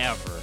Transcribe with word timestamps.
ever. 0.00 0.40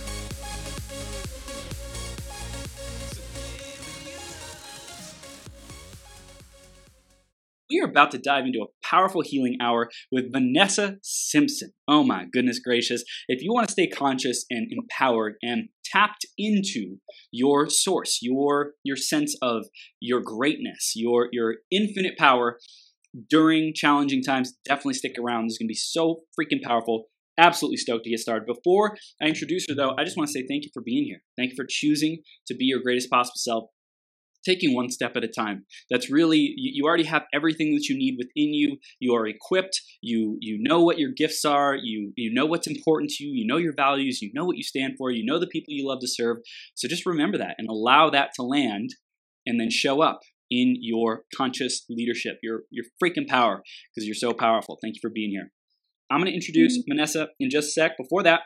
We 7.70 7.82
are 7.82 7.90
about 7.90 8.12
to 8.12 8.18
dive 8.18 8.46
into 8.46 8.62
a 8.62 8.68
powerful 8.82 9.22
healing 9.26 9.58
hour 9.60 9.90
with 10.10 10.32
Vanessa 10.32 10.98
Simpson. 11.02 11.72
Oh 11.88 12.04
my 12.04 12.26
goodness 12.32 12.60
gracious. 12.60 13.04
If 13.28 13.42
you 13.42 13.52
want 13.52 13.68
to 13.68 13.72
stay 13.74 13.88
conscious 13.88 14.46
and 14.50 14.72
empowered 14.72 15.36
and 15.42 15.70
tapped 15.84 16.26
into 16.38 16.98
your 17.32 17.68
source, 17.70 18.20
your 18.22 18.74
your 18.84 18.96
sense 18.96 19.36
of 19.42 19.66
your 20.00 20.22
greatness, 20.22 20.94
your 20.96 21.30
your 21.32 21.56
infinite 21.70 22.18
power 22.18 22.58
during 23.30 23.74
challenging 23.76 24.22
times, 24.24 24.54
definitely 24.64 24.94
stick 24.94 25.16
around. 25.20 25.46
This 25.46 25.54
is 25.54 25.58
going 25.58 25.68
to 25.68 25.72
be 25.72 25.76
so 25.76 26.22
freaking 26.40 26.62
powerful 26.64 27.08
absolutely 27.38 27.78
stoked 27.78 28.04
to 28.06 28.10
get 28.10 28.20
started. 28.20 28.46
Before 28.46 28.98
I 29.22 29.26
introduce 29.26 29.66
her, 29.70 29.76
though, 29.76 29.96
I 29.98 30.04
just 30.04 30.18
want 30.18 30.28
to 30.28 30.34
say 30.34 30.46
thank 30.48 30.64
you 30.64 30.72
for 30.74 30.82
being 30.82 31.06
here. 31.06 31.22
Thank 31.38 31.52
you 31.52 31.56
for 31.56 31.66
choosing 31.68 32.20
to 32.48 32.56
be 32.56 32.66
your 32.66 32.82
greatest 32.82 33.10
possible 33.10 33.38
self. 33.38 33.64
Taking 34.46 34.74
one 34.74 34.90
step 34.90 35.18
at 35.18 35.26
a 35.26 35.28
time. 35.28 35.66
That's 35.90 36.10
really 36.10 36.54
you 36.56 36.86
already 36.86 37.04
have 37.04 37.24
everything 37.34 37.74
that 37.74 37.90
you 37.90 37.98
need 37.98 38.16
within 38.18 38.54
you. 38.54 38.78
You 38.98 39.14
are 39.14 39.28
equipped. 39.28 39.82
You 40.02 40.38
you 40.40 40.58
know 40.62 40.82
what 40.82 40.98
your 40.98 41.12
gifts 41.12 41.44
are. 41.44 41.76
You 41.76 42.14
you 42.16 42.34
know 42.34 42.46
what's 42.46 42.68
important 42.68 43.10
to 43.12 43.26
you. 43.26 43.32
You 43.34 43.46
know 43.46 43.58
your 43.58 43.74
values. 43.76 44.22
You 44.22 44.32
know 44.34 44.46
what 44.46 44.56
you 44.56 44.64
stand 44.64 44.94
for. 44.98 45.12
You 45.12 45.26
know 45.26 45.38
the 45.38 45.48
people 45.48 45.74
you 45.74 45.86
love 45.86 46.00
to 46.00 46.08
serve. 46.08 46.38
So 46.76 46.88
just 46.88 47.06
remember 47.06 47.38
that 47.40 47.56
and 47.58 47.68
allow 47.68 48.10
that 48.12 48.30
to 48.36 48.44
land, 48.44 48.92
and 49.46 49.60
then 49.60 49.70
show 49.70 50.02
up 50.02 50.20
in 50.50 50.78
your 50.80 51.24
conscious 51.36 51.84
leadership, 51.90 52.38
your 52.42 52.62
your 52.70 52.86
freaking 53.04 53.28
power, 53.28 53.64
because 53.94 54.06
you're 54.08 54.16
so 54.16 54.32
powerful. 54.32 54.78
Thank 54.82 54.96
you 54.96 55.02
for 55.02 55.10
being 55.10 55.32
here. 55.32 55.52
I'm 56.10 56.20
going 56.20 56.32
to 56.32 56.36
introduce 56.36 56.78
mm-hmm. 56.78 56.94
Vanessa 56.94 57.30
in 57.40 57.50
just 57.50 57.70
a 57.70 57.72
sec. 57.72 57.98
Before 57.98 58.24
that, 58.24 58.42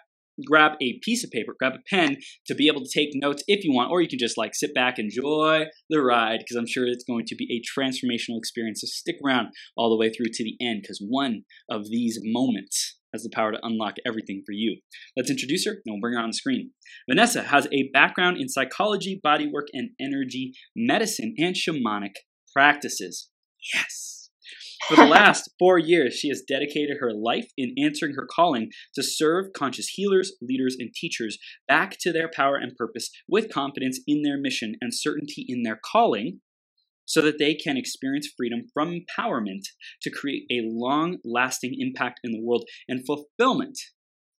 grab 0.48 0.73
a 0.81 1.00
piece 1.04 1.23
of 1.23 1.30
paper, 1.30 1.54
grab 1.59 1.73
a 1.73 1.84
pen 1.90 2.17
to 2.48 2.56
be 2.56 2.67
able 2.67 2.81
to 2.81 2.90
take 2.92 3.09
notes 3.14 3.44
if 3.48 3.64
you 3.64 3.73
want, 3.73 3.92
or 3.92 4.02
you 4.02 4.08
can 4.08 4.17
just 4.20 4.38
like 4.38 4.56
sit 4.56 4.73
back, 4.73 4.98
enjoy 4.98 5.66
the 5.89 6.02
ride, 6.02 6.39
because 6.39 6.56
I'm 6.56 6.67
sure 6.67 6.86
it's 6.88 7.04
going 7.04 7.26
to 7.28 7.36
be 7.36 7.48
a 7.52 7.80
transformational 7.80 8.38
experience. 8.38 8.82
So 8.82 8.88
stick 8.88 9.17
around 9.23 9.50
all 9.78 9.89
the 9.89 9.98
way 9.98 10.09
through 10.09 10.32
to 10.34 10.44
the 10.44 10.56
end, 10.62 10.82
because 10.82 11.04
one 11.08 11.44
of 11.70 11.84
these 11.89 12.20
moments 12.23 12.98
has 13.14 13.23
the 13.23 13.30
power 13.34 13.52
to 13.52 13.59
unlock 13.62 13.95
everything 14.08 14.42
for 14.45 14.54
you. 14.54 14.78
Let's 15.17 15.30
introduce 15.30 15.66
her 15.66 15.73
and 15.73 15.82
we'll 15.86 16.00
bring 16.00 16.16
her 16.16 16.22
on 16.22 16.30
the 16.30 16.34
screen. 16.34 16.72
Vanessa 17.09 17.44
has 17.44 17.67
a 17.72 17.89
background 17.94 18.38
in 18.39 18.48
psychology, 18.48 19.20
bodywork, 19.23 19.67
and 19.73 19.89
energy 20.00 20.54
medicine 20.76 21.36
and 21.38 21.54
shamanic 21.54 22.14
practices. 22.56 23.30
Yes. 23.73 24.20
For 24.88 24.95
the 24.95 25.06
last 25.06 25.52
four 25.59 25.78
years, 25.78 26.16
she 26.16 26.30
has 26.30 26.44
dedicated 26.47 26.97
her 27.00 27.14
life 27.14 27.50
in 27.58 27.75
answering 27.78 28.16
her 28.16 28.28
calling 28.30 28.70
to 28.95 29.03
serve 29.03 29.53
conscious 29.56 29.89
healers, 29.89 30.33
leaders, 30.42 30.75
and 30.80 30.94
teachers 30.94 31.38
back 31.67 31.98
to 32.02 32.11
their 32.11 32.30
power 32.33 32.56
and 32.56 32.75
purpose 32.75 33.09
with 33.28 33.53
confidence 33.53 34.00
in 34.08 34.22
their 34.23 34.39
mission 34.39 34.75
and 34.81 34.94
certainty 34.94 35.45
in 35.48 35.64
their 35.64 35.80
calling 35.92 36.42
so 37.06 37.22
that 37.22 37.39
they 37.39 37.53
can 37.53 37.77
experience 37.77 38.30
freedom 38.38 38.61
from 38.73 38.92
empowerment 38.93 39.64
to 40.02 40.10
create 40.10 40.43
a 40.49 40.61
long 40.64 41.17
lasting 41.26 41.76
impact 41.77 42.20
in 42.23 42.32
the 42.32 42.42
world 42.42 42.64
and 42.87 43.05
fulfillment 43.05 43.77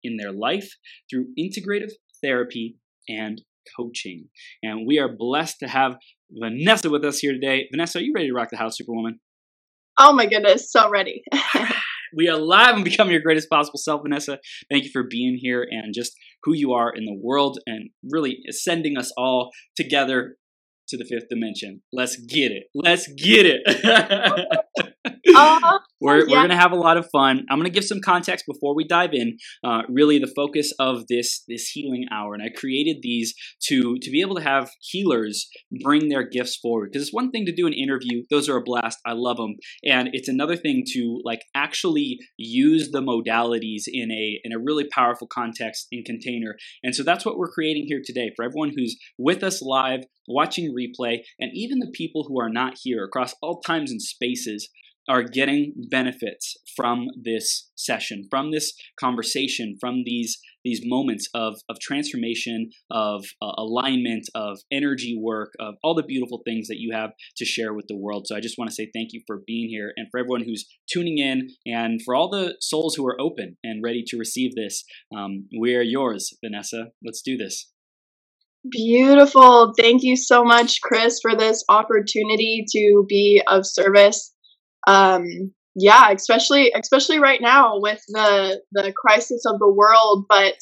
in 0.02 0.16
their 0.16 0.32
life 0.32 0.70
through 1.10 1.26
integrative 1.38 1.90
therapy 2.22 2.76
and 3.08 3.42
coaching. 3.76 4.28
And 4.62 4.86
we 4.86 4.98
are 4.98 5.14
blessed 5.14 5.58
to 5.60 5.68
have 5.68 5.96
Vanessa 6.30 6.90
with 6.90 7.04
us 7.04 7.18
here 7.18 7.32
today. 7.32 7.68
Vanessa, 7.70 7.98
are 7.98 8.02
you 8.02 8.12
ready 8.14 8.28
to 8.28 8.34
rock 8.34 8.48
the 8.50 8.56
house, 8.56 8.78
Superwoman? 8.78 9.20
Oh 9.98 10.12
my 10.12 10.26
goodness, 10.26 10.70
so 10.70 10.88
ready. 10.90 11.22
we 12.16 12.28
are 12.28 12.38
live 12.38 12.74
and 12.76 12.84
becoming 12.84 13.12
your 13.12 13.20
greatest 13.22 13.50
possible 13.50 13.78
self, 13.78 14.02
Vanessa. 14.02 14.38
Thank 14.70 14.84
you 14.84 14.90
for 14.90 15.02
being 15.02 15.36
here 15.40 15.66
and 15.70 15.94
just 15.94 16.12
who 16.44 16.54
you 16.54 16.72
are 16.72 16.90
in 16.90 17.04
the 17.04 17.14
world 17.14 17.58
and 17.66 17.90
really 18.10 18.38
sending 18.50 18.96
us 18.96 19.12
all 19.16 19.50
together 19.76 20.36
to 20.88 20.96
the 20.96 21.04
fifth 21.04 21.28
dimension. 21.28 21.82
Let's 21.92 22.16
get 22.16 22.52
it. 22.52 22.64
Let's 22.74 23.06
get 23.12 23.46
it. 23.46 23.62
uh, 25.36 25.78
we're, 26.00 26.18
yeah. 26.18 26.24
we're 26.28 26.40
going 26.40 26.50
to 26.50 26.56
have 26.56 26.72
a 26.72 26.76
lot 26.76 26.96
of 26.96 27.08
fun. 27.10 27.44
I'm 27.50 27.58
going 27.58 27.70
to 27.70 27.74
give 27.74 27.84
some 27.84 28.00
context 28.00 28.44
before 28.46 28.74
we 28.74 28.86
dive 28.86 29.12
in. 29.12 29.36
Uh, 29.64 29.82
really, 29.88 30.18
the 30.18 30.32
focus 30.34 30.72
of 30.78 31.06
this 31.08 31.42
this 31.48 31.68
healing 31.68 32.06
hour, 32.12 32.34
and 32.34 32.42
I 32.42 32.48
created 32.48 32.98
these 33.02 33.34
to 33.64 33.96
to 34.00 34.10
be 34.10 34.20
able 34.20 34.36
to 34.36 34.42
have 34.42 34.70
healers 34.80 35.48
bring 35.82 36.08
their 36.08 36.28
gifts 36.28 36.56
forward. 36.56 36.90
Because 36.92 37.06
it's 37.06 37.14
one 37.14 37.30
thing 37.30 37.46
to 37.46 37.54
do 37.54 37.66
an 37.66 37.72
interview; 37.72 38.22
those 38.30 38.48
are 38.48 38.56
a 38.56 38.62
blast. 38.62 38.98
I 39.04 39.12
love 39.12 39.38
them, 39.38 39.56
and 39.84 40.10
it's 40.12 40.28
another 40.28 40.56
thing 40.56 40.84
to 40.92 41.20
like 41.24 41.42
actually 41.54 42.18
use 42.36 42.90
the 42.90 43.02
modalities 43.02 43.82
in 43.86 44.10
a 44.12 44.40
in 44.44 44.52
a 44.52 44.58
really 44.58 44.86
powerful 44.88 45.26
context 45.26 45.88
and 45.90 46.04
container. 46.04 46.56
And 46.84 46.94
so 46.94 47.02
that's 47.02 47.24
what 47.24 47.38
we're 47.38 47.50
creating 47.50 47.86
here 47.88 48.02
today 48.04 48.30
for 48.36 48.44
everyone 48.44 48.72
who's 48.76 48.96
with 49.18 49.42
us 49.42 49.62
live, 49.62 50.04
watching 50.28 50.72
replay, 50.72 51.18
and 51.40 51.50
even 51.54 51.80
the 51.80 51.92
people 51.92 52.24
who 52.28 52.40
are 52.40 52.50
not 52.50 52.74
here 52.82 53.04
across 53.04 53.34
all 53.42 53.60
times 53.60 53.90
and 53.90 54.00
spaces 54.00 54.68
are 55.08 55.22
getting 55.22 55.74
benefits 55.90 56.56
from 56.76 57.08
this 57.20 57.70
session, 57.74 58.26
from 58.30 58.50
this 58.50 58.72
conversation, 58.98 59.76
from 59.80 60.02
these 60.04 60.38
these 60.64 60.80
moments 60.84 61.28
of 61.34 61.56
of 61.68 61.78
transformation, 61.80 62.70
of 62.90 63.24
uh, 63.42 63.52
alignment, 63.58 64.28
of 64.34 64.60
energy 64.70 65.18
work, 65.18 65.52
of 65.58 65.74
all 65.82 65.94
the 65.94 66.02
beautiful 66.02 66.42
things 66.44 66.68
that 66.68 66.78
you 66.78 66.92
have 66.94 67.10
to 67.36 67.44
share 67.44 67.74
with 67.74 67.86
the 67.88 67.96
world. 67.96 68.26
So 68.26 68.36
I 68.36 68.40
just 68.40 68.58
want 68.58 68.70
to 68.70 68.74
say 68.74 68.90
thank 68.94 69.12
you 69.12 69.22
for 69.26 69.42
being 69.46 69.68
here, 69.68 69.92
and 69.96 70.08
for 70.10 70.20
everyone 70.20 70.44
who's 70.44 70.66
tuning 70.90 71.18
in, 71.18 71.48
and 71.66 72.00
for 72.02 72.14
all 72.14 72.30
the 72.30 72.56
souls 72.60 72.94
who 72.94 73.06
are 73.06 73.20
open 73.20 73.56
and 73.64 73.82
ready 73.82 74.04
to 74.08 74.16
receive 74.16 74.54
this. 74.54 74.84
Um, 75.14 75.48
we 75.60 75.74
are 75.74 75.82
yours, 75.82 76.32
Vanessa. 76.44 76.88
Let's 77.04 77.22
do 77.22 77.36
this. 77.36 77.70
Beautiful. 78.70 79.72
Thank 79.76 80.04
you 80.04 80.16
so 80.16 80.44
much, 80.44 80.80
Chris, 80.82 81.18
for 81.20 81.34
this 81.36 81.64
opportunity 81.68 82.64
to 82.70 83.04
be 83.08 83.42
of 83.48 83.66
service 83.66 84.31
um, 84.86 85.52
yeah, 85.74 86.10
especially 86.10 86.72
especially 86.74 87.18
right 87.18 87.40
now 87.40 87.78
with 87.80 88.00
the 88.08 88.60
the 88.72 88.92
crisis 88.92 89.44
of 89.46 89.58
the 89.58 89.68
world, 89.70 90.26
but 90.28 90.54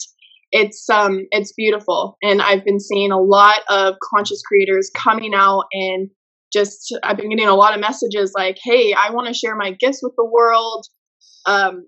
it's 0.52 0.88
um 0.90 1.26
it's 1.30 1.52
beautiful 1.52 2.16
and 2.22 2.42
I've 2.42 2.64
been 2.64 2.80
seeing 2.80 3.12
a 3.12 3.20
lot 3.20 3.60
of 3.68 3.94
conscious 4.02 4.42
creators 4.42 4.90
coming 4.96 5.32
out 5.34 5.64
and 5.72 6.10
just 6.52 6.96
I've 7.04 7.16
been 7.16 7.30
getting 7.30 7.46
a 7.46 7.54
lot 7.54 7.74
of 7.74 7.80
messages 7.80 8.32
like, 8.36 8.58
"Hey, 8.62 8.92
I 8.92 9.10
want 9.12 9.28
to 9.28 9.34
share 9.34 9.56
my 9.56 9.72
gifts 9.72 10.00
with 10.02 10.12
the 10.16 10.24
world. 10.24 10.86
Um, 11.46 11.84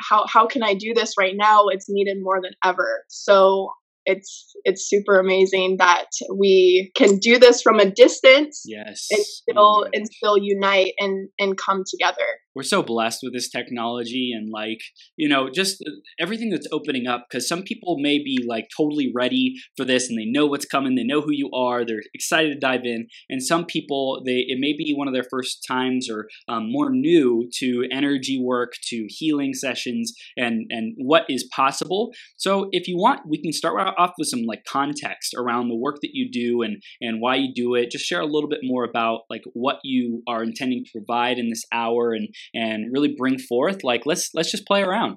how 0.00 0.26
how 0.26 0.46
can 0.46 0.62
I 0.62 0.74
do 0.74 0.94
this 0.94 1.14
right 1.18 1.34
now? 1.36 1.66
It's 1.68 1.86
needed 1.88 2.18
more 2.20 2.40
than 2.42 2.52
ever." 2.64 3.04
So 3.08 3.70
it's 4.06 4.54
it's 4.64 4.88
super 4.88 5.18
amazing 5.18 5.76
that 5.78 6.06
we 6.36 6.90
can 6.94 7.18
do 7.18 7.38
this 7.38 7.62
from 7.62 7.78
a 7.78 7.90
distance 7.90 8.62
yes. 8.66 9.06
and 9.10 9.20
oh 9.20 9.24
still 9.24 9.86
and 9.92 10.06
still 10.06 10.38
unite 10.38 10.92
and 10.98 11.28
and 11.38 11.56
come 11.56 11.82
together 11.88 12.26
we're 12.54 12.62
so 12.62 12.82
blessed 12.82 13.20
with 13.22 13.32
this 13.32 13.48
technology 13.48 14.32
and 14.34 14.50
like 14.50 14.80
you 15.16 15.28
know 15.28 15.48
just 15.50 15.82
everything 16.18 16.50
that's 16.50 16.68
opening 16.72 17.06
up 17.06 17.26
because 17.28 17.48
some 17.48 17.62
people 17.62 17.98
may 17.98 18.18
be 18.18 18.44
like 18.46 18.68
totally 18.76 19.10
ready 19.14 19.54
for 19.76 19.84
this 19.84 20.08
and 20.08 20.18
they 20.18 20.24
know 20.24 20.46
what's 20.46 20.64
coming 20.64 20.94
they 20.94 21.04
know 21.04 21.20
who 21.20 21.32
you 21.32 21.50
are 21.52 21.84
they're 21.84 22.02
excited 22.14 22.52
to 22.52 22.58
dive 22.58 22.84
in 22.84 23.06
and 23.28 23.42
some 23.42 23.64
people 23.64 24.22
they 24.24 24.44
it 24.46 24.58
may 24.58 24.72
be 24.76 24.94
one 24.96 25.08
of 25.08 25.14
their 25.14 25.26
first 25.30 25.64
times 25.66 26.08
or 26.10 26.28
um, 26.48 26.70
more 26.70 26.90
new 26.90 27.48
to 27.58 27.84
energy 27.90 28.40
work 28.40 28.72
to 28.82 29.06
healing 29.08 29.54
sessions 29.54 30.12
and 30.36 30.66
and 30.70 30.94
what 30.96 31.24
is 31.28 31.48
possible. 31.54 32.10
So 32.36 32.68
if 32.72 32.88
you 32.88 32.96
want 32.96 33.22
we 33.28 33.40
can 33.40 33.52
start 33.52 33.74
off 33.98 34.12
with 34.18 34.28
some 34.28 34.42
like 34.42 34.64
context 34.64 35.34
around 35.36 35.68
the 35.68 35.76
work 35.76 35.96
that 36.02 36.10
you 36.12 36.30
do 36.30 36.62
and 36.62 36.82
and 37.00 37.20
why 37.20 37.36
you 37.36 37.52
do 37.54 37.74
it. 37.74 37.90
Just 37.90 38.04
share 38.04 38.20
a 38.20 38.26
little 38.26 38.48
bit 38.48 38.60
more 38.62 38.84
about 38.84 39.22
like 39.30 39.42
what 39.52 39.78
you 39.82 40.22
are 40.28 40.42
intending 40.42 40.84
to 40.84 40.90
provide 40.92 41.38
in 41.38 41.48
this 41.48 41.64
hour 41.72 42.12
and 42.12 42.28
and 42.52 42.92
really 42.92 43.14
bring 43.16 43.38
forth 43.38 43.82
like 43.82 44.02
let's 44.06 44.30
let's 44.34 44.50
just 44.50 44.66
play 44.66 44.82
around 44.82 45.16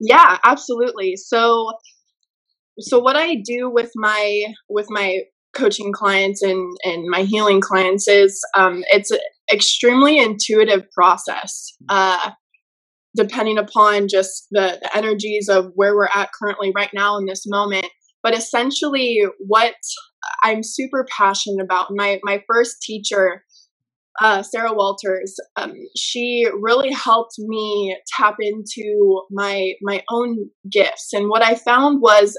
yeah 0.00 0.38
absolutely 0.44 1.14
so 1.16 1.72
so 2.78 2.98
what 2.98 3.16
i 3.16 3.36
do 3.44 3.70
with 3.70 3.90
my 3.94 4.44
with 4.68 4.86
my 4.88 5.20
coaching 5.54 5.92
clients 5.92 6.42
and 6.42 6.76
and 6.84 7.04
my 7.08 7.22
healing 7.22 7.60
clients 7.60 8.08
is 8.08 8.40
um, 8.56 8.82
it's 8.88 9.10
an 9.10 9.18
extremely 9.52 10.18
intuitive 10.18 10.90
process 10.92 11.74
uh, 11.90 12.30
depending 13.16 13.58
upon 13.58 14.08
just 14.08 14.46
the, 14.50 14.78
the 14.80 14.96
energies 14.96 15.48
of 15.48 15.72
where 15.74 15.94
we're 15.94 16.08
at 16.14 16.30
currently 16.38 16.72
right 16.74 16.90
now 16.94 17.18
in 17.18 17.26
this 17.26 17.44
moment. 17.46 17.86
But 18.22 18.36
essentially, 18.36 19.22
what 19.46 19.74
I'm 20.42 20.62
super 20.62 21.06
passionate 21.16 21.62
about, 21.62 21.88
my, 21.90 22.20
my 22.22 22.42
first 22.48 22.76
teacher, 22.82 23.44
uh, 24.20 24.42
Sarah 24.42 24.74
Walters, 24.74 25.36
um, 25.56 25.72
she 25.96 26.46
really 26.60 26.92
helped 26.92 27.34
me 27.38 27.96
tap 28.16 28.36
into 28.40 29.22
my 29.30 29.72
my 29.82 30.02
own 30.10 30.50
gifts. 30.70 31.12
And 31.12 31.28
what 31.28 31.42
I 31.42 31.54
found 31.54 32.02
was, 32.02 32.36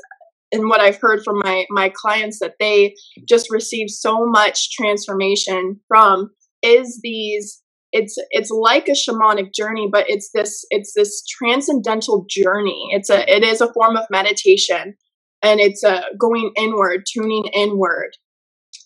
and 0.52 0.70
what 0.70 0.82
I've 0.82 1.00
heard 1.02 1.24
from 1.24 1.40
my 1.40 1.66
my 1.70 1.90
clients 1.90 2.40
that 2.40 2.56
they 2.60 2.96
just 3.28 3.50
received 3.52 3.90
so 3.90 4.26
much 4.26 4.72
transformation 4.72 5.80
from 5.88 6.30
is 6.62 7.00
these 7.04 7.62
it's 7.92 8.18
it's 8.32 8.50
like 8.50 8.88
a 8.88 8.92
shamanic 8.92 9.54
journey 9.54 9.88
but 9.92 10.06
it's 10.10 10.32
this 10.34 10.66
it's 10.72 10.94
this 10.96 11.24
transcendental 11.26 12.26
journey 12.28 12.88
it's 12.90 13.10
a 13.10 13.30
it 13.32 13.44
is 13.44 13.62
a 13.62 13.72
form 13.72 13.96
of 13.96 14.06
meditation 14.10 14.96
and 15.44 15.60
it's 15.60 15.84
a 15.84 16.04
going 16.20 16.52
inward 16.58 17.04
tuning 17.14 17.46
inward 17.54 18.10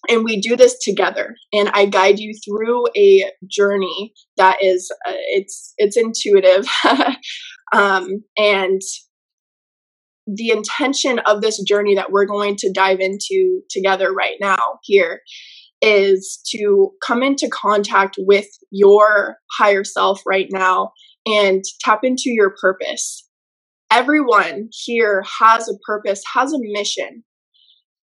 and 0.10 0.24
we 0.24 0.40
do 0.40 0.56
this 0.56 0.78
together 0.80 1.36
and 1.54 1.70
i 1.74 1.86
guide 1.86 2.20
you 2.20 2.34
through 2.46 2.86
a 2.96 3.32
journey 3.50 4.14
that 4.38 4.58
is 4.62 4.92
uh, 5.08 5.14
it's 5.30 5.74
it's 5.78 5.98
intuitive 5.98 6.66
um, 7.74 8.24
and 8.38 8.82
the 10.28 10.50
intention 10.50 11.20
of 11.20 11.42
this 11.42 11.62
journey 11.64 11.96
that 11.96 12.12
we're 12.12 12.26
going 12.26 12.56
to 12.58 12.72
dive 12.72 13.00
into 13.00 13.62
together 13.70 14.14
right 14.14 14.36
now 14.42 14.80
here 14.84 15.22
is 15.82 16.40
to 16.50 16.92
come 17.06 17.24
into 17.24 17.50
contact 17.50 18.16
with 18.18 18.48
your 18.72 19.38
higher 19.58 19.84
self 19.84 20.22
right 20.26 20.48
now 20.52 20.92
and 21.26 21.64
tap 21.82 22.00
into 22.04 22.30
your 22.30 22.56
purpose. 22.60 23.28
Everyone 23.92 24.70
here 24.72 25.24
has 25.40 25.70
a 25.70 25.78
purpose, 25.86 26.22
has 26.34 26.52
a 26.52 26.58
mission. 26.60 27.24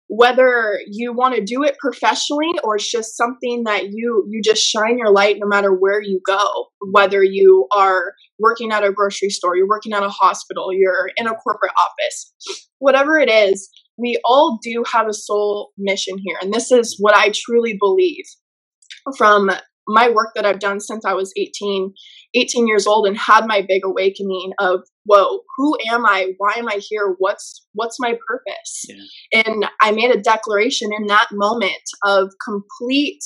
Whether 0.08 0.80
you 0.88 1.14
want 1.14 1.36
to 1.36 1.44
do 1.44 1.64
it 1.64 1.78
professionally 1.80 2.52
or 2.64 2.76
it's 2.76 2.90
just 2.90 3.18
something 3.18 3.64
that 3.64 3.90
you 3.92 4.28
you 4.30 4.42
just 4.44 4.62
shine 4.62 4.98
your 4.98 5.12
light 5.12 5.38
no 5.40 5.48
matter 5.48 5.74
where 5.74 6.02
you 6.02 6.22
go, 6.26 6.68
whether 6.92 7.24
you 7.24 7.68
are 7.76 8.14
working 8.40 8.72
at 8.72 8.84
a 8.84 8.92
grocery 8.92 9.30
store, 9.30 9.56
you're 9.56 9.68
working 9.68 9.94
at 9.94 10.04
a 10.04 10.10
hospital, 10.10 10.72
you're 10.72 11.10
in 11.16 11.28
a 11.28 11.36
corporate 11.36 11.72
office, 11.80 12.34
whatever 12.80 13.18
it 13.18 13.30
is, 13.30 13.70
we 13.98 14.20
all 14.26 14.60
do 14.62 14.84
have 14.92 15.08
a 15.08 15.14
soul 15.14 15.72
mission 15.78 16.18
here. 16.18 16.38
And 16.42 16.54
this 16.54 16.72
is 16.72 16.98
what 17.00 17.16
I 17.16 17.32
truly 17.34 17.78
believe 17.80 18.26
from 19.18 19.52
my 19.88 20.10
work 20.10 20.30
that 20.36 20.46
I've 20.46 20.60
done 20.60 20.80
since 20.80 21.06
I 21.06 21.14
was 21.14 21.34
18, 21.38 21.94
18 22.36 22.68
years 22.68 22.88
old 22.88 23.08
and 23.08 23.18
had 23.18 23.46
my 23.46 23.66
big 23.68 23.84
awakening 23.86 24.54
of, 24.60 24.82
whoa, 25.06 25.42
who 25.58 25.78
am 25.90 26.06
I? 26.06 26.34
Why 26.38 26.54
am 26.58 26.68
I 26.68 26.80
here? 26.80 27.16
What's 27.18 27.66
what's 27.74 28.00
my 28.00 28.18
purpose? 28.28 28.86
Yeah. 28.88 29.44
And 29.46 29.66
I 29.82 29.92
made 29.92 30.16
a 30.16 30.22
declaration 30.22 30.92
in 30.98 31.08
that 31.08 31.28
moment 31.32 31.84
of 32.06 32.32
complete 32.44 33.24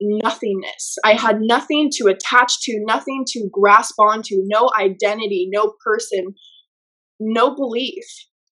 nothingness. 0.00 0.96
I 1.04 1.14
had 1.14 1.40
nothing 1.40 1.90
to 1.94 2.06
attach 2.06 2.60
to, 2.62 2.82
nothing 2.86 3.24
to 3.28 3.48
grasp 3.52 3.94
onto, 3.98 4.42
no 4.44 4.70
identity, 4.78 5.48
no 5.52 5.74
person, 5.84 6.34
no 7.20 7.54
belief, 7.54 8.04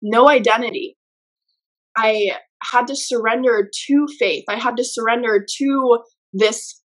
no 0.03 0.29
identity. 0.29 0.97
I 1.97 2.37
had 2.63 2.87
to 2.87 2.97
surrender 2.97 3.69
to 3.87 4.07
faith. 4.19 4.45
I 4.49 4.57
had 4.57 4.77
to 4.77 4.85
surrender 4.85 5.45
to 5.59 5.99
this 6.33 6.80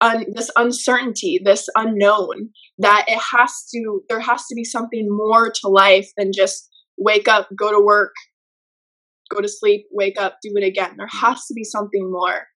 un, 0.00 0.26
this 0.34 0.50
uncertainty, 0.56 1.40
this 1.42 1.68
unknown 1.76 2.50
that 2.78 3.04
it 3.08 3.20
has 3.32 3.64
to 3.74 4.02
there 4.08 4.20
has 4.20 4.46
to 4.46 4.54
be 4.54 4.64
something 4.64 5.06
more 5.08 5.50
to 5.50 5.68
life 5.68 6.10
than 6.16 6.30
just 6.34 6.68
wake 6.98 7.28
up, 7.28 7.48
go 7.56 7.70
to 7.70 7.84
work, 7.84 8.14
go 9.30 9.40
to 9.40 9.48
sleep, 9.48 9.86
wake 9.92 10.20
up, 10.20 10.38
do 10.42 10.52
it 10.56 10.66
again. 10.66 10.94
There 10.96 11.08
has 11.10 11.46
to 11.46 11.54
be 11.54 11.64
something 11.64 12.10
more. 12.10 12.46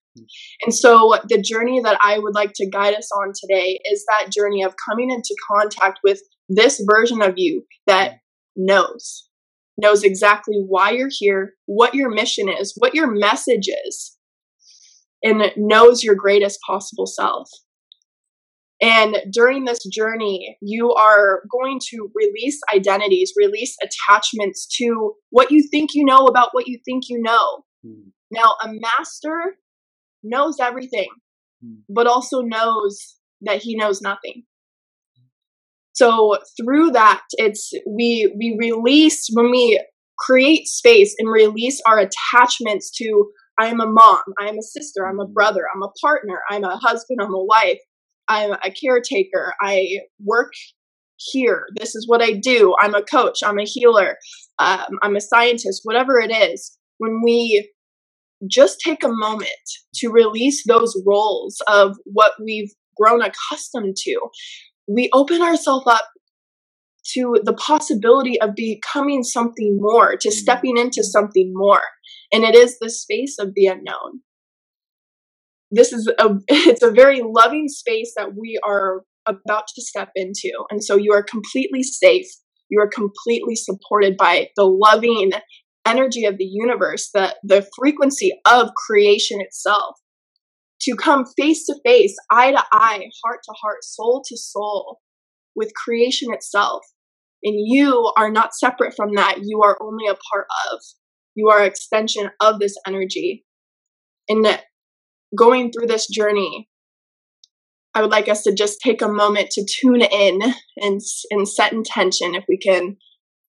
And 0.63 0.73
so 0.73 1.15
the 1.29 1.41
journey 1.41 1.79
that 1.81 1.97
I 2.03 2.19
would 2.19 2.35
like 2.35 2.51
to 2.55 2.69
guide 2.69 2.95
us 2.95 3.09
on 3.11 3.31
today 3.33 3.79
is 3.85 4.03
that 4.09 4.31
journey 4.31 4.63
of 4.63 4.75
coming 4.89 5.11
into 5.11 5.35
contact 5.49 5.99
with 6.03 6.21
this 6.49 6.83
version 6.89 7.21
of 7.21 7.35
you 7.37 7.63
that 7.87 8.15
knows 8.55 9.29
knows 9.77 10.03
exactly 10.03 10.61
why 10.67 10.91
you're 10.91 11.09
here, 11.09 11.53
what 11.65 11.95
your 11.95 12.09
mission 12.09 12.49
is, 12.49 12.73
what 12.77 12.93
your 12.93 13.09
message 13.09 13.69
is, 13.85 14.17
and 15.23 15.51
knows 15.57 16.03
your 16.03 16.15
greatest 16.15 16.59
possible 16.65 17.05
self. 17.05 17.49
And 18.81 19.17
during 19.31 19.65
this 19.65 19.83
journey, 19.91 20.57
you 20.61 20.93
are 20.93 21.41
going 21.51 21.79
to 21.89 22.09
release 22.15 22.59
identities, 22.73 23.33
release 23.35 23.75
attachments 23.83 24.65
to 24.77 25.15
what 25.31 25.51
you 25.51 25.67
think 25.69 25.91
you 25.93 26.05
know 26.05 26.27
about 26.27 26.49
what 26.53 26.67
you 26.67 26.79
think 26.85 27.03
you 27.09 27.21
know. 27.21 27.63
Mm. 27.85 28.11
Now, 28.31 28.55
a 28.63 28.69
master 28.71 29.57
knows 30.23 30.57
everything, 30.61 31.09
mm. 31.63 31.79
but 31.89 32.07
also 32.07 32.41
knows 32.41 33.17
that 33.41 33.61
he 33.61 33.75
knows 33.75 34.01
nothing. 34.01 34.43
So 35.93 36.37
through 36.55 36.91
that, 36.91 37.23
it's 37.33 37.73
we 37.85 38.33
we 38.37 38.55
release 38.57 39.27
when 39.33 39.51
we 39.51 39.83
create 40.17 40.67
space 40.67 41.13
and 41.19 41.29
release 41.29 41.81
our 41.85 41.99
attachments 41.99 42.89
to 42.97 43.29
I'm 43.59 43.81
a 43.81 43.85
mom, 43.85 44.21
I'm 44.39 44.57
a 44.57 44.63
sister, 44.63 45.05
I'm 45.05 45.19
a 45.19 45.27
brother, 45.27 45.63
I'm 45.73 45.83
a 45.83 45.91
partner, 46.01 46.39
I'm 46.49 46.63
a 46.63 46.77
husband, 46.77 47.19
I'm 47.21 47.33
a 47.33 47.43
wife, 47.43 47.79
I'm 48.29 48.53
a 48.53 48.71
caretaker, 48.71 49.53
I 49.61 49.99
work 50.23 50.53
here. 51.17 51.65
This 51.75 51.95
is 51.95 52.07
what 52.07 52.21
I 52.21 52.31
do. 52.31 52.73
I'm 52.79 52.95
a 52.95 53.01
coach, 53.01 53.39
I'm 53.43 53.59
a 53.59 53.65
healer, 53.65 54.17
um, 54.59 54.97
I'm 55.01 55.15
a 55.15 55.21
scientist, 55.21 55.81
whatever 55.83 56.19
it 56.19 56.31
is. 56.31 56.77
When 56.97 57.21
we 57.23 57.69
just 58.49 58.79
take 58.79 59.03
a 59.03 59.09
moment 59.09 59.49
to 59.95 60.09
release 60.09 60.63
those 60.65 60.95
roles 61.05 61.61
of 61.67 61.97
what 62.05 62.33
we've 62.41 62.71
grown 62.95 63.21
accustomed 63.21 63.97
to, 63.97 64.19
we 64.87 65.09
open 65.13 65.41
ourselves 65.41 65.85
up 65.87 66.07
to 67.13 67.39
the 67.43 67.53
possibility 67.53 68.39
of 68.39 68.55
becoming 68.55 69.23
something 69.23 69.77
more, 69.79 70.15
to 70.15 70.29
mm-hmm. 70.29 70.35
stepping 70.35 70.77
into 70.77 71.03
something 71.03 71.51
more. 71.53 71.81
And 72.31 72.43
it 72.43 72.55
is 72.55 72.77
the 72.79 72.89
space 72.89 73.37
of 73.39 73.53
the 73.55 73.65
unknown. 73.67 74.21
This 75.71 75.93
is 75.93 76.07
a 76.19 76.35
it's 76.47 76.83
a 76.83 76.91
very 76.91 77.21
loving 77.23 77.67
space 77.67 78.13
that 78.17 78.35
we 78.35 78.59
are 78.65 79.03
about 79.27 79.65
to 79.75 79.81
step 79.81 80.09
into. 80.15 80.51
And 80.69 80.83
so 80.83 80.95
you 80.95 81.13
are 81.13 81.23
completely 81.23 81.83
safe. 81.83 82.27
You 82.69 82.81
are 82.81 82.89
completely 82.89 83.55
supported 83.55 84.15
by 84.17 84.49
the 84.55 84.65
loving 84.65 85.31
energy 85.85 86.25
of 86.25 86.37
the 86.37 86.45
universe, 86.45 87.09
the, 87.13 87.35
the 87.43 87.67
frequency 87.77 88.31
of 88.45 88.69
creation 88.75 89.41
itself. 89.41 89.97
To 90.83 90.95
come 90.95 91.25
face 91.37 91.65
to 91.65 91.75
face, 91.85 92.15
eye 92.31 92.51
to 92.51 92.63
eye, 92.71 93.09
heart 93.23 93.39
to 93.43 93.53
heart, 93.61 93.83
soul 93.83 94.23
to 94.27 94.37
soul 94.37 94.99
with 95.55 95.73
creation 95.75 96.33
itself. 96.33 96.85
And 97.43 97.55
you 97.57 98.13
are 98.17 98.31
not 98.31 98.55
separate 98.55 98.93
from 98.95 99.15
that. 99.15 99.39
You 99.43 99.61
are 99.63 99.77
only 99.81 100.07
a 100.07 100.15
part 100.31 100.47
of. 100.71 100.79
You 101.39 101.47
are 101.47 101.63
extension 101.63 102.29
of 102.41 102.59
this 102.59 102.75
energy. 102.85 103.45
And 104.27 104.61
going 105.37 105.71
through 105.71 105.87
this 105.87 106.05
journey, 106.05 106.67
I 107.95 108.01
would 108.01 108.11
like 108.11 108.27
us 108.27 108.43
to 108.43 108.53
just 108.53 108.81
take 108.83 109.01
a 109.01 109.07
moment 109.07 109.51
to 109.51 109.65
tune 109.65 110.01
in 110.01 110.41
and, 110.75 110.99
and 111.31 111.47
set 111.47 111.71
intention 111.71 112.35
if 112.35 112.43
we 112.49 112.57
can. 112.57 112.97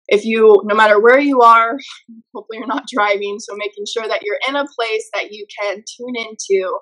If 0.08 0.24
you, 0.24 0.62
no 0.64 0.74
matter 0.76 0.98
where 0.98 1.20
you 1.20 1.42
are, 1.42 1.78
hopefully 2.34 2.60
you're 2.60 2.68
not 2.68 2.88
driving, 2.90 3.40
so 3.40 3.54
making 3.58 3.84
sure 3.94 4.08
that 4.08 4.22
you're 4.24 4.40
in 4.48 4.56
a 4.56 4.66
place 4.80 5.10
that 5.14 5.34
you 5.34 5.46
can 5.62 5.84
tune 5.98 6.16
into 6.16 6.80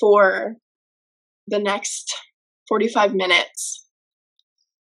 for 0.00 0.54
the 1.46 1.58
next 1.58 2.10
45 2.70 3.14
minutes 3.14 3.86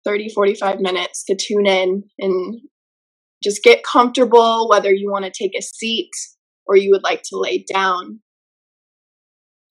30, 0.04 0.28
45 0.28 0.80
minutes 0.80 1.24
to 1.24 1.36
tune 1.36 1.66
in 1.66 2.02
and 2.18 2.60
just 3.42 3.62
get 3.62 3.84
comfortable, 3.84 4.68
whether 4.68 4.92
you 4.92 5.10
want 5.10 5.24
to 5.24 5.30
take 5.30 5.52
a 5.56 5.62
seat 5.62 6.10
or 6.66 6.76
you 6.76 6.90
would 6.90 7.02
like 7.02 7.22
to 7.24 7.38
lay 7.38 7.64
down. 7.72 8.20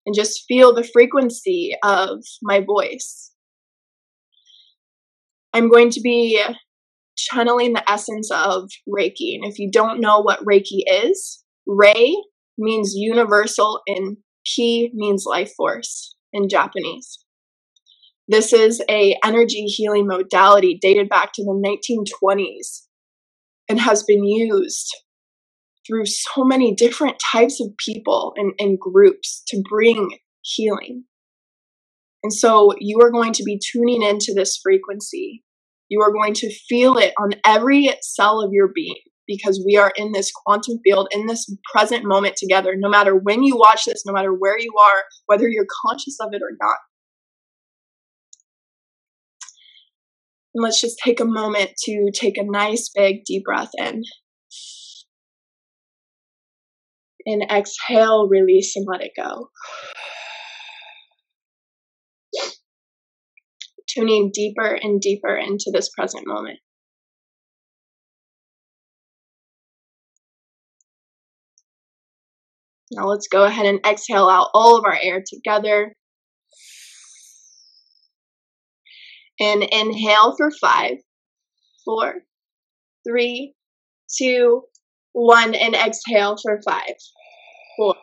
And 0.07 0.15
just 0.15 0.45
feel 0.47 0.75
the 0.75 0.85
frequency 0.85 1.75
of 1.83 2.23
my 2.43 2.61
voice. 2.61 3.33
I'm 5.55 5.71
going 5.71 5.89
to 5.91 6.01
be 6.01 6.43
channeling 7.17 7.73
the 7.73 7.91
essence 7.91 8.31
of 8.31 8.69
Reiki. 8.89 9.35
And 9.35 9.45
if 9.45 9.59
you 9.59 9.71
don't 9.71 10.01
know 10.01 10.21
what 10.21 10.45
Reiki 10.45 10.83
is, 10.87 11.43
Rei 11.67 12.15
means 12.59 12.93
universal 12.95 13.81
and 13.87 14.19
Ki 14.45 14.91
means 14.93 15.25
life 15.27 15.53
force 15.57 16.15
in 16.33 16.49
Japanese. 16.49 17.19
This 18.29 18.53
is 18.53 18.83
a 18.91 19.17
energy 19.25 19.65
healing 19.65 20.07
modality 20.07 20.79
dated 20.81 21.09
back 21.09 21.33
to 21.35 21.45
the 21.45 21.53
1920s 21.53 22.83
and 23.69 23.81
has 23.81 24.03
been 24.03 24.25
used 24.25 24.89
through 25.87 26.07
so 26.07 26.45
many 26.45 26.75
different 26.75 27.17
types 27.33 27.61
of 27.61 27.69
people 27.85 28.33
and, 28.37 28.53
and 28.59 28.79
groups 28.79 29.43
to 29.49 29.63
bring 29.69 30.19
healing. 30.43 31.05
And 32.23 32.33
so 32.33 32.73
you 32.79 33.01
are 33.03 33.11
going 33.11 33.33
to 33.35 33.43
be 33.43 33.61
tuning 33.73 34.03
into 34.03 34.33
this 34.35 34.59
frequency. 34.63 35.43
You 35.89 36.01
are 36.01 36.13
going 36.13 36.33
to 36.35 36.55
feel 36.69 36.97
it 36.97 37.13
on 37.21 37.35
every 37.45 37.91
cell 38.01 38.41
of 38.41 38.51
your 38.53 38.69
being 38.75 38.97
because 39.27 39.63
we 39.65 39.77
are 39.77 39.93
in 39.97 40.13
this 40.13 40.33
quantum 40.33 40.79
field, 40.83 41.09
in 41.13 41.27
this 41.27 41.47
present 41.73 42.05
moment 42.05 42.37
together, 42.37 42.75
no 42.77 42.89
matter 42.89 43.15
when 43.15 43.43
you 43.43 43.57
watch 43.57 43.85
this, 43.85 44.05
no 44.07 44.13
matter 44.13 44.33
where 44.33 44.59
you 44.59 44.73
are, 44.81 45.05
whether 45.27 45.49
you're 45.49 45.67
conscious 45.87 46.17
of 46.21 46.31
it 46.33 46.43
or 46.43 46.53
not. 46.61 46.77
And 50.55 50.63
let's 50.63 50.81
just 50.81 50.99
take 51.05 51.19
a 51.19 51.25
moment 51.25 51.71
to 51.85 52.11
take 52.15 52.39
a 52.39 52.45
nice 52.45 52.89
big 52.95 53.25
deep 53.25 53.45
breath 53.45 53.73
in. 53.77 54.03
And 57.27 57.43
exhale, 57.51 58.29
release, 58.29 58.77
and 58.77 58.87
let 58.89 59.01
it 59.01 59.13
go. 59.17 59.49
Tuning 63.89 64.31
deeper 64.33 64.79
and 64.81 65.01
deeper 65.01 65.37
into 65.37 65.71
this 65.73 65.89
present 65.97 66.25
moment. 66.27 66.59
Now 72.93 73.07
let's 73.07 73.27
go 73.27 73.45
ahead 73.45 73.67
and 73.67 73.81
exhale 73.85 74.29
out 74.29 74.51
all 74.55 74.79
of 74.79 74.85
our 74.85 74.97
air 75.01 75.23
together. 75.27 75.95
And 79.41 79.63
inhale 79.63 80.35
for 80.37 80.51
five, 80.61 80.99
four, 81.85 82.23
three, 83.07 83.55
two, 84.17 84.63
one. 85.13 85.55
And 85.55 85.75
exhale 85.75 86.37
for 86.41 86.61
five, 86.65 86.95
four, 87.77 87.97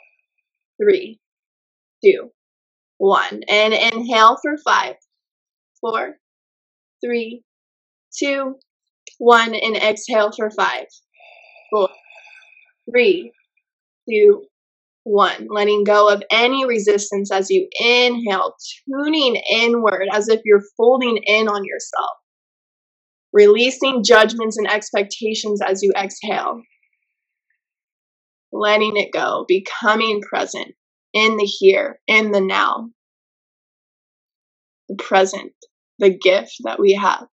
three, 0.82 1.20
two, 2.04 2.32
one. 2.98 3.42
And 3.50 3.74
inhale 3.74 4.38
for 4.42 4.58
five, 4.64 4.96
four, 5.80 6.18
three, 7.04 7.44
two, 8.18 8.56
one. 9.18 9.56
And 9.56 9.78
exhale 9.78 10.32
for 10.36 10.52
five, 10.52 10.86
four, 11.72 11.90
three, 12.90 13.32
two, 14.10 14.44
one, 15.04 15.48
letting 15.50 15.84
go 15.84 16.10
of 16.10 16.24
any 16.32 16.66
resistance 16.66 17.32
as 17.32 17.50
you 17.50 17.68
inhale, 17.80 18.56
tuning 18.88 19.42
inward 19.52 20.08
as 20.12 20.28
if 20.28 20.42
you're 20.46 20.64
folding 20.78 21.18
in 21.26 21.48
on 21.48 21.64
yourself, 21.66 22.18
releasing 23.34 24.04
judgments 24.04 24.58
and 24.58 24.70
expectations 24.70 25.62
as 25.62 25.82
you 25.82 25.92
exhale, 25.98 26.62
letting 28.52 28.96
it 28.98 29.12
go, 29.12 29.46
becoming 29.48 30.22
present 30.22 30.74
in 31.14 31.38
the 31.38 31.46
here, 31.46 32.00
in 32.08 32.32
the 32.32 32.42
now, 32.42 32.90
the 34.88 34.96
present, 34.96 35.54
the 36.00 36.16
gift 36.16 36.56
that 36.64 36.80
we 36.80 36.94
have, 36.94 37.26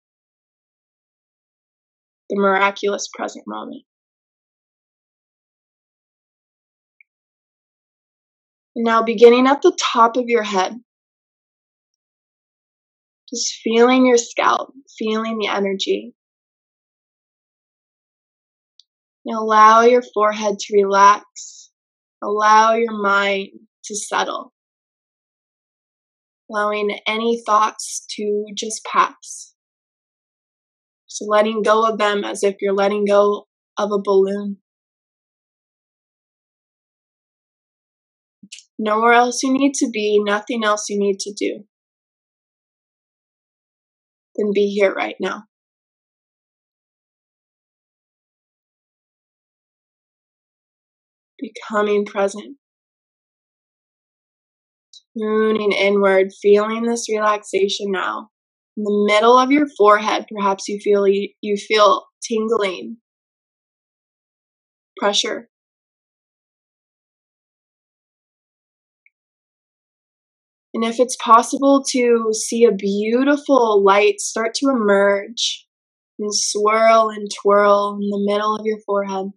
the 2.30 2.36
miraculous 2.36 3.08
present 3.14 3.44
moment. 3.46 3.82
Now, 8.80 9.02
beginning 9.02 9.48
at 9.48 9.60
the 9.60 9.76
top 9.92 10.16
of 10.16 10.26
your 10.28 10.44
head, 10.44 10.72
just 13.28 13.54
feeling 13.64 14.06
your 14.06 14.18
scalp, 14.18 14.72
feeling 14.96 15.36
the 15.38 15.48
energy. 15.48 16.14
Allow 19.28 19.80
your 19.80 20.02
forehead 20.14 20.60
to 20.60 20.76
relax, 20.76 21.70
allow 22.22 22.74
your 22.74 22.96
mind 22.96 23.48
to 23.86 23.96
settle, 23.96 24.52
allowing 26.48 27.00
any 27.04 27.42
thoughts 27.44 28.06
to 28.10 28.44
just 28.54 28.84
pass. 28.84 29.54
So, 31.08 31.24
letting 31.24 31.62
go 31.62 31.84
of 31.84 31.98
them 31.98 32.22
as 32.22 32.44
if 32.44 32.54
you're 32.60 32.74
letting 32.74 33.06
go 33.06 33.48
of 33.76 33.90
a 33.90 33.98
balloon. 33.98 34.58
Nowhere 38.78 39.12
else 39.12 39.42
you 39.42 39.52
need 39.52 39.74
to 39.74 39.90
be, 39.90 40.22
nothing 40.24 40.64
else 40.64 40.88
you 40.88 40.98
need 40.98 41.18
to 41.20 41.32
do 41.32 41.64
than 44.36 44.52
be 44.54 44.68
here 44.68 44.94
right 44.94 45.16
now. 45.20 45.44
Becoming 51.40 52.04
present. 52.04 52.56
Tuning 55.18 55.72
inward, 55.72 56.28
feeling 56.40 56.82
this 56.84 57.08
relaxation 57.10 57.90
now. 57.90 58.28
In 58.76 58.84
the 58.84 59.04
middle 59.08 59.36
of 59.38 59.50
your 59.50 59.66
forehead, 59.76 60.26
perhaps 60.32 60.68
you 60.68 60.78
feel 60.80 61.06
you 61.08 61.56
feel 61.56 62.04
tingling, 62.22 62.98
pressure. 64.96 65.48
And 70.78 70.86
if 70.86 71.00
it's 71.00 71.16
possible 71.16 71.82
to 71.90 72.32
see 72.32 72.64
a 72.64 72.70
beautiful 72.70 73.82
light 73.82 74.20
start 74.20 74.54
to 74.54 74.68
emerge 74.68 75.66
and 76.20 76.32
swirl 76.32 77.10
and 77.10 77.28
twirl 77.42 77.98
in 78.00 78.08
the 78.10 78.24
middle 78.24 78.54
of 78.54 78.64
your 78.64 78.78
forehead, 78.86 79.32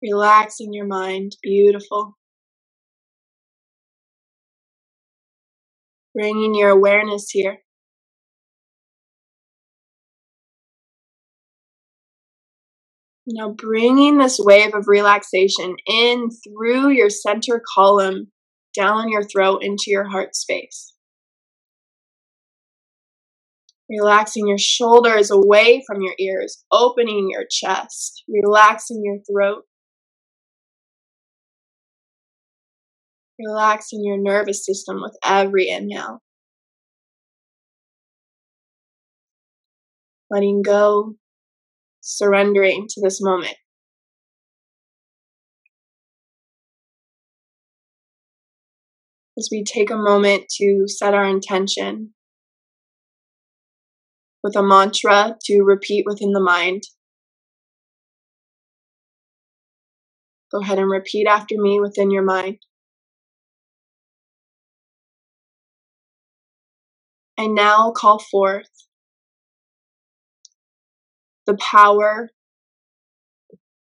relaxing 0.00 0.72
your 0.72 0.86
mind, 0.86 1.36
beautiful. 1.42 2.16
Bringing 6.14 6.54
your 6.54 6.70
awareness 6.70 7.30
here. 7.30 7.58
Now, 13.26 13.50
bringing 13.50 14.18
this 14.18 14.38
wave 14.38 14.72
of 14.72 14.86
relaxation 14.86 15.74
in 15.88 16.30
through 16.30 16.90
your 16.90 17.10
center 17.10 17.60
column 17.74 18.31
down 18.74 19.08
your 19.10 19.22
throat 19.22 19.62
into 19.62 19.84
your 19.88 20.08
heart 20.08 20.34
space. 20.34 20.92
Relaxing 23.90 24.48
your 24.48 24.58
shoulders 24.58 25.30
away 25.30 25.82
from 25.86 26.00
your 26.00 26.14
ears, 26.18 26.64
opening 26.72 27.28
your 27.30 27.44
chest, 27.50 28.22
relaxing 28.26 29.02
your 29.04 29.18
throat, 29.30 29.64
relaxing 33.38 34.04
your 34.04 34.18
nervous 34.18 34.64
system 34.64 35.00
with 35.02 35.16
every 35.24 35.68
inhale. 35.68 36.22
Letting 40.30 40.62
go, 40.62 41.16
surrendering 42.00 42.86
to 42.88 43.00
this 43.02 43.20
moment. 43.22 43.56
As 49.38 49.48
we 49.50 49.64
take 49.64 49.90
a 49.90 49.96
moment 49.96 50.44
to 50.58 50.84
set 50.86 51.14
our 51.14 51.26
intention 51.26 52.12
with 54.42 54.56
a 54.56 54.62
mantra 54.62 55.36
to 55.44 55.62
repeat 55.62 56.04
within 56.06 56.32
the 56.32 56.40
mind. 56.40 56.82
Go 60.50 60.60
ahead 60.60 60.78
and 60.78 60.90
repeat 60.90 61.26
after 61.26 61.54
me 61.56 61.80
within 61.80 62.10
your 62.10 62.24
mind. 62.24 62.58
And 67.38 67.54
now 67.54 67.90
call 67.92 68.18
forth 68.18 68.68
the 71.46 71.56
power 71.56 72.30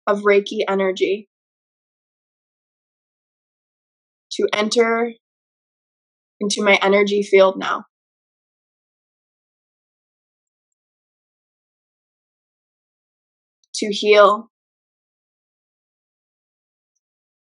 of 0.07 0.21
Reiki 0.21 0.59
energy 0.67 1.29
to 4.31 4.47
enter 4.51 5.13
into 6.39 6.63
my 6.63 6.79
energy 6.81 7.23
field 7.23 7.57
now. 7.57 7.85
To 13.75 13.87
heal 13.91 14.49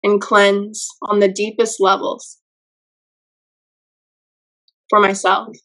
and 0.04 0.22
cleanse 0.22 0.88
on 1.04 1.20
the 1.20 1.28
deepest 1.30 1.80
levels 1.80 2.38
for 4.90 5.00
myself 5.00 5.56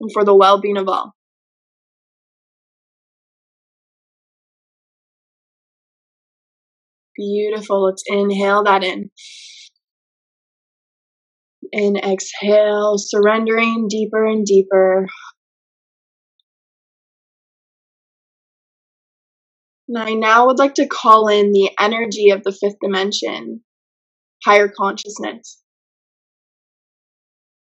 and 0.00 0.10
for 0.12 0.24
the 0.24 0.34
well 0.34 0.60
being 0.60 0.76
of 0.76 0.88
all. 0.88 1.14
Beautiful. 7.16 7.84
Let's 7.84 8.02
inhale 8.06 8.64
that 8.64 8.82
in 8.82 9.10
and 11.74 11.96
exhale, 11.96 12.94
surrendering 12.98 13.88
deeper 13.88 14.24
and 14.24 14.46
deeper. 14.46 15.08
And 19.88 19.98
I 19.98 20.14
now 20.14 20.46
would 20.46 20.58
like 20.58 20.74
to 20.74 20.86
call 20.86 21.26
in 21.28 21.52
the 21.52 21.70
energy 21.78 22.30
of 22.30 22.44
the 22.44 22.52
fifth 22.52 22.76
dimension, 22.80 23.62
higher 24.44 24.68
consciousness. 24.68 25.60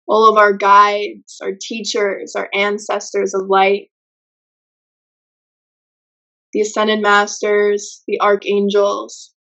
All 0.07 0.27
of 0.27 0.37
our 0.37 0.53
guides, 0.53 1.37
our 1.41 1.51
teachers, 1.61 2.33
our 2.35 2.49
ancestors 2.51 3.35
of 3.35 3.47
light, 3.47 3.89
the 6.51 6.61
ascended 6.61 6.99
masters, 6.99 8.01
the 8.07 8.19
archangels, 8.19 9.35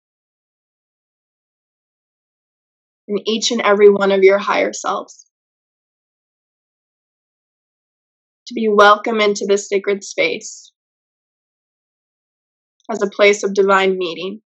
and 3.09 3.21
each 3.27 3.50
and 3.50 3.62
every 3.62 3.91
one 3.91 4.12
of 4.12 4.23
your 4.23 4.38
higher 4.38 4.73
selves. 4.73 5.27
To 8.49 8.55
be 8.55 8.69
welcome 8.69 9.21
into 9.21 9.47
this 9.47 9.69
sacred 9.69 10.05
space 10.05 10.73
as 12.91 13.03
a 13.03 13.11
place 13.11 13.43
of 13.43 13.55
divine 13.55 13.99
meeting. 13.99 14.41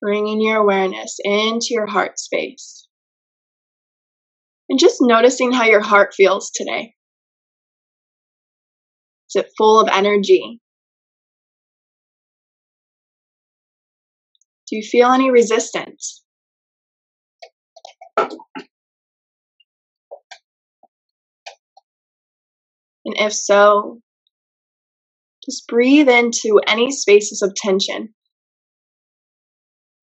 Bringing 0.00 0.40
your 0.40 0.58
awareness 0.58 1.16
into 1.24 1.68
your 1.70 1.86
heart 1.86 2.18
space. 2.18 2.86
And 4.68 4.78
just 4.78 4.98
noticing 5.00 5.52
how 5.52 5.64
your 5.64 5.80
heart 5.80 6.12
feels 6.14 6.50
today. 6.50 6.94
Is 9.30 9.42
it 9.42 9.50
full 9.56 9.80
of 9.80 9.88
energy? 9.92 10.60
Do 14.76 14.80
you 14.80 14.86
feel 14.86 15.10
any 15.10 15.30
resistance? 15.30 16.22
And 23.06 23.14
if 23.16 23.32
so, 23.32 24.02
just 25.46 25.66
breathe 25.66 26.10
into 26.10 26.60
any 26.66 26.90
spaces 26.90 27.40
of 27.40 27.54
tension. 27.54 28.12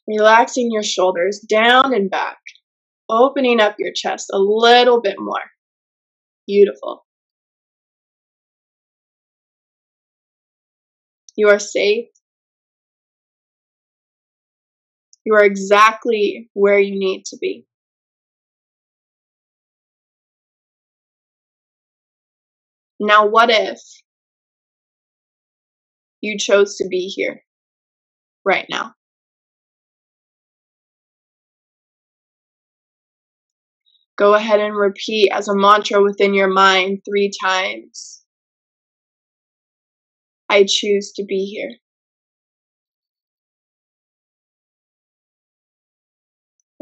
Relaxing 0.07 0.71
your 0.71 0.81
shoulders 0.81 1.39
down 1.47 1.93
and 1.93 2.09
back, 2.09 2.39
opening 3.07 3.59
up 3.61 3.75
your 3.77 3.91
chest 3.93 4.31
a 4.33 4.39
little 4.39 5.01
bit 5.01 5.17
more. 5.19 5.51
Beautiful. 6.47 7.05
You 11.35 11.49
are 11.49 11.59
safe. 11.59 12.07
You 15.25 15.35
are 15.35 15.43
exactly 15.43 16.49
where 16.53 16.79
you 16.79 16.97
need 16.99 17.25
to 17.25 17.37
be. 17.39 17.65
Now, 22.99 23.27
what 23.27 23.49
if 23.49 23.79
you 26.21 26.37
chose 26.37 26.77
to 26.77 26.87
be 26.87 27.07
here 27.07 27.43
right 28.45 28.65
now? 28.69 28.93
Go 34.15 34.35
ahead 34.35 34.59
and 34.59 34.75
repeat 34.75 35.31
as 35.33 35.47
a 35.47 35.55
mantra 35.55 36.01
within 36.01 36.33
your 36.33 36.47
mind 36.47 36.99
three 37.03 37.31
times. 37.41 38.23
I 40.49 40.65
choose 40.67 41.11
to 41.13 41.25
be 41.25 41.45
here. 41.45 41.71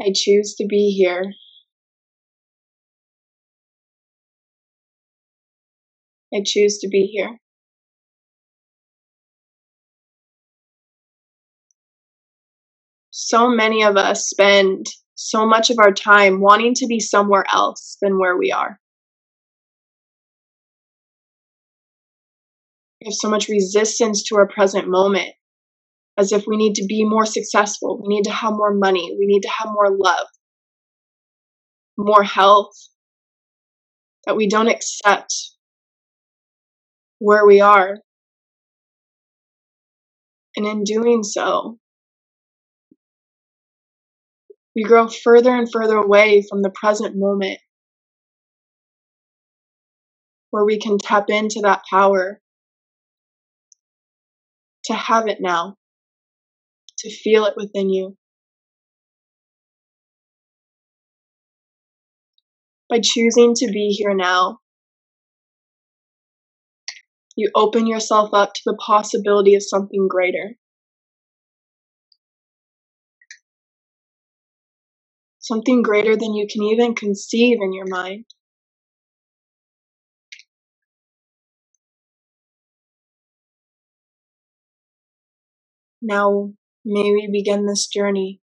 I 0.02 0.10
choose 0.12 0.56
to 0.56 0.66
be 0.66 0.90
here. 0.90 1.32
I 6.34 6.42
choose 6.44 6.78
to 6.78 6.88
be 6.88 7.06
here. 7.06 7.38
So 13.10 13.48
many 13.48 13.84
of 13.84 13.96
us 13.96 14.28
spend 14.28 14.86
so 15.14 15.46
much 15.46 15.70
of 15.70 15.78
our 15.78 15.92
time 15.92 16.40
wanting 16.40 16.74
to 16.74 16.86
be 16.86 16.98
somewhere 16.98 17.44
else 17.52 17.96
than 18.02 18.18
where 18.18 18.36
we 18.36 18.50
are. 18.50 18.80
We 23.00 23.06
have 23.06 23.14
so 23.14 23.28
much 23.28 23.48
resistance 23.48 24.24
to 24.24 24.36
our 24.36 24.48
present 24.48 24.88
moment, 24.88 25.30
as 26.18 26.32
if 26.32 26.44
we 26.46 26.56
need 26.56 26.74
to 26.74 26.86
be 26.86 27.04
more 27.04 27.26
successful, 27.26 28.00
we 28.02 28.14
need 28.14 28.24
to 28.24 28.30
have 28.30 28.52
more 28.52 28.74
money, 28.74 29.16
we 29.18 29.26
need 29.26 29.40
to 29.42 29.50
have 29.50 29.68
more 29.72 29.96
love, 29.96 30.26
more 31.96 32.22
health, 32.22 32.72
that 34.26 34.36
we 34.36 34.48
don't 34.48 34.68
accept 34.68 35.34
where 37.18 37.46
we 37.46 37.60
are. 37.60 37.98
And 40.56 40.66
in 40.66 40.84
doing 40.84 41.22
so, 41.22 41.78
we 44.76 44.82
grow 44.82 45.08
further 45.08 45.50
and 45.50 45.70
further 45.70 45.96
away 45.96 46.44
from 46.48 46.62
the 46.62 46.70
present 46.70 47.14
moment 47.16 47.58
where 50.50 50.64
we 50.64 50.78
can 50.78 50.98
tap 50.98 51.30
into 51.30 51.60
that 51.62 51.82
power 51.90 52.40
to 54.84 54.94
have 54.94 55.26
it 55.28 55.38
now, 55.40 55.76
to 57.02 57.10
feel 57.10 57.44
it 57.44 57.54
within 57.56 57.90
you. 57.90 58.16
By 62.88 63.00
choosing 63.02 63.54
to 63.54 63.66
be 63.66 63.88
here 63.98 64.14
now, 64.14 64.58
you 67.36 67.50
open 67.54 67.86
yourself 67.86 68.30
up 68.32 68.52
to 68.54 68.60
the 68.64 68.74
possibility 68.74 69.54
of 69.54 69.62
something 69.62 70.06
greater. 70.08 70.56
Something 75.38 75.82
greater 75.82 76.16
than 76.16 76.34
you 76.34 76.46
can 76.50 76.62
even 76.62 76.94
conceive 76.94 77.58
in 77.60 77.72
your 77.72 77.86
mind. 77.88 78.26
Now, 86.00 86.52
may 86.84 87.12
we 87.12 87.28
begin 87.30 87.66
this 87.66 87.86
journey 87.86 88.40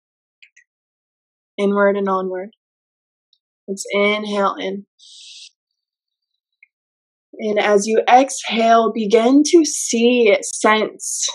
inward 1.59 1.97
and 1.97 2.09
onward. 2.09 2.51
Let's 3.68 3.85
inhale 3.92 4.57
in. 4.59 4.87
And 7.38 7.59
as 7.59 7.87
you 7.87 8.03
exhale, 8.09 8.92
begin 8.92 9.42
to 9.47 9.64
see, 9.64 10.37
sense, 10.42 11.27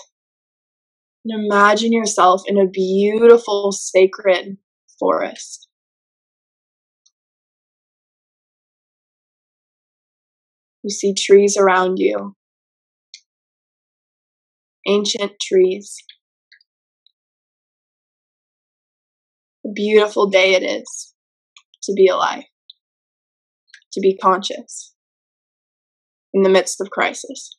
and 1.24 1.44
imagine 1.44 1.92
yourself 1.92 2.42
in 2.46 2.58
a 2.58 2.66
beautiful, 2.66 3.72
sacred 3.72 4.56
forest. 4.98 5.68
You 10.82 10.90
see 10.90 11.12
trees 11.14 11.56
around 11.56 11.98
you, 11.98 12.34
ancient 14.86 15.32
trees. 15.42 15.96
Beautiful 19.74 20.28
day 20.28 20.54
it 20.54 20.62
is 20.62 21.14
to 21.84 21.92
be 21.94 22.08
alive, 22.08 22.44
to 23.92 24.00
be 24.00 24.16
conscious 24.16 24.94
in 26.32 26.42
the 26.42 26.48
midst 26.48 26.80
of 26.80 26.90
crisis. 26.90 27.56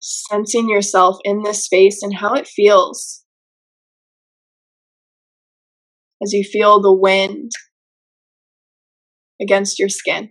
Sensing 0.00 0.68
yourself 0.68 1.18
in 1.24 1.42
this 1.42 1.64
space 1.64 2.02
and 2.02 2.14
how 2.16 2.34
it 2.34 2.46
feels 2.46 3.24
as 6.22 6.32
you 6.32 6.44
feel 6.44 6.80
the 6.80 6.92
wind 6.92 7.52
against 9.40 9.78
your 9.78 9.88
skin. 9.88 10.30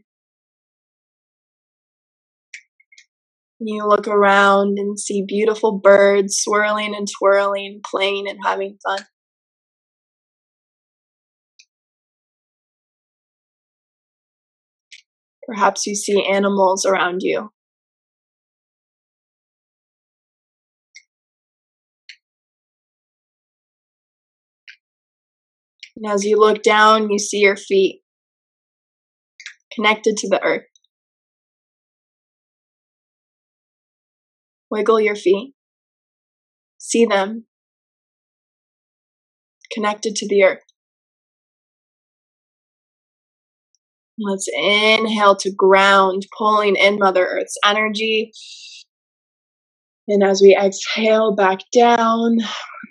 You 3.59 3.87
look 3.87 4.07
around 4.07 4.77
and 4.77 4.99
see 4.99 5.25
beautiful 5.27 5.79
birds 5.79 6.37
swirling 6.37 6.95
and 6.95 7.07
twirling, 7.19 7.81
playing 7.83 8.27
and 8.29 8.39
having 8.43 8.77
fun. 8.85 8.99
Perhaps 15.47 15.87
you 15.87 15.95
see 15.95 16.23
animals 16.25 16.85
around 16.85 17.21
you. 17.23 17.49
And 25.95 26.05
as 26.05 26.23
you 26.23 26.37
look 26.37 26.61
down, 26.61 27.09
you 27.09 27.17
see 27.17 27.39
your 27.39 27.55
feet 27.55 28.01
connected 29.73 30.15
to 30.17 30.29
the 30.29 30.43
earth. 30.43 30.65
Wiggle 34.69 34.99
your 34.99 35.15
feet. 35.15 35.53
See 36.77 37.05
them 37.05 37.45
connected 39.71 40.15
to 40.15 40.27
the 40.27 40.43
earth. 40.43 40.63
Let's 44.19 44.47
inhale 44.47 45.35
to 45.37 45.51
ground, 45.51 46.25
pulling 46.35 46.75
in 46.75 46.97
Mother 46.97 47.25
Earth's 47.25 47.57
energy. 47.63 48.31
And 50.07 50.23
as 50.23 50.41
we 50.41 50.57
exhale 50.57 51.35
back 51.35 51.59
down, 51.71 52.37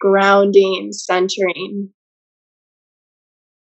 grounding, 0.00 0.90
centering. 0.92 1.90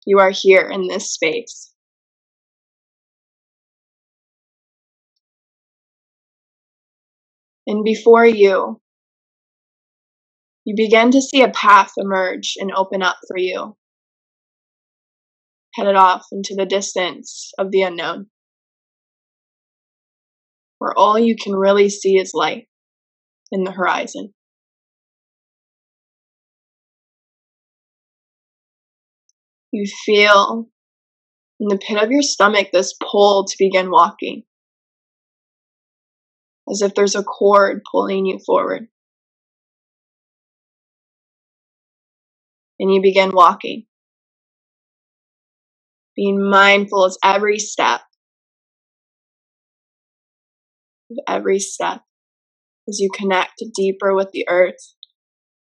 You 0.06 0.18
are 0.18 0.30
here 0.30 0.68
in 0.68 0.88
this 0.88 1.12
space. 1.12 1.71
And 7.66 7.84
before 7.84 8.26
you, 8.26 8.80
you 10.64 10.74
begin 10.76 11.10
to 11.12 11.22
see 11.22 11.42
a 11.42 11.48
path 11.48 11.92
emerge 11.96 12.54
and 12.58 12.72
open 12.74 13.02
up 13.02 13.16
for 13.28 13.36
you, 13.36 13.76
headed 15.74 15.96
off 15.96 16.26
into 16.32 16.54
the 16.56 16.66
distance 16.66 17.52
of 17.58 17.70
the 17.70 17.82
unknown, 17.82 18.26
where 20.78 20.92
all 20.96 21.18
you 21.18 21.36
can 21.40 21.54
really 21.54 21.88
see 21.88 22.16
is 22.16 22.32
light 22.34 22.68
in 23.50 23.64
the 23.64 23.72
horizon. 23.72 24.34
You 29.72 29.86
feel 30.04 30.68
in 31.58 31.68
the 31.68 31.78
pit 31.78 32.02
of 32.02 32.10
your 32.10 32.22
stomach 32.22 32.68
this 32.72 32.94
pull 33.00 33.46
to 33.46 33.56
begin 33.58 33.90
walking, 33.90 34.42
as 36.70 36.82
if 36.82 36.94
there's 36.94 37.14
a 37.14 37.22
cord 37.22 37.82
pulling 37.90 38.26
you 38.26 38.38
forward. 38.44 38.88
And 42.78 42.92
you 42.92 43.00
begin 43.00 43.30
walking, 43.32 43.86
being 46.16 46.50
mindful 46.50 47.04
of 47.04 47.16
every 47.22 47.58
step, 47.58 48.00
of 51.10 51.18
every 51.28 51.60
step 51.60 52.00
as 52.88 52.98
you 52.98 53.08
connect 53.14 53.62
deeper 53.76 54.14
with 54.14 54.30
the 54.32 54.46
earth, 54.48 54.94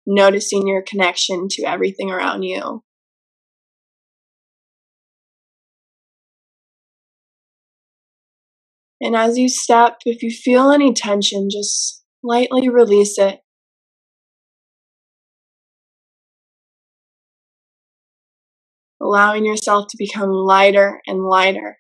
noticing 0.06 0.68
your 0.68 0.82
connection 0.82 1.48
to 1.52 1.64
everything 1.64 2.12
around 2.12 2.44
you. 2.44 2.84
And 9.04 9.16
as 9.16 9.36
you 9.36 9.50
step, 9.50 9.98
if 10.06 10.22
you 10.22 10.30
feel 10.30 10.70
any 10.70 10.94
tension, 10.94 11.50
just 11.52 12.04
lightly 12.22 12.70
release 12.70 13.18
it. 13.18 13.40
Allowing 19.02 19.44
yourself 19.44 19.88
to 19.90 19.98
become 19.98 20.30
lighter 20.30 21.02
and 21.08 21.24
lighter. 21.26 21.80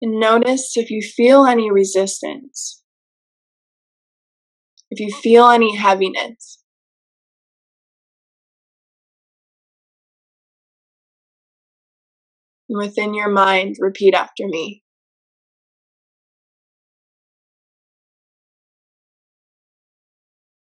And 0.00 0.18
notice 0.18 0.76
if 0.76 0.90
you 0.90 1.02
feel 1.02 1.44
any 1.44 1.70
resistance, 1.70 2.82
if 4.94 5.00
you 5.00 5.12
feel 5.12 5.48
any 5.48 5.74
heaviness. 5.74 6.62
Within 12.68 13.12
your 13.12 13.28
mind, 13.28 13.74
repeat 13.80 14.14
after 14.14 14.46
me. 14.46 14.84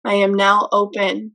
I 0.04 0.14
am 0.14 0.34
now 0.34 0.68
open 0.70 1.32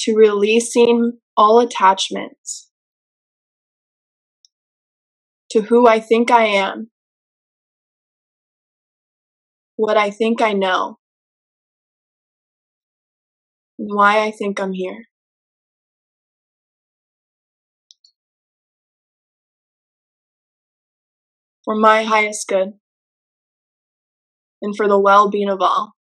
to 0.00 0.14
releasing 0.14 1.18
all 1.36 1.60
attachments 1.60 2.70
to 5.50 5.62
who 5.62 5.86
I 5.88 6.00
think 6.00 6.30
I 6.30 6.44
am, 6.44 6.90
what 9.76 9.96
I 9.96 10.10
think 10.10 10.42
I 10.42 10.52
know, 10.52 10.98
why 13.76 14.20
I 14.20 14.30
think 14.30 14.60
I'm 14.60 14.72
here. 14.72 15.04
For 21.64 21.74
my 21.74 22.04
highest 22.04 22.46
good 22.48 22.74
and 24.62 24.76
for 24.76 24.86
the 24.88 24.98
well 24.98 25.28
being 25.28 25.48
of 25.48 25.60
all. 25.60 25.92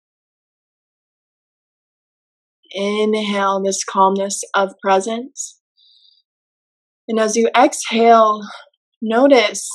Inhale 2.72 3.62
this 3.62 3.84
calmness 3.84 4.42
of 4.54 4.74
presence. 4.82 5.60
And 7.08 7.18
as 7.18 7.36
you 7.36 7.48
exhale, 7.56 8.42
Notice 9.06 9.68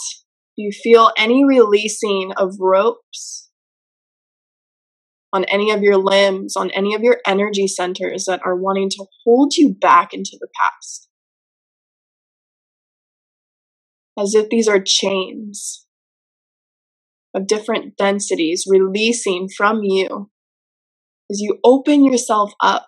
you 0.56 0.72
feel 0.72 1.12
any 1.16 1.46
releasing 1.46 2.34
of 2.36 2.56
ropes 2.60 3.49
on 5.32 5.46
any 5.46 5.72
of 5.72 5.84
your 5.84 5.98
limbs, 5.98 6.56
on 6.56 6.72
any 6.72 6.96
of 6.96 7.02
your 7.02 7.18
energy 7.26 7.68
centers 7.68 8.26
that 8.26 8.42
are 8.44 8.56
wanting 8.56 8.90
to 8.90 9.06
hold 9.24 9.56
you 9.56 9.74
back 9.74 10.14
into 10.14 10.38
the 10.40 10.48
past. 10.62 11.08
As 14.18 14.36
if 14.36 14.50
these 14.50 14.68
are 14.68 14.82
chains 14.84 15.86
of 17.34 17.48
different 17.48 17.96
densities 17.96 18.66
releasing 18.68 19.48
from 19.56 19.84
you 19.84 20.30
as 21.32 21.40
you 21.40 21.60
open 21.64 22.04
yourself 22.04 22.52
up 22.60 22.88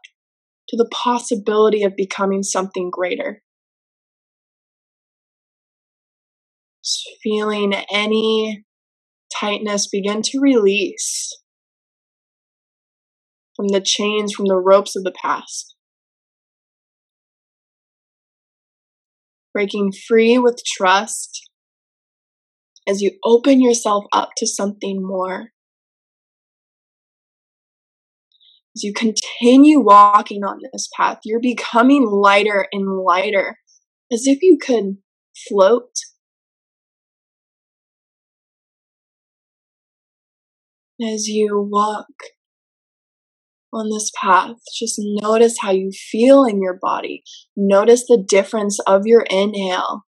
to 0.70 0.78
the 0.78 0.90
possibility 0.92 1.84
of 1.84 1.96
becoming 1.96 2.44
something 2.44 2.90
greater. 2.90 3.44
feeling 7.24 7.74
any 7.92 8.64
tightness 9.34 9.88
begin 9.88 10.22
to 10.22 10.40
release 10.40 11.41
from 13.62 13.68
the 13.68 13.80
chains, 13.80 14.34
from 14.34 14.48
the 14.48 14.58
ropes 14.58 14.96
of 14.96 15.04
the 15.04 15.12
past. 15.12 15.76
Breaking 19.54 19.92
free 19.92 20.40
with 20.40 20.64
trust 20.66 21.48
as 22.88 23.02
you 23.02 23.12
open 23.24 23.62
yourself 23.62 24.06
up 24.12 24.30
to 24.38 24.48
something 24.48 25.06
more. 25.06 25.52
As 28.76 28.82
you 28.82 28.94
continue 28.94 29.80
walking 29.80 30.44
on 30.44 30.58
this 30.74 30.90
path, 30.98 31.20
you're 31.24 31.40
becoming 31.40 32.08
lighter 32.08 32.66
and 32.72 33.04
lighter, 33.06 33.60
as 34.12 34.26
if 34.26 34.42
you 34.42 34.58
could 34.60 34.98
float 35.48 35.92
as 41.00 41.28
you 41.28 41.62
walk 41.70 42.08
on 43.74 43.90
this 43.90 44.12
path, 44.20 44.58
just 44.78 44.96
notice 44.98 45.58
how 45.60 45.72
you 45.72 45.92
feel 45.92 46.44
in 46.44 46.62
your 46.62 46.78
body. 46.82 47.24
Notice 47.56 48.06
the 48.08 48.24
difference 48.28 48.80
of 48.86 49.04
your 49.06 49.22
inhale, 49.30 50.04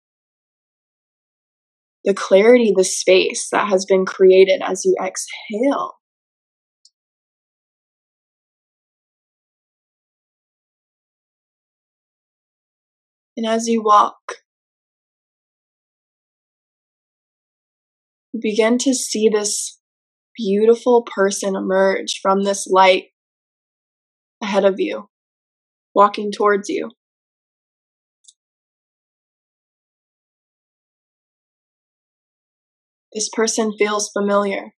the 2.03 2.13
clarity, 2.13 2.73
the 2.75 2.83
space 2.83 3.47
that 3.51 3.69
has 3.69 3.85
been 3.85 4.05
created 4.05 4.61
as 4.65 4.83
you 4.85 4.95
exhale. 5.01 5.93
And 13.35 13.47
as 13.47 13.67
you 13.67 13.81
walk, 13.81 14.15
you 18.31 18.39
begin 18.41 18.77
to 18.79 18.93
see 18.93 19.29
this 19.29 19.79
beautiful 20.35 21.03
person 21.03 21.55
emerge 21.55 22.19
from 22.21 22.43
this 22.43 22.67
light 22.67 23.05
ahead 24.43 24.65
of 24.65 24.75
you, 24.77 25.09
walking 25.95 26.31
towards 26.31 26.69
you. 26.69 26.91
This 33.13 33.29
person 33.29 33.73
feels 33.77 34.11
familiar. 34.11 34.73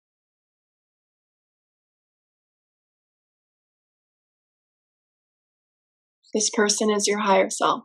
This 6.35 6.51
person 6.51 6.91
is 6.91 7.07
your 7.07 7.21
higher 7.21 7.49
self. 7.49 7.85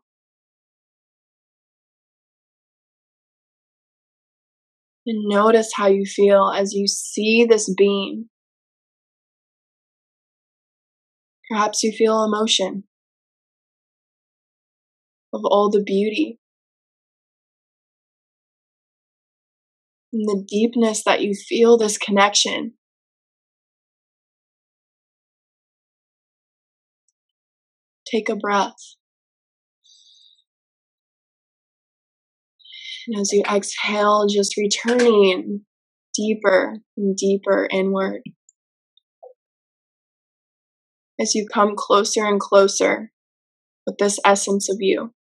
And 5.06 5.28
notice 5.28 5.72
how 5.76 5.88
you 5.88 6.06
feel 6.06 6.52
as 6.56 6.74
you 6.74 6.88
see 6.88 7.46
this 7.46 7.74
being. 7.76 8.30
Perhaps 11.50 11.84
you 11.84 11.92
feel 11.92 12.24
emotion 12.24 12.84
of 15.34 15.42
all 15.46 15.70
the 15.70 15.84
beauty. 15.84 16.40
and 20.12 20.24
the 20.28 20.44
deepness 20.48 21.04
that 21.04 21.22
you 21.22 21.34
feel 21.34 21.78
this 21.78 21.98
connection. 21.98 22.74
Take 28.12 28.30
a 28.30 28.36
breath. 28.36 28.74
And 33.08 33.20
as 33.20 33.32
you 33.32 33.44
exhale, 33.44 34.26
just 34.28 34.58
returning 34.58 35.62
deeper 36.16 36.78
and 36.98 37.16
deeper 37.16 37.68
inward. 37.72 38.22
As 41.20 41.36
you 41.36 41.46
come 41.54 41.74
closer 41.76 42.26
and 42.26 42.40
closer 42.40 43.12
with 43.86 43.98
this 43.98 44.20
essence 44.24 44.70
of 44.70 44.78
you. 44.80 45.14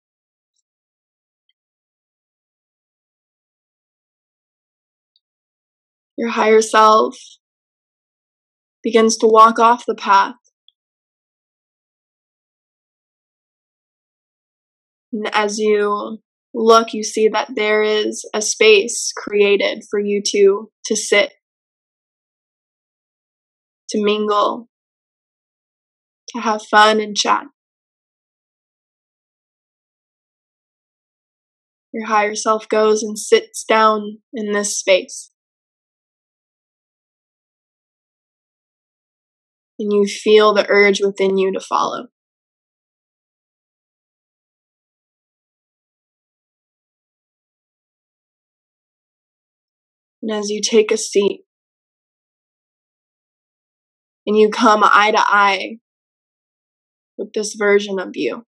Your 6.18 6.30
higher 6.30 6.62
self 6.62 7.18
begins 8.84 9.18
to 9.18 9.28
walk 9.28 9.60
off 9.60 9.84
the 9.86 9.96
path. 9.96 10.36
And 15.12 15.30
as 15.34 15.58
you 15.58 16.20
look, 16.54 16.94
you 16.94 17.04
see 17.04 17.28
that 17.30 17.50
there 17.56 17.84
is 17.84 18.24
a 18.34 18.42
space 18.42 19.12
created 19.16 19.84
for 19.90 20.00
you 20.00 20.22
to, 20.28 20.72
to 20.86 20.96
sit, 20.96 21.32
to 23.90 24.04
mingle, 24.04 24.69
to 26.30 26.42
have 26.42 26.62
fun 26.64 27.00
and 27.00 27.16
chat. 27.16 27.46
Your 31.92 32.06
higher 32.06 32.36
self 32.36 32.70
goes 32.70 33.02
and 33.02 33.18
sits 33.18 33.64
down 33.64 34.20
in 34.34 34.52
this 34.52 34.78
space. 34.78 35.32
And 39.80 39.92
you 39.92 40.06
feel 40.06 40.54
the 40.54 40.68
urge 40.70 41.02
within 41.02 41.38
you 41.38 41.52
to 41.54 41.60
follow. 41.60 42.08
And 50.22 50.32
as 50.32 50.50
you 50.50 50.62
take 50.62 50.92
a 50.92 50.98
seat 50.98 51.46
and 54.28 54.38
you 54.38 54.50
come 54.50 54.82
eye 54.84 55.12
to 55.12 55.20
eye 55.20 55.78
with 57.20 57.34
this 57.34 57.54
version 57.54 58.00
of 58.00 58.12
you, 58.16 58.46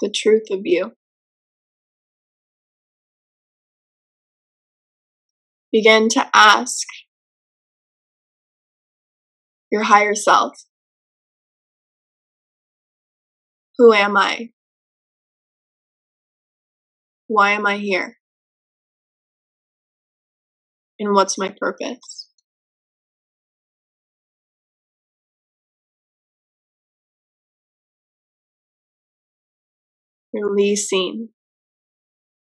the 0.00 0.10
truth 0.10 0.50
of 0.50 0.62
you. 0.64 0.92
Begin 5.70 6.08
to 6.10 6.28
ask 6.34 6.86
your 9.70 9.84
higher 9.84 10.14
self, 10.14 10.54
who 13.76 13.92
am 13.92 14.16
I? 14.16 14.48
Why 17.28 17.52
am 17.52 17.66
I 17.66 17.76
here? 17.76 18.16
And 20.98 21.12
what's 21.12 21.38
my 21.38 21.54
purpose? 21.60 22.27
Releasing 30.40 31.28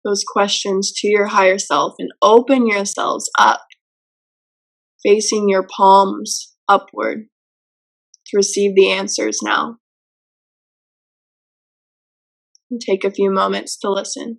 those 0.05 0.25
questions 0.25 0.93
to 0.97 1.09
your 1.09 1.27
higher 1.27 1.59
self 1.59 1.95
and 1.99 2.11
open 2.23 2.67
yourselves 2.67 3.31
up, 3.39 3.63
facing 5.03 5.49
your 5.49 5.67
palms 5.67 6.55
upward 6.69 7.27
to 8.27 8.37
receive 8.37 8.75
the 8.75 8.91
answers 8.91 9.41
now. 9.43 9.77
And 12.71 12.81
take 12.81 13.05
a 13.05 13.11
few 13.11 13.31
moments 13.31 13.79
to 13.79 13.91
listen. 13.91 14.39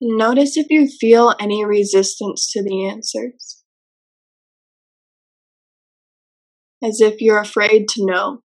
Notice 0.00 0.56
if 0.56 0.68
you 0.70 0.86
feel 0.86 1.34
any 1.40 1.64
resistance 1.64 2.52
to 2.52 2.62
the 2.62 2.86
answers. 2.86 3.64
As 6.82 7.00
if 7.00 7.20
you're 7.20 7.40
afraid 7.40 7.88
to 7.88 8.06
know. 8.06 8.42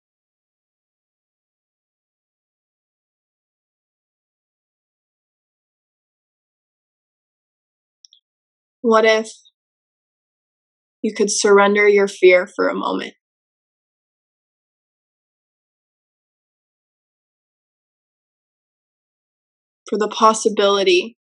What 8.82 9.04
if 9.04 9.28
you 11.02 11.12
could 11.12 11.30
surrender 11.30 11.88
your 11.88 12.06
fear 12.06 12.46
for 12.46 12.68
a 12.68 12.74
moment? 12.74 13.14
For 19.88 19.98
the 19.98 20.08
possibility 20.08 21.16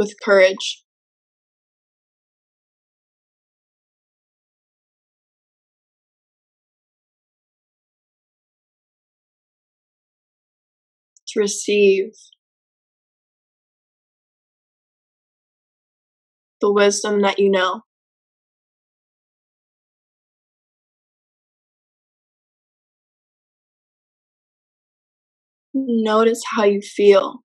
with 0.00 0.14
courage. 0.24 0.82
To 11.28 11.40
receive 11.40 12.10
the 16.60 16.72
wisdom 16.72 17.22
that 17.22 17.38
you 17.38 17.50
know. 17.50 17.82
Notice 25.74 26.42
how 26.54 26.64
you 26.64 26.80
feel. 26.80 27.42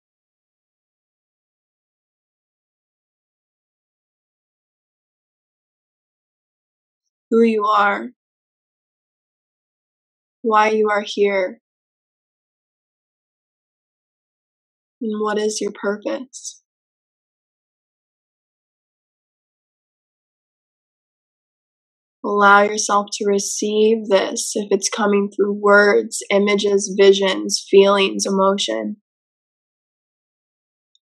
Who 7.30 7.42
you 7.42 7.64
are, 7.66 8.08
why 10.42 10.70
you 10.70 10.88
are 10.90 11.04
here, 11.04 11.60
and 15.00 15.20
what 15.20 15.38
is 15.38 15.60
your 15.60 15.72
purpose. 15.72 16.62
Allow 22.24 22.62
yourself 22.62 23.06
to 23.14 23.26
receive 23.26 24.08
this 24.08 24.52
if 24.54 24.68
it's 24.70 24.88
coming 24.88 25.30
through 25.30 25.52
words, 25.52 26.18
images, 26.30 26.94
visions, 26.98 27.64
feelings, 27.70 28.26
emotion. 28.26 28.96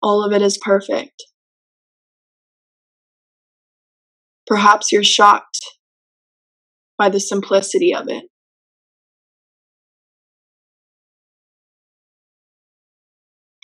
All 0.03 0.25
of 0.25 0.33
it 0.33 0.41
is 0.41 0.57
perfect. 0.57 1.25
Perhaps 4.47 4.93
you're 4.93 5.05
shocked 5.05 5.61
by 7.01 7.09
the 7.09 7.19
simplicity 7.19 7.95
of 7.95 8.09
it. 8.09 8.25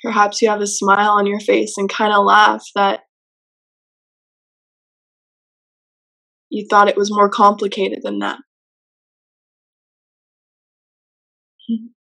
Perhaps 0.03 0.41
you 0.41 0.49
have 0.49 0.63
a 0.63 0.67
smile 0.67 1.11
on 1.11 1.27
your 1.27 1.41
face 1.41 1.75
and 1.77 1.87
kind 1.87 2.15
of 2.15 2.25
laugh 2.25 2.65
that 2.75 3.01
you 6.49 6.67
thought 6.71 6.89
it 6.89 6.97
was 6.97 7.11
more 7.13 7.29
complicated 7.29 7.99
than 8.03 8.21
that. 8.21 8.39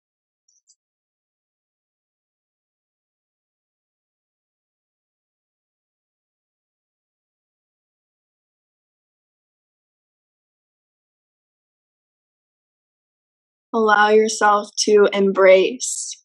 Allow 13.75 14.11
yourself 14.11 14.69
to 14.85 15.09
embrace 15.11 16.23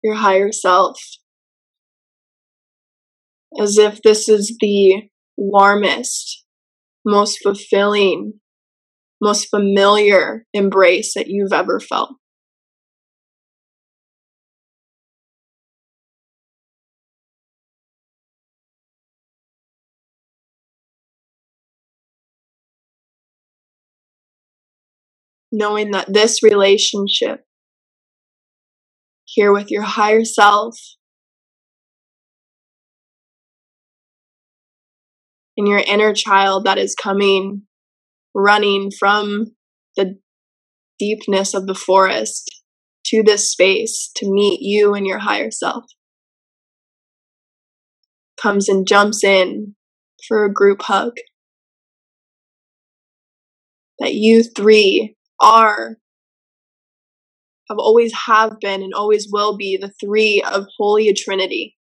your 0.00 0.14
higher 0.14 0.52
self 0.52 0.96
as 3.60 3.76
if 3.78 4.00
this 4.02 4.28
is 4.28 4.56
the 4.60 5.08
warmest, 5.36 6.44
most 7.04 7.40
fulfilling, 7.42 8.34
most 9.20 9.48
familiar 9.50 10.46
embrace 10.54 11.14
that 11.14 11.26
you've 11.26 11.52
ever 11.52 11.80
felt. 11.80 12.10
Knowing 25.52 25.92
that 25.92 26.12
this 26.12 26.42
relationship 26.42 27.44
here 29.24 29.52
with 29.52 29.70
your 29.70 29.82
higher 29.82 30.24
self 30.24 30.76
and 35.56 35.68
your 35.68 35.78
inner 35.78 36.14
child 36.14 36.64
that 36.64 36.78
is 36.78 36.94
coming 36.94 37.62
running 38.34 38.90
from 38.98 39.46
the 39.96 40.18
deepness 40.98 41.54
of 41.54 41.66
the 41.66 41.74
forest 41.74 42.62
to 43.06 43.22
this 43.22 43.50
space 43.50 44.10
to 44.16 44.30
meet 44.30 44.60
you 44.60 44.94
and 44.94 45.06
your 45.06 45.18
higher 45.18 45.50
self. 45.50 45.84
Comes 48.40 48.68
and 48.68 48.86
jumps 48.86 49.24
in 49.24 49.74
for 50.26 50.44
a 50.44 50.52
group 50.52 50.82
hug. 50.82 51.16
That 53.98 54.14
you 54.14 54.42
three 54.42 55.16
are, 55.40 55.96
have 57.68 57.78
always 57.78 58.12
have 58.26 58.60
been, 58.60 58.82
and 58.82 58.94
always 58.94 59.28
will 59.30 59.56
be 59.56 59.76
the 59.76 59.92
three 60.00 60.42
of 60.50 60.66
Holy 60.78 61.12
Trinity. 61.14 61.76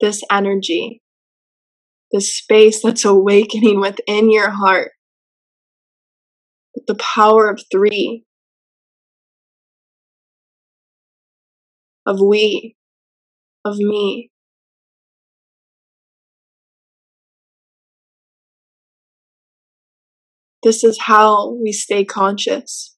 This 0.00 0.22
energy 0.30 1.02
the 2.12 2.20
space 2.20 2.82
that's 2.82 3.04
awakening 3.04 3.80
within 3.80 4.30
your 4.30 4.50
heart 4.50 4.92
the 6.86 6.94
power 6.96 7.48
of 7.48 7.62
three 7.70 8.24
of 12.06 12.20
we 12.20 12.74
of 13.64 13.76
me 13.76 14.30
this 20.62 20.84
is 20.84 20.98
how 21.00 21.54
we 21.54 21.72
stay 21.72 22.04
conscious 22.04 22.96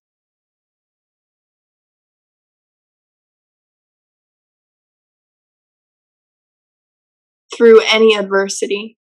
through 7.54 7.80
any 7.92 8.16
adversity 8.16 8.96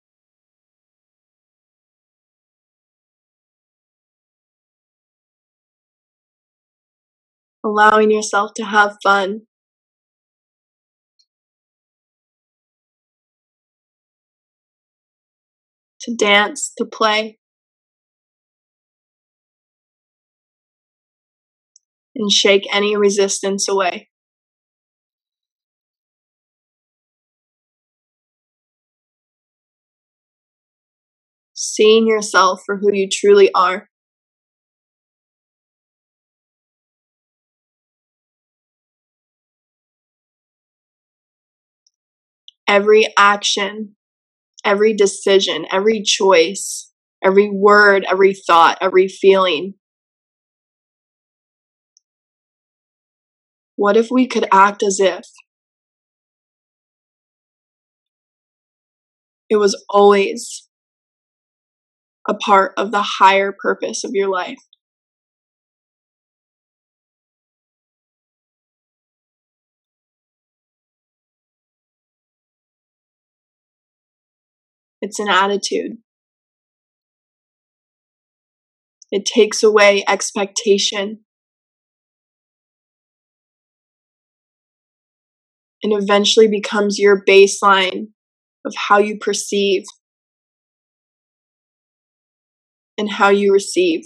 allowing 7.63 8.11
yourself 8.11 8.51
to 8.55 8.63
have 8.63 8.97
fun. 9.03 9.41
To 16.01 16.15
dance, 16.15 16.73
to 16.77 16.85
play. 16.85 17.37
And 22.15 22.31
shake 22.31 22.67
any 22.73 22.95
resistance 22.95 23.67
away. 23.67 24.09
Seeing 31.53 32.07
yourself 32.07 32.61
for 32.65 32.77
who 32.77 32.93
you 32.93 33.07
truly 33.09 33.51
are. 33.53 33.87
every 42.71 43.05
action, 43.17 43.93
every 44.63 44.93
decision, 44.93 45.65
every 45.71 46.01
choice, 46.03 46.89
every 47.23 47.49
word, 47.49 48.05
every 48.09 48.33
thought, 48.33 48.77
every 48.81 49.09
feeling. 49.09 49.73
What 53.81 53.97
if 53.97 54.11
we 54.11 54.27
could 54.27 54.47
act 54.51 54.83
as 54.83 54.99
if 54.99 55.25
it 59.49 59.55
was 59.55 59.83
always 59.89 60.67
a 62.29 62.35
part 62.35 62.73
of 62.77 62.91
the 62.91 63.01
higher 63.01 63.51
purpose 63.51 64.03
of 64.03 64.11
your 64.13 64.29
life? 64.29 64.59
It's 75.01 75.17
an 75.17 75.27
attitude. 75.27 75.93
It 79.09 79.25
takes 79.25 79.63
away 79.63 80.03
expectation. 80.07 81.21
And 85.83 85.93
eventually 85.93 86.47
becomes 86.47 86.99
your 86.99 87.23
baseline 87.27 88.09
of 88.65 88.73
how 88.75 88.99
you 88.99 89.17
perceive 89.17 89.83
and 92.97 93.09
how 93.09 93.29
you 93.29 93.51
receive. 93.51 94.03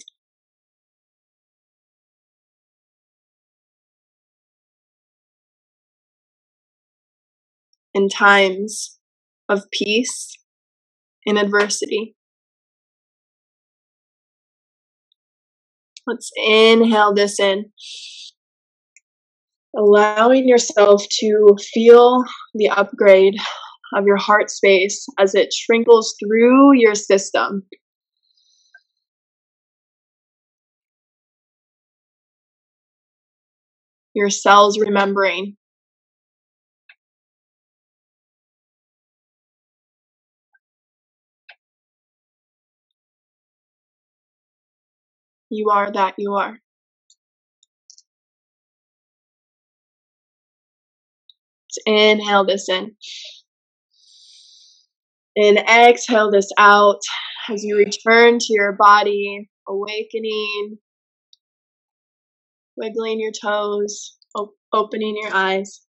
In 7.94 8.10
times 8.10 8.98
of 9.50 9.64
peace, 9.72 10.38
in 11.26 11.38
adversity. 11.38 12.16
Let's 16.08 16.30
inhale 16.38 17.14
this 17.14 17.40
in. 17.40 17.72
Allowing 19.78 20.48
yourself 20.48 21.04
to 21.20 21.56
feel 21.74 22.24
the 22.54 22.70
upgrade 22.70 23.36
of 23.96 24.06
your 24.06 24.18
heart 24.18 24.50
space 24.50 25.06
as 25.20 25.36
it 25.36 25.54
trickles 25.66 26.16
through 26.20 26.78
your 26.78 26.96
system. 26.96 27.64
Your 34.14 34.30
cells 34.30 34.80
remembering 34.80 35.58
You 45.50 45.70
are 45.70 45.92
that 45.92 46.16
you 46.18 46.34
are. 46.34 46.60
Inhale 51.86 52.46
this 52.46 52.70
in. 52.70 52.96
And 55.38 55.58
exhale 55.60 56.32
this 56.32 56.50
out 56.58 57.02
as 57.50 57.64
you 57.64 57.78
return 57.78 58.40
to 58.40 58.54
your 58.54 58.74
body, 58.74 59.50
awakening, 59.68 60.78
wiggling 62.78 63.20
your 63.20 63.32
toes, 63.32 64.18
op- 64.36 64.56
opening 64.74 65.18
your 65.22 65.34
eyes. 65.34 65.82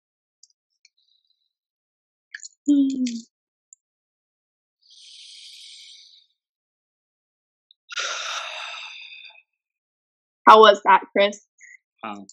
How 10.48 10.60
was 10.60 10.82
that, 10.86 11.04
Chris? 11.12 11.46
Wow. 12.04 12.26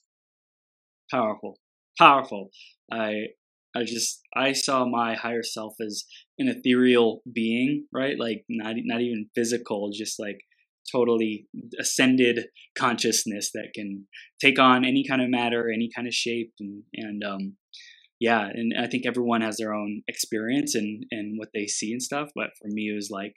Powerful. 1.10 1.58
Powerful. 1.98 2.50
I 2.90 3.28
I 3.74 3.84
just 3.84 4.20
I 4.36 4.52
saw 4.52 4.84
my 4.86 5.14
higher 5.14 5.42
self 5.42 5.74
as 5.84 6.04
an 6.38 6.48
ethereal 6.48 7.22
being, 7.32 7.86
right? 7.92 8.18
Like 8.18 8.44
not 8.48 8.74
not 8.84 9.00
even 9.00 9.30
physical, 9.34 9.90
just 9.92 10.18
like 10.18 10.38
totally 10.90 11.46
ascended 11.78 12.46
consciousness 12.76 13.50
that 13.54 13.70
can 13.74 14.06
take 14.40 14.58
on 14.58 14.84
any 14.84 15.04
kind 15.08 15.22
of 15.22 15.30
matter, 15.30 15.70
any 15.70 15.88
kind 15.94 16.06
of 16.06 16.14
shape, 16.14 16.52
and 16.60 16.82
and 16.94 17.22
um, 17.24 17.56
yeah, 18.20 18.48
and 18.52 18.72
I 18.78 18.86
think 18.86 19.04
everyone 19.06 19.40
has 19.40 19.56
their 19.56 19.74
own 19.74 20.02
experience 20.08 20.74
and 20.74 21.04
and 21.10 21.38
what 21.38 21.48
they 21.54 21.66
see 21.66 21.92
and 21.92 22.02
stuff. 22.02 22.28
But 22.34 22.50
for 22.60 22.68
me, 22.68 22.90
it 22.90 22.94
was 22.94 23.10
like 23.10 23.36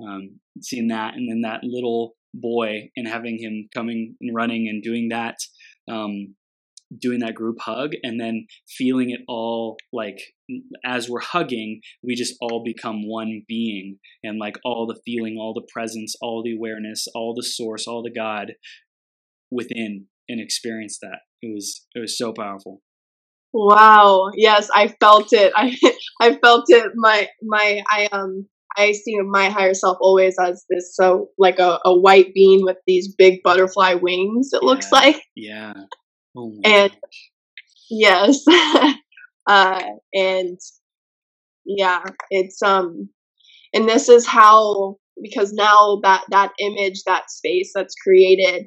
um, 0.00 0.40
seeing 0.60 0.88
that, 0.88 1.14
and 1.14 1.30
then 1.30 1.42
that 1.42 1.60
little 1.62 2.16
boy 2.34 2.90
and 2.96 3.06
having 3.06 3.38
him 3.38 3.68
coming 3.74 4.16
and 4.20 4.34
running 4.34 4.68
and 4.68 4.82
doing 4.82 5.08
that, 5.10 5.36
um, 5.88 6.34
doing 6.98 7.20
that 7.20 7.34
group 7.34 7.56
hug, 7.60 7.92
and 8.02 8.20
then 8.20 8.46
feeling 8.68 9.10
it 9.10 9.20
all 9.28 9.76
like 9.92 10.18
as 10.84 11.08
we're 11.08 11.20
hugging, 11.20 11.80
we 12.02 12.14
just 12.14 12.34
all 12.40 12.62
become 12.64 13.08
one 13.08 13.42
being, 13.48 13.98
and 14.22 14.38
like 14.38 14.56
all 14.64 14.86
the 14.86 15.00
feeling, 15.04 15.36
all 15.38 15.54
the 15.54 15.66
presence, 15.72 16.14
all 16.20 16.42
the 16.42 16.54
awareness, 16.54 17.06
all 17.14 17.34
the 17.34 17.42
source, 17.42 17.86
all 17.86 18.02
the 18.02 18.12
God 18.12 18.52
within, 19.50 20.06
and 20.28 20.40
experience 20.40 20.98
that. 21.00 21.20
It 21.42 21.52
was 21.54 21.86
it 21.94 22.00
was 22.00 22.16
so 22.16 22.32
powerful. 22.32 22.80
Wow. 23.52 24.30
Yes, 24.34 24.68
I 24.74 24.88
felt 25.00 25.32
it. 25.32 25.52
I 25.56 25.76
I 26.20 26.36
felt 26.42 26.64
it. 26.68 26.92
My 26.96 27.28
my 27.42 27.82
I 27.90 28.08
um 28.12 28.46
I 28.76 28.92
see 28.92 29.16
my 29.20 29.48
higher 29.48 29.74
self 29.74 29.96
always 30.00 30.36
as 30.40 30.64
this 30.68 30.96
so 30.96 31.28
like 31.38 31.60
a, 31.60 31.78
a 31.84 31.96
white 31.96 32.34
being 32.34 32.64
with 32.64 32.76
these 32.86 33.14
big 33.16 33.40
butterfly 33.44 33.94
wings. 33.94 34.50
It 34.52 34.60
yeah. 34.62 34.68
looks 34.68 34.90
like. 34.90 35.22
Yeah. 35.36 35.72
Oh 36.36 36.54
and 36.64 36.90
gosh. 36.92 37.30
yes, 37.90 38.44
uh, 39.46 39.82
and 40.14 40.58
yeah, 41.66 42.04
it's 42.30 42.62
um, 42.62 43.08
and 43.74 43.88
this 43.88 44.08
is 44.08 44.26
how 44.26 44.96
because 45.22 45.52
now 45.52 46.00
that 46.02 46.24
that 46.30 46.52
image, 46.58 47.02
that 47.06 47.30
space 47.30 47.72
that's 47.74 47.94
created, 47.96 48.66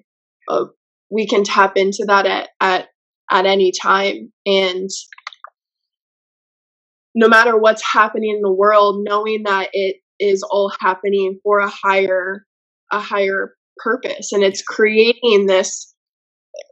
uh, 0.49 0.65
we 1.11 1.27
can 1.27 1.43
tap 1.43 1.77
into 1.77 2.05
that 2.07 2.25
at 2.25 2.49
at 2.61 2.87
at 3.31 3.45
any 3.45 3.71
time. 3.81 4.31
And 4.45 4.89
no 7.15 7.27
matter 7.27 7.57
what's 7.57 7.83
happening 7.83 8.35
in 8.35 8.41
the 8.41 8.53
world 8.53 9.03
knowing 9.07 9.43
that 9.43 9.69
it 9.73 9.97
is 10.19 10.43
all 10.43 10.71
happening 10.79 11.39
for 11.43 11.59
a 11.59 11.69
higher 11.69 12.45
a 12.91 12.99
higher 12.99 13.55
purpose. 13.77 14.31
And 14.31 14.43
it's 14.43 14.61
creating 14.61 15.47
this 15.47 15.93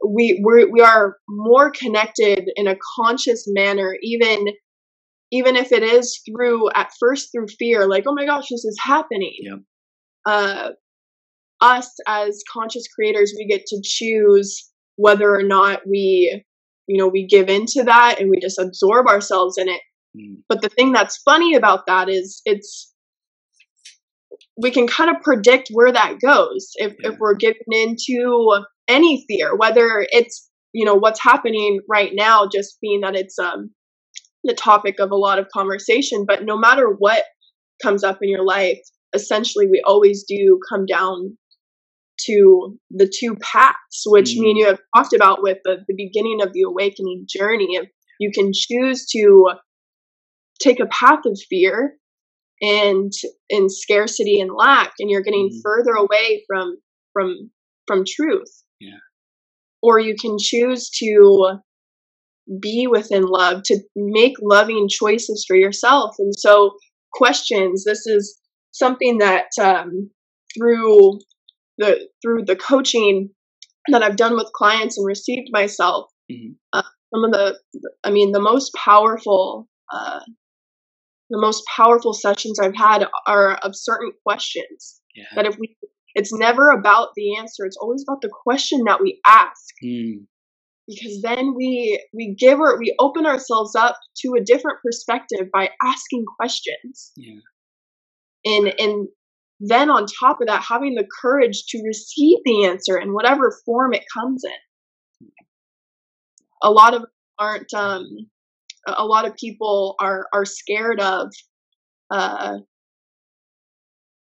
we 0.06 0.40
we're, 0.42 0.70
we 0.70 0.80
are 0.80 1.16
more 1.28 1.70
connected 1.70 2.48
in 2.56 2.66
a 2.66 2.76
conscious 2.96 3.44
manner 3.48 3.96
even 4.02 4.46
even 5.32 5.56
if 5.56 5.72
it 5.72 5.82
is 5.82 6.20
through 6.26 6.70
at 6.74 6.90
first 7.00 7.30
through 7.32 7.46
fear 7.58 7.88
like 7.88 8.04
oh 8.06 8.14
my 8.14 8.24
gosh 8.24 8.46
this 8.50 8.64
is 8.64 8.78
happening 8.80 9.34
yep. 9.40 9.58
uh 10.26 10.70
us 11.60 11.90
as 12.06 12.42
conscious 12.52 12.86
creators 12.88 13.34
we 13.36 13.46
get 13.46 13.64
to 13.66 13.80
choose 13.82 14.70
whether 14.96 15.34
or 15.34 15.42
not 15.42 15.80
we 15.86 16.44
you 16.86 16.98
know 16.98 17.08
we 17.08 17.26
give 17.26 17.48
into 17.48 17.82
that 17.84 18.20
and 18.20 18.30
we 18.30 18.38
just 18.40 18.58
absorb 18.58 19.06
ourselves 19.06 19.56
in 19.58 19.68
it 19.68 19.80
mm. 20.16 20.36
but 20.48 20.62
the 20.62 20.68
thing 20.68 20.92
that's 20.92 21.16
funny 21.18 21.54
about 21.54 21.86
that 21.86 22.08
is 22.08 22.42
it's 22.44 22.92
we 24.60 24.70
can 24.70 24.86
kind 24.86 25.14
of 25.14 25.22
predict 25.22 25.68
where 25.72 25.92
that 25.92 26.18
goes 26.20 26.70
if, 26.76 26.94
yeah. 27.00 27.10
if 27.10 27.18
we're 27.18 27.34
given 27.34 27.56
into 27.70 28.64
any 28.88 29.24
fear 29.28 29.56
whether 29.56 30.06
it's 30.10 30.48
you 30.72 30.84
know 30.84 30.94
what's 30.94 31.22
happening 31.22 31.80
right 31.88 32.12
now 32.14 32.48
just 32.50 32.78
being 32.80 33.00
that 33.00 33.16
it's 33.16 33.38
um 33.38 33.70
the 34.44 34.54
topic 34.54 35.00
of 35.00 35.10
a 35.10 35.16
lot 35.16 35.38
of 35.38 35.48
conversation 35.52 36.24
but 36.26 36.44
no 36.44 36.56
matter 36.56 36.88
what 36.98 37.24
comes 37.82 38.04
up 38.04 38.18
in 38.22 38.28
your 38.28 38.44
life 38.44 38.78
essentially 39.14 39.66
we 39.66 39.82
always 39.84 40.24
do 40.28 40.60
come 40.70 40.86
down 40.86 41.36
to 42.24 42.76
the 42.90 43.10
two 43.12 43.36
paths, 43.36 44.04
which 44.06 44.30
mm. 44.30 44.40
me 44.40 44.50
and 44.50 44.58
you 44.58 44.66
have 44.66 44.80
talked 44.94 45.12
about 45.12 45.42
with 45.42 45.58
the, 45.64 45.78
the 45.86 45.94
beginning 45.96 46.40
of 46.42 46.52
the 46.52 46.62
awakening 46.62 47.26
journey. 47.28 47.68
If 47.70 47.88
you 48.18 48.30
can 48.32 48.52
choose 48.54 49.06
to 49.12 49.50
take 50.60 50.80
a 50.80 50.86
path 50.86 51.26
of 51.26 51.38
fear 51.48 51.94
and 52.62 53.12
in 53.50 53.68
scarcity 53.68 54.40
and 54.40 54.50
lack, 54.50 54.92
and 54.98 55.10
you're 55.10 55.22
getting 55.22 55.50
mm. 55.50 55.60
further 55.62 55.92
away 55.92 56.44
from 56.46 56.76
from 57.12 57.50
from 57.86 58.04
truth. 58.06 58.62
Yeah. 58.80 58.98
Or 59.82 59.98
you 59.98 60.14
can 60.20 60.36
choose 60.40 60.90
to 60.98 61.58
be 62.60 62.86
within 62.86 63.24
love, 63.24 63.62
to 63.64 63.78
make 63.94 64.34
loving 64.40 64.88
choices 64.88 65.44
for 65.46 65.56
yourself. 65.56 66.14
And 66.18 66.32
so, 66.36 66.76
questions. 67.12 67.84
This 67.84 68.06
is 68.06 68.38
something 68.72 69.18
that 69.18 69.46
um, 69.60 70.10
through 70.56 71.18
the 71.78 72.08
through 72.22 72.44
the 72.44 72.56
coaching 72.56 73.30
that 73.88 74.02
I've 74.02 74.16
done 74.16 74.34
with 74.34 74.50
clients 74.54 74.98
and 74.98 75.06
received 75.06 75.48
myself, 75.50 76.10
mm-hmm. 76.30 76.52
uh, 76.72 76.82
some 77.14 77.24
of 77.24 77.32
the, 77.32 77.58
I 78.04 78.10
mean, 78.10 78.32
the 78.32 78.40
most 78.40 78.72
powerful, 78.74 79.68
uh, 79.92 80.20
the 81.30 81.38
most 81.40 81.62
powerful 81.74 82.12
sessions 82.12 82.58
I've 82.58 82.76
had 82.76 83.06
are 83.26 83.54
of 83.56 83.72
certain 83.74 84.12
questions 84.24 85.00
yeah. 85.14 85.24
that 85.34 85.46
if 85.46 85.56
we, 85.58 85.76
it's 86.16 86.32
never 86.32 86.70
about 86.70 87.10
the 87.14 87.36
answer. 87.36 87.64
It's 87.64 87.76
always 87.76 88.04
about 88.06 88.22
the 88.22 88.30
question 88.44 88.82
that 88.86 89.00
we 89.00 89.20
ask. 89.26 89.74
Mm. 89.84 90.26
Because 90.88 91.20
then 91.22 91.54
we 91.54 92.02
we 92.12 92.34
give 92.38 92.58
or 92.58 92.78
we 92.78 92.94
open 92.98 93.26
ourselves 93.26 93.74
up 93.74 93.96
to 94.22 94.34
a 94.34 94.44
different 94.44 94.78
perspective 94.84 95.48
by 95.52 95.70
asking 95.82 96.24
questions. 96.38 97.12
Yeah. 97.16 97.40
And 98.44 98.74
and 98.78 99.08
then 99.60 99.90
on 99.90 100.06
top 100.06 100.40
of 100.40 100.48
that 100.48 100.62
having 100.62 100.94
the 100.94 101.06
courage 101.20 101.64
to 101.68 101.82
receive 101.84 102.38
the 102.44 102.66
answer 102.66 102.98
in 102.98 103.14
whatever 103.14 103.58
form 103.64 103.94
it 103.94 104.04
comes 104.14 104.42
in 104.44 105.30
a 106.62 106.70
lot 106.70 106.94
of 106.94 107.04
aren't 107.38 107.72
um 107.74 108.04
a 108.86 109.04
lot 109.04 109.26
of 109.26 109.34
people 109.36 109.94
are 110.00 110.26
are 110.32 110.44
scared 110.44 111.00
of 111.00 111.30
uh 112.10 112.58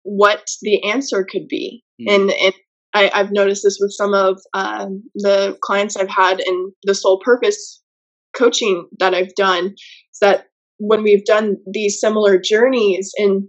what 0.06 0.46
the 0.62 0.82
answer 0.84 1.26
could 1.28 1.48
be 1.48 1.82
mm. 2.00 2.14
and 2.14 2.30
and 2.30 2.54
I, 2.94 3.10
I've 3.12 3.32
noticed 3.32 3.62
this 3.62 3.76
with 3.78 3.92
some 3.92 4.14
of 4.14 4.40
um, 4.54 5.02
the 5.16 5.58
clients 5.62 5.96
I've 5.96 6.08
had 6.08 6.40
in 6.40 6.72
the 6.84 6.94
soul 6.94 7.20
purpose 7.22 7.82
coaching 8.34 8.88
that 8.98 9.12
I've 9.12 9.34
done 9.34 9.66
is 9.66 10.18
that 10.22 10.46
when 10.78 11.02
we've 11.02 11.24
done 11.24 11.56
these 11.70 12.00
similar 12.00 12.38
journeys 12.38 13.12
and 13.18 13.48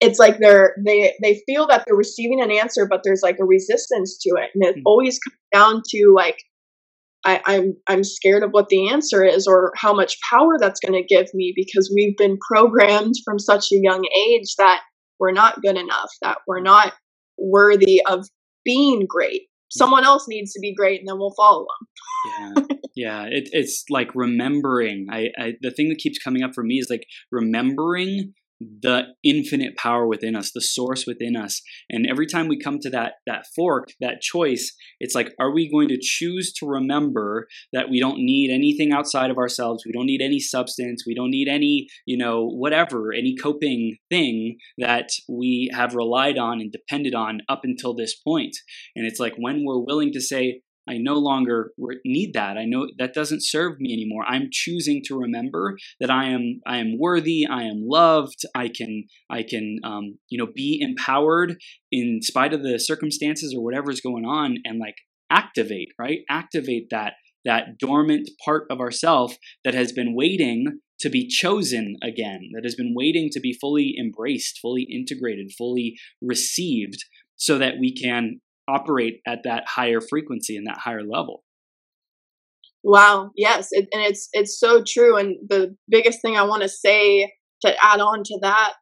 it's 0.00 0.18
like 0.18 0.38
they're 0.38 0.74
they 0.84 1.14
they 1.22 1.42
feel 1.46 1.66
that 1.68 1.84
they're 1.86 1.96
receiving 1.96 2.40
an 2.40 2.50
answer 2.52 2.86
but 2.88 3.00
there's 3.02 3.22
like 3.22 3.38
a 3.40 3.44
resistance 3.44 4.18
to 4.20 4.30
it 4.36 4.50
and 4.54 4.64
it 4.64 4.76
mm-hmm. 4.76 4.82
always 4.84 5.18
comes 5.18 5.36
down 5.52 5.82
to 5.88 6.12
like 6.14 6.38
I, 7.24 7.40
I'm 7.46 7.76
I'm 7.88 8.04
scared 8.04 8.42
of 8.42 8.50
what 8.50 8.68
the 8.68 8.88
answer 8.88 9.24
is 9.24 9.46
or 9.46 9.72
how 9.76 9.94
much 9.94 10.16
power 10.30 10.58
that's 10.60 10.80
going 10.80 11.00
to 11.00 11.06
give 11.06 11.26
me 11.34 11.52
because 11.56 11.92
we've 11.94 12.16
been 12.16 12.38
programmed 12.46 13.14
from 13.24 13.38
such 13.38 13.72
a 13.72 13.80
young 13.80 14.04
age 14.16 14.54
that 14.58 14.80
we're 15.18 15.32
not 15.32 15.62
good 15.62 15.76
enough, 15.76 16.10
that 16.22 16.38
we're 16.46 16.60
not 16.60 16.92
worthy 17.38 18.00
of 18.08 18.26
being 18.64 19.06
great. 19.08 19.42
Someone 19.70 20.04
else 20.04 20.26
needs 20.28 20.52
to 20.52 20.60
be 20.60 20.74
great, 20.74 21.00
and 21.00 21.08
then 21.08 21.18
we'll 21.18 21.34
follow 21.36 21.66
them. 21.66 22.54
yeah, 22.54 22.76
yeah. 22.94 23.22
It, 23.24 23.48
it's 23.52 23.84
like 23.90 24.14
remembering. 24.14 25.06
I, 25.10 25.28
I 25.38 25.52
the 25.60 25.70
thing 25.70 25.88
that 25.88 25.98
keeps 25.98 26.18
coming 26.18 26.42
up 26.42 26.52
for 26.54 26.62
me 26.62 26.76
is 26.76 26.88
like 26.88 27.06
remembering 27.32 28.32
the 28.60 29.02
infinite 29.22 29.76
power 29.76 30.06
within 30.06 30.34
us 30.34 30.52
the 30.52 30.60
source 30.60 31.06
within 31.06 31.36
us. 31.36 31.60
And 31.90 32.06
every 32.06 32.26
time 32.26 32.48
we 32.48 32.58
come 32.58 32.78
to 32.80 32.90
that 32.90 33.14
that 33.26 33.46
fork 33.54 33.88
that 34.00 34.20
choice 34.20 34.74
it's 35.00 35.14
like 35.14 35.32
are 35.38 35.52
we 35.52 35.70
going 35.70 35.88
to 35.88 35.98
choose 36.00 36.52
to 36.54 36.66
remember 36.66 37.46
that 37.72 37.90
we 37.90 38.00
don't 38.00 38.18
need 38.18 38.50
anything 38.50 38.92
outside 38.92 39.30
of 39.30 39.38
ourselves? 39.38 39.84
We 39.84 39.92
don't 39.92 40.06
need 40.06 40.22
any 40.22 40.40
substance. 40.40 41.04
We 41.06 41.14
don't 41.14 41.30
need 41.30 41.48
any 41.48 41.88
you 42.06 42.16
know 42.16 42.46
whatever 42.46 43.12
any 43.12 43.36
coping 43.36 43.96
thing 44.10 44.56
that 44.78 45.10
we 45.28 45.70
have 45.74 45.94
relied 45.94 46.38
on 46.38 46.60
and 46.60 46.72
depended 46.72 47.14
on 47.14 47.40
up 47.48 47.60
until 47.64 47.94
this 47.94 48.14
point. 48.14 48.56
And 48.94 49.06
it's 49.06 49.20
like 49.20 49.34
when 49.36 49.64
we're 49.64 49.84
willing 49.84 50.12
to 50.12 50.20
say 50.20 50.62
I 50.88 50.98
no 50.98 51.14
longer 51.14 51.72
need 52.04 52.32
that. 52.34 52.56
I 52.56 52.64
know 52.64 52.88
that 52.98 53.14
doesn't 53.14 53.44
serve 53.44 53.80
me 53.80 53.92
anymore. 53.92 54.24
I'm 54.26 54.48
choosing 54.50 55.02
to 55.06 55.18
remember 55.18 55.76
that 56.00 56.10
I 56.10 56.26
am 56.26 56.60
I 56.66 56.78
am 56.78 56.98
worthy. 56.98 57.46
I 57.46 57.62
am 57.64 57.82
loved. 57.86 58.42
I 58.54 58.68
can 58.68 59.04
I 59.30 59.42
can 59.42 59.78
um, 59.84 60.18
you 60.28 60.38
know 60.38 60.50
be 60.54 60.78
empowered 60.80 61.56
in 61.90 62.20
spite 62.22 62.52
of 62.52 62.62
the 62.62 62.78
circumstances 62.78 63.54
or 63.56 63.62
whatever 63.62 63.90
is 63.90 64.00
going 64.00 64.24
on, 64.24 64.58
and 64.64 64.78
like 64.78 64.96
activate 65.30 65.88
right. 65.98 66.20
Activate 66.30 66.88
that 66.90 67.14
that 67.44 67.78
dormant 67.78 68.28
part 68.44 68.66
of 68.70 68.80
ourself 68.80 69.36
that 69.64 69.74
has 69.74 69.92
been 69.92 70.14
waiting 70.14 70.80
to 70.98 71.10
be 71.10 71.28
chosen 71.28 71.96
again, 72.02 72.50
that 72.54 72.64
has 72.64 72.74
been 72.74 72.94
waiting 72.94 73.28
to 73.30 73.40
be 73.40 73.52
fully 73.52 73.94
embraced, 74.00 74.58
fully 74.60 74.82
integrated, 74.82 75.52
fully 75.56 75.96
received, 76.22 77.04
so 77.36 77.58
that 77.58 77.74
we 77.78 77.94
can 77.94 78.40
operate 78.68 79.20
at 79.26 79.40
that 79.44 79.64
higher 79.66 80.00
frequency 80.00 80.56
and 80.56 80.66
that 80.66 80.78
higher 80.78 81.02
level. 81.02 81.42
Wow. 82.82 83.30
Yes, 83.36 83.68
it, 83.72 83.88
and 83.92 84.02
it's 84.02 84.28
it's 84.32 84.60
so 84.60 84.82
true. 84.86 85.16
And 85.16 85.36
the 85.48 85.76
biggest 85.88 86.22
thing 86.22 86.36
I 86.36 86.44
want 86.44 86.62
to 86.62 86.68
say 86.68 87.32
to 87.62 87.74
add 87.84 88.00
on 88.00 88.22
to 88.22 88.38
that 88.42 88.74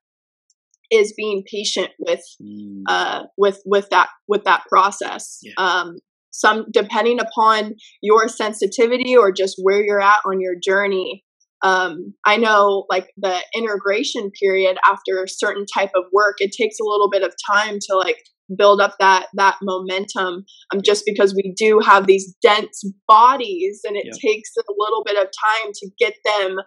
is 0.90 1.14
being 1.16 1.42
patient 1.50 1.90
with 1.98 2.22
mm. 2.42 2.82
uh 2.86 3.22
with 3.38 3.62
with 3.64 3.88
that 3.90 4.08
with 4.28 4.44
that 4.44 4.64
process. 4.68 5.38
Yeah. 5.42 5.54
Um, 5.56 5.96
some 6.30 6.66
depending 6.72 7.20
upon 7.20 7.74
your 8.02 8.28
sensitivity 8.28 9.16
or 9.16 9.32
just 9.32 9.56
where 9.62 9.82
you're 9.82 10.02
at 10.02 10.18
on 10.26 10.40
your 10.40 10.54
journey. 10.62 11.24
um, 11.64 12.14
I 12.26 12.36
know 12.36 12.84
like 12.90 13.08
the 13.16 13.38
integration 13.54 14.30
period 14.38 14.76
after 14.86 15.22
a 15.22 15.28
certain 15.28 15.64
type 15.72 15.92
of 15.96 16.04
work, 16.12 16.36
it 16.38 16.52
takes 16.52 16.78
a 16.78 16.84
little 16.84 17.08
bit 17.08 17.22
of 17.22 17.34
time 17.50 17.78
to 17.88 17.96
like 17.96 18.18
build 18.56 18.80
up 18.80 18.94
that 19.00 19.26
that 19.34 19.56
momentum 19.62 20.44
um, 20.72 20.80
just 20.84 21.04
because 21.06 21.34
we 21.34 21.52
do 21.56 21.80
have 21.80 22.06
these 22.06 22.34
dense 22.42 22.82
bodies 23.08 23.80
and 23.84 23.96
it 23.96 24.06
yeah. 24.06 24.30
takes 24.30 24.50
a 24.56 24.72
little 24.76 25.02
bit 25.04 25.16
of 25.16 25.24
time 25.24 25.72
to 25.72 25.90
get 25.98 26.14
them 26.24 26.58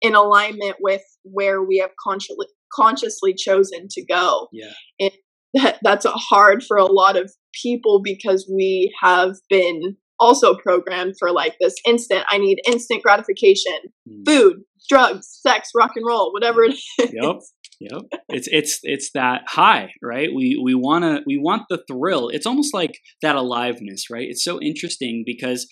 in 0.00 0.14
alignment 0.14 0.76
with 0.80 1.02
where 1.22 1.62
we 1.62 1.78
have 1.78 1.90
consciously 2.02 2.46
consciously 2.74 3.34
chosen 3.34 3.88
to 3.90 4.04
go. 4.04 4.48
Yeah. 4.52 4.72
And 5.00 5.10
that, 5.54 5.78
that's 5.82 6.06
hard 6.08 6.62
for 6.62 6.76
a 6.76 6.84
lot 6.84 7.16
of 7.16 7.32
people 7.62 8.00
because 8.02 8.50
we 8.52 8.94
have 9.02 9.36
been 9.48 9.96
also 10.20 10.54
programmed 10.54 11.14
for 11.16 11.30
like 11.30 11.54
this 11.60 11.76
instant 11.86 12.24
i 12.28 12.38
need 12.38 12.58
instant 12.66 13.02
gratification. 13.02 13.78
Mm. 14.08 14.26
food 14.26 14.56
drugs 14.88 15.38
sex 15.42 15.70
rock 15.76 15.92
and 15.94 16.04
roll 16.06 16.32
whatever 16.32 16.64
it 16.64 16.72
is. 16.72 16.84
Yep 16.98 17.36
yep. 17.80 18.02
It's 18.28 18.48
it's 18.50 18.80
it's 18.82 19.10
that 19.12 19.42
high 19.46 19.92
right? 20.02 20.28
We 20.34 20.60
we 20.62 20.74
want 20.74 21.04
to 21.04 21.22
we 21.26 21.38
want 21.38 21.62
the 21.68 21.82
thrill. 21.88 22.28
It's 22.28 22.46
almost 22.46 22.74
like 22.74 22.98
that 23.22 23.36
aliveness 23.36 24.10
right? 24.10 24.28
It's 24.28 24.44
so 24.44 24.60
interesting 24.60 25.22
because 25.26 25.66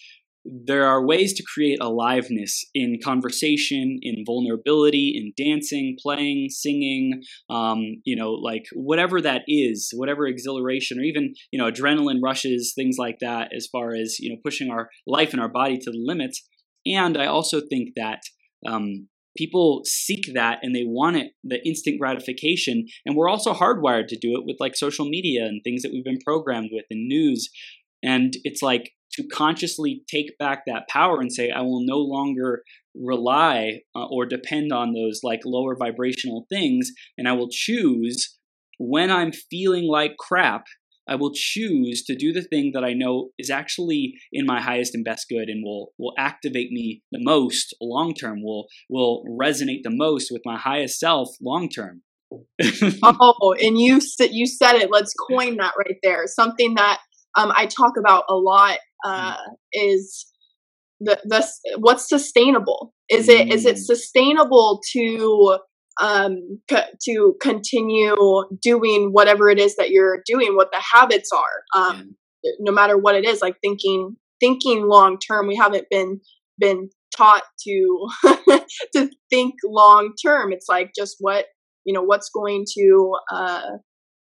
there 0.64 0.86
are 0.86 1.04
ways 1.04 1.32
to 1.34 1.42
create 1.42 1.78
aliveness 1.80 2.64
in 2.74 2.98
conversation, 3.02 3.98
in 4.02 4.24
vulnerability, 4.24 5.14
in 5.16 5.32
dancing, 5.44 5.96
playing, 6.00 6.48
singing, 6.50 7.22
um, 7.50 7.80
you 8.04 8.14
know, 8.14 8.30
like 8.30 8.64
whatever 8.74 9.20
that 9.20 9.42
is, 9.48 9.90
whatever 9.94 10.26
exhilaration 10.26 10.98
or 10.98 11.02
even, 11.02 11.34
you 11.50 11.59
know, 11.59 11.70
adrenaline 11.70 12.20
rushes, 12.22 12.72
things 12.74 12.96
like 12.98 13.18
that, 13.20 13.50
as 13.57 13.66
far 13.66 13.94
as, 13.94 14.18
you 14.20 14.30
know, 14.30 14.36
pushing 14.44 14.70
our 14.70 14.88
life 15.07 15.32
and 15.32 15.40
our 15.40 15.48
body 15.48 15.78
to 15.78 15.90
the 15.90 15.98
limits. 16.00 16.46
And 16.86 17.16
I 17.16 17.26
also 17.26 17.61
think 17.61 17.90
that 17.96 18.20
um, 18.66 19.09
people 19.37 19.82
seek 19.84 20.34
that 20.34 20.59
and 20.62 20.74
they 20.74 20.84
want 20.84 21.16
it, 21.16 21.32
the 21.45 21.64
instant 21.66 22.01
gratification. 22.01 22.87
And 23.05 23.16
we're 23.16 23.28
also 23.28 23.53
hardwired 23.53 24.09
to 24.09 24.18
do 24.18 24.32
it 24.37 24.45
with 24.45 24.57
like 24.59 24.76
social 24.76 25.09
media 25.09 25.45
and 25.45 25.62
things 25.62 25.82
that 25.82 25.93
we've 25.93 26.05
been 26.05 26.20
programmed 26.24 26.70
with 26.72 26.84
and 26.91 27.07
news. 27.07 27.49
And 28.03 28.34
it's 28.45 28.62
like 28.62 28.93
to 29.12 29.26
consciously 29.26 30.03
take 30.11 30.37
back 30.39 30.62
that 30.66 30.89
power 30.89 31.20
and 31.20 31.32
say, 31.32 31.51
I 31.51 31.62
will 31.62 31.84
no 31.84 31.99
longer 31.99 32.62
rely 32.95 33.80
uh, 33.95 34.07
or 34.07 34.26
depend 34.26 34.72
on 34.72 34.93
those 34.93 35.20
like 35.22 35.41
lower 35.45 35.76
vibrational 35.76 36.47
things, 36.49 36.91
and 37.16 37.28
I 37.28 37.32
will 37.32 37.49
choose 37.51 38.37
when 38.78 39.11
I'm 39.11 39.32
feeling 39.32 39.89
like 39.89 40.16
crap. 40.18 40.64
I 41.09 41.14
will 41.14 41.32
choose 41.34 42.02
to 42.04 42.16
do 42.16 42.32
the 42.32 42.42
thing 42.42 42.72
that 42.74 42.84
I 42.84 42.92
know 42.92 43.30
is 43.38 43.50
actually 43.50 44.14
in 44.32 44.46
my 44.46 44.61
highest 44.61 44.94
and 44.94 45.04
best 45.04 45.28
good 45.28 45.48
and 45.48 45.64
will 45.64 45.92
will 45.98 46.14
activate 46.18 46.70
me 46.70 47.02
the 47.12 47.20
most 47.22 47.74
long 47.80 48.14
term, 48.14 48.42
will 48.42 48.66
will 48.88 49.24
resonate 49.40 49.82
the 49.82 49.90
most 49.90 50.28
with 50.30 50.42
my 50.44 50.59
highest 50.59 50.98
self 50.98 51.28
long 51.40 51.68
term. 51.68 52.02
oh, 53.02 53.54
and 53.62 53.78
you 53.80 54.00
said 54.00 54.30
you 54.32 54.46
said 54.46 54.76
it. 54.76 54.90
Let's 54.90 55.14
coin 55.14 55.57
that 55.59 55.74
right 55.78 55.96
there. 56.02 56.26
Something 56.26 56.74
that 56.74 57.00
um, 57.36 57.52
I 57.54 57.66
talk 57.66 57.92
about 57.98 58.24
a 58.28 58.34
lot 58.34 58.78
uh, 59.04 59.36
mm. 59.36 59.36
is 59.72 60.26
the 61.00 61.18
the 61.24 61.46
what's 61.78 62.09
sustainable. 62.09 62.94
Is 63.09 63.28
it 63.28 63.52
is 63.52 63.64
it 63.64 63.76
mm. 63.76 63.80
sustainable 63.80 64.80
to 64.92 65.59
um 66.01 66.61
co- 66.68 66.82
to 67.05 67.36
continue 67.40 68.16
doing 68.62 69.11
whatever 69.12 69.49
it 69.49 69.59
is 69.59 69.76
that 69.76 69.90
you're 69.90 70.22
doing, 70.26 70.55
what 70.55 70.70
the 70.72 70.80
habits 70.80 71.30
are, 71.32 71.80
um, 71.82 72.14
yeah. 72.42 72.53
no 72.61 72.72
matter 72.72 72.97
what 72.97 73.14
it 73.14 73.24
is. 73.24 73.40
Like 73.40 73.57
thinking 73.62 74.16
thinking 74.40 74.86
long 74.86 75.18
term. 75.18 75.47
We 75.47 75.57
haven't 75.57 75.86
been 75.90 76.20
been 76.59 76.90
taught 77.16 77.42
to 77.66 78.09
to 78.94 79.11
think 79.30 79.55
long 79.64 80.12
term. 80.22 80.53
It's 80.53 80.68
like 80.68 80.92
just 80.97 81.16
what 81.20 81.47
you 81.84 81.92
know 81.94 82.03
what's 82.03 82.30
going 82.30 82.64
to 82.76 83.16
uh, 83.32 83.70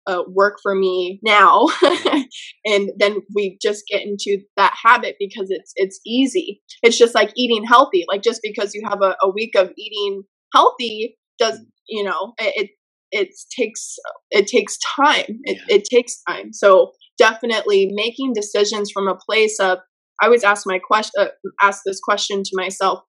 uh, 0.07 0.23
work 0.27 0.57
for 0.63 0.73
me 0.73 1.19
now 1.23 1.67
and 2.65 2.89
then 2.97 3.17
we 3.35 3.57
just 3.61 3.83
get 3.87 4.01
into 4.01 4.39
that 4.57 4.73
habit 4.81 5.15
because 5.19 5.47
it's 5.49 5.71
it's 5.75 5.99
easy 6.05 6.61
it's 6.81 6.97
just 6.97 7.13
like 7.13 7.31
eating 7.35 7.63
healthy 7.63 8.05
like 8.09 8.23
just 8.23 8.39
because 8.41 8.73
you 8.73 8.81
have 8.87 9.01
a, 9.03 9.15
a 9.21 9.29
week 9.29 9.53
of 9.55 9.71
eating 9.77 10.23
healthy 10.53 11.15
does 11.39 11.59
you 11.87 12.03
know 12.03 12.33
it 12.39 12.71
it 13.11 13.29
takes 13.57 13.95
it 14.31 14.47
takes 14.47 14.77
time 14.95 15.39
it, 15.43 15.57
yeah. 15.57 15.75
it 15.75 15.83
takes 15.91 16.21
time 16.27 16.53
so 16.53 16.91
definitely 17.17 17.89
making 17.91 18.33
decisions 18.33 18.91
from 18.91 19.07
a 19.07 19.17
place 19.27 19.59
of 19.59 19.79
i 20.21 20.25
always 20.25 20.43
ask 20.43 20.63
my 20.65 20.79
question 20.79 21.11
uh, 21.19 21.27
ask 21.61 21.81
this 21.85 21.99
question 21.99 22.43
to 22.43 22.51
myself 22.53 22.99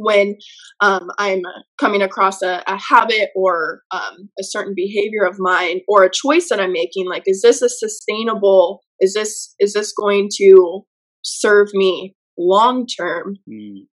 when 0.00 0.36
um, 0.80 1.10
I'm 1.18 1.42
coming 1.78 2.00
across 2.00 2.42
a, 2.42 2.62
a 2.66 2.78
habit 2.78 3.28
or 3.36 3.82
um, 3.90 4.30
a 4.38 4.42
certain 4.42 4.72
behavior 4.74 5.24
of 5.26 5.36
mine 5.38 5.80
or 5.88 6.04
a 6.04 6.10
choice 6.10 6.48
that 6.48 6.58
I'm 6.58 6.72
making. 6.72 7.06
Like, 7.06 7.24
is 7.26 7.42
this 7.42 7.60
a 7.60 7.68
sustainable? 7.68 8.80
Is 8.98 9.12
this 9.14 9.54
is 9.58 9.74
this 9.74 9.92
going 9.92 10.30
to 10.38 10.82
serve 11.22 11.68
me 11.74 12.14
long 12.38 12.86
term? 12.86 13.36
Mm. 13.48 13.86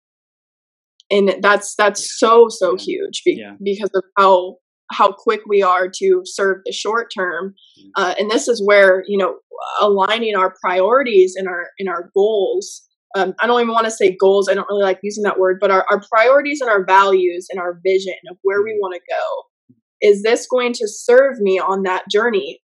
And 1.10 1.36
that's 1.41 1.76
that's 1.76 2.20
so 2.20 2.47
so 2.49 2.76
yeah. 2.78 2.84
huge 2.84 3.22
be- 3.26 3.38
yeah. 3.39 3.53
because 3.64 3.91
of 3.93 4.03
how 4.18 4.58
how 4.91 5.12
quick 5.12 5.41
we 5.47 5.62
are 5.62 5.89
to 5.89 6.22
serve 6.26 6.62
the 6.66 6.72
short 6.72 7.12
term 7.16 7.53
mm. 7.80 7.89
uh, 7.95 8.16
and 8.18 8.32
this 8.32 8.47
is 8.47 8.62
where 8.66 9.03
you 9.08 9.18
know 9.18 9.36
aligning 9.82 10.36
our 10.36 10.53
priorities 10.62 11.34
and 11.36 11.47
our 11.47 11.68
in 11.78 11.88
our 11.88 12.10
goals 12.14 12.88
um, 13.16 13.34
I 13.39 13.47
don't 13.47 13.62
even 13.62 13.74
want 13.74 13.86
to 13.86 13.91
say 13.91 14.16
goals. 14.16 14.49
I 14.49 14.53
don't 14.53 14.68
really 14.70 14.84
like 14.84 14.99
using 15.01 15.24
that 15.24 15.39
word, 15.39 15.58
but 15.60 15.72
our, 15.72 15.86
our 15.89 16.01
priorities 16.12 16.62
and 16.62 16.70
our 16.70 16.86
values 16.86 17.47
and 17.49 17.60
our 17.60 17.80
vision 17.84 18.14
of 18.30 18.38
where 18.43 18.62
we 18.62 18.72
mm-hmm. 18.72 18.80
want 18.82 18.95
to 18.95 19.01
go. 19.10 19.78
Is 20.01 20.24
this 20.24 20.45
going 20.45 20.74
to 20.74 20.88
serve 20.88 21.39
me 21.39 21.58
on 21.58 21.84
that 21.84 22.03
journey? 22.12 22.60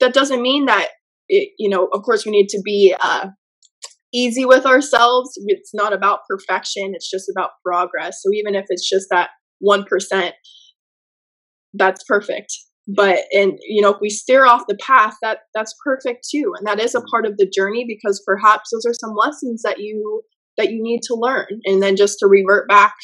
That 0.00 0.14
doesn't 0.14 0.40
mean 0.40 0.66
that, 0.66 0.88
it, 1.28 1.50
you 1.58 1.68
know, 1.68 1.88
of 1.92 2.02
course, 2.02 2.24
we 2.24 2.32
need 2.32 2.48
to 2.50 2.62
be 2.64 2.94
uh, 3.00 3.26
easy 4.12 4.44
with 4.44 4.66
ourselves. 4.66 5.32
It's 5.46 5.74
not 5.74 5.92
about 5.92 6.20
perfection, 6.28 6.92
it's 6.94 7.10
just 7.10 7.30
about 7.30 7.50
progress. 7.64 8.20
So 8.22 8.30
even 8.32 8.54
if 8.54 8.66
it's 8.68 8.88
just 8.88 9.06
that 9.10 9.30
1%, 9.66 10.32
that's 11.74 12.04
perfect. 12.04 12.52
But 12.90 13.24
and 13.32 13.58
you 13.68 13.82
know 13.82 13.90
if 13.90 13.98
we 14.00 14.08
steer 14.08 14.46
off 14.46 14.62
the 14.66 14.78
path 14.80 15.14
that 15.20 15.40
that's 15.54 15.74
perfect 15.84 16.26
too. 16.30 16.54
And 16.56 16.66
that 16.66 16.80
is 16.80 16.94
a 16.94 17.02
part 17.02 17.26
of 17.26 17.36
the 17.36 17.50
journey 17.54 17.84
because 17.86 18.22
perhaps 18.24 18.70
those 18.72 18.86
are 18.86 18.94
some 18.94 19.14
lessons 19.14 19.60
that 19.62 19.78
you 19.78 20.22
that 20.56 20.72
you 20.72 20.82
need 20.82 21.02
to 21.02 21.14
learn 21.14 21.46
and 21.66 21.82
then 21.82 21.96
just 21.96 22.18
to 22.20 22.26
revert 22.26 22.66
back 22.66 22.94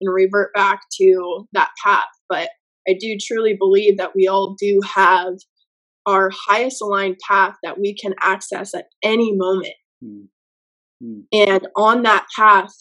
and 0.00 0.12
revert 0.12 0.54
back 0.54 0.80
to 0.98 1.46
that 1.52 1.70
path. 1.84 2.08
But 2.30 2.48
i 2.88 2.94
do 2.98 3.16
truly 3.20 3.54
believe 3.58 3.98
that 3.98 4.12
we 4.14 4.26
all 4.26 4.56
do 4.58 4.80
have 4.94 5.34
our 6.06 6.30
highest 6.48 6.80
aligned 6.80 7.16
path 7.28 7.56
that 7.62 7.78
we 7.80 7.94
can 7.94 8.14
access 8.22 8.74
at 8.74 8.86
any 9.02 9.32
moment 9.36 9.74
hmm. 10.02 10.22
Mm-hmm. 11.02 11.20
and 11.32 11.66
on 11.76 12.02
that 12.02 12.26
path 12.36 12.72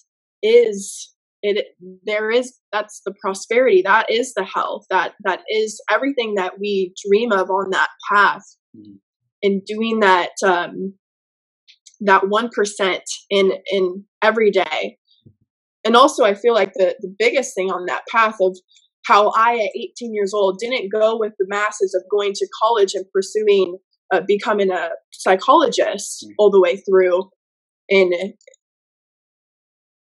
is 0.41 1.13
it 1.41 1.66
there 2.05 2.32
is 2.32 2.59
that's 2.72 3.01
the 3.05 3.13
prosperity 3.22 3.82
that 3.84 4.09
is 4.09 4.34
the 4.34 4.43
health 4.43 4.86
that 4.89 5.13
that 5.24 5.41
is 5.49 5.82
everything 5.91 6.36
that 6.36 6.53
we 6.59 6.93
dream 7.07 7.32
of 7.32 7.49
on 7.49 7.70
that 7.72 7.89
path 8.11 8.43
mm-hmm. 8.76 8.95
and 9.43 9.63
doing 9.66 9.99
that 9.99 10.32
um 10.45 10.93
that 12.01 12.24
1% 12.24 12.99
in 13.30 13.53
in 13.72 14.03
every 14.22 14.51
day 14.51 14.97
and 15.86 15.95
also 15.95 16.24
i 16.24 16.34
feel 16.34 16.53
like 16.53 16.74
the 16.74 16.95
the 16.99 17.13
biggest 17.18 17.53
thing 17.55 17.72
on 17.72 17.86
that 17.86 18.03
path 18.11 18.36
of 18.41 18.57
how 19.05 19.32
i 19.36 19.53
at 19.53 19.70
18 19.76 20.13
years 20.13 20.34
old 20.34 20.57
didn't 20.59 20.91
go 20.91 21.18
with 21.18 21.34
the 21.39 21.45
masses 21.47 21.95
of 21.95 22.03
going 22.11 22.34
to 22.34 22.47
college 22.61 22.93
and 22.95 23.05
pursuing 23.13 23.78
uh, 24.13 24.22
becoming 24.28 24.72
a 24.72 24.89
psychologist 25.11 26.24
mm-hmm. 26.24 26.34
all 26.38 26.51
the 26.51 26.61
way 26.61 26.78
through 26.78 27.30
and 27.90 28.14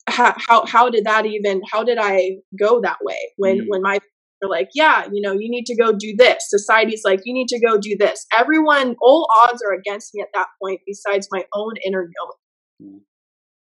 how, 0.07 0.33
how 0.37 0.65
how 0.65 0.89
did 0.89 1.05
that 1.05 1.25
even 1.25 1.61
how 1.71 1.83
did 1.83 1.97
I 1.99 2.37
go 2.57 2.81
that 2.81 2.97
way? 3.01 3.17
When 3.37 3.59
mm. 3.59 3.65
when 3.67 3.81
my 3.81 3.99
they're 4.39 4.49
like 4.49 4.69
yeah 4.73 5.07
you 5.11 5.21
know 5.21 5.33
you 5.33 5.49
need 5.49 5.65
to 5.65 5.75
go 5.75 5.91
do 5.91 6.15
this. 6.17 6.45
Society's 6.49 7.01
like 7.03 7.21
you 7.25 7.33
need 7.33 7.47
to 7.49 7.59
go 7.59 7.77
do 7.77 7.95
this. 7.97 8.25
Everyone 8.37 8.95
all 9.01 9.27
odds 9.43 9.61
are 9.61 9.73
against 9.73 10.13
me 10.13 10.21
at 10.21 10.29
that 10.33 10.47
point 10.61 10.81
besides 10.85 11.27
my 11.31 11.45
own 11.53 11.73
inner 11.85 12.03
knowing. 12.03 12.91
Mm. 12.93 12.99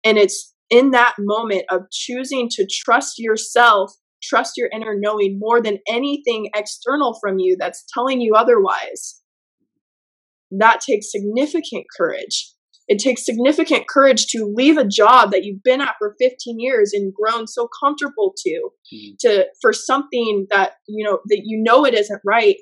and 0.05 0.19
it's 0.19 0.53
in 0.71 0.91
that 0.91 1.15
moment 1.21 1.63
of 1.71 1.83
choosing 1.93 2.49
to 2.51 2.67
trust 2.69 3.19
yourself 3.19 3.93
trust 4.23 4.55
your 4.57 4.69
inner 4.73 4.97
knowing 4.99 5.39
more 5.39 5.61
than 5.61 5.79
anything 5.89 6.51
external 6.57 7.17
from 7.21 7.39
you 7.39 7.57
that's 7.59 7.85
telling 7.93 8.21
you 8.21 8.35
otherwise 8.35 9.21
that 10.51 10.81
takes 10.81 11.13
significant 11.13 11.85
courage 11.97 12.54
it 12.87 12.99
takes 12.99 13.25
significant 13.25 13.89
courage 13.89 14.27
to 14.27 14.53
leave 14.55 14.77
a 14.77 14.87
job 14.87 15.31
that 15.31 15.45
you've 15.45 15.63
been 15.63 15.81
at 15.81 15.95
for 15.99 16.15
15 16.19 16.61
years 16.61 16.93
and 16.93 17.15
grown 17.15 17.47
so 17.47 17.69
comfortable 17.83 18.35
to, 18.37 18.71
mm-hmm. 18.93 19.15
to 19.21 19.47
for 19.63 19.73
something 19.73 20.47
that 20.51 20.73
you 20.87 21.05
know 21.05 21.21
that 21.27 21.43
you 21.45 21.63
know 21.63 21.85
it 21.85 21.95
isn't 21.95 22.21
right. 22.25 22.57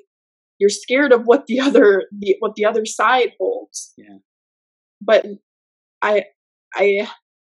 You're 0.59 0.69
scared 0.69 1.11
of 1.11 1.23
what 1.25 1.45
the 1.47 1.59
other 1.61 2.03
the, 2.17 2.35
what 2.39 2.55
the 2.55 2.65
other 2.65 2.85
side 2.85 3.31
holds. 3.39 3.93
Yeah. 3.97 4.17
But 5.01 5.25
I 6.01 6.25
I 6.73 7.09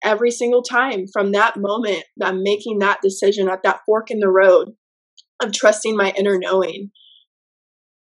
every 0.02 0.30
single 0.30 0.62
time 0.62 1.06
from 1.12 1.32
that 1.32 1.56
moment 1.56 2.04
i'm 2.22 2.42
making 2.42 2.78
that 2.78 3.00
decision 3.02 3.48
at 3.48 3.62
that 3.62 3.80
fork 3.86 4.10
in 4.10 4.20
the 4.20 4.28
road 4.28 4.68
of 5.42 5.52
trusting 5.52 5.96
my 5.96 6.12
inner 6.16 6.38
knowing 6.38 6.90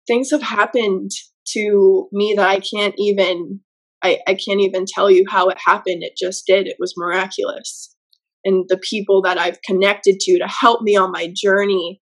things 0.08 0.32
have 0.32 0.41
happened 0.41 1.12
to 1.45 2.10
me 2.12 2.34
that 2.36 2.47
i 2.47 2.60
can't 2.60 2.95
even 2.97 3.62
I, 4.06 4.20
I 4.28 4.36
can't 4.36 4.62
even 4.62 4.86
tell 4.88 5.10
you 5.10 5.26
how 5.30 5.47
it 5.49 5.58
happened 5.64 6.03
it 6.03 6.14
just 6.18 6.45
did 6.45 6.68
it 6.68 6.78
was 6.80 6.93
miraculous 6.97 7.95
and 8.43 8.66
the 8.70 8.78
people 8.78 9.22
that 9.24 9.38
i've 9.38 9.62
connected 9.64 10.20
to 10.22 10.39
to 10.39 10.47
help 10.47 10.82
me 10.82 10.95
on 10.95 11.12
my 11.12 11.34
journey 11.36 12.01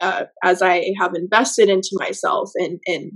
uh, 0.00 0.24
as 0.44 0.62
i 0.62 0.92
have 1.00 1.14
invested 1.14 1.68
into 1.68 1.90
myself 1.94 2.50
and 2.56 2.80
and 2.86 3.12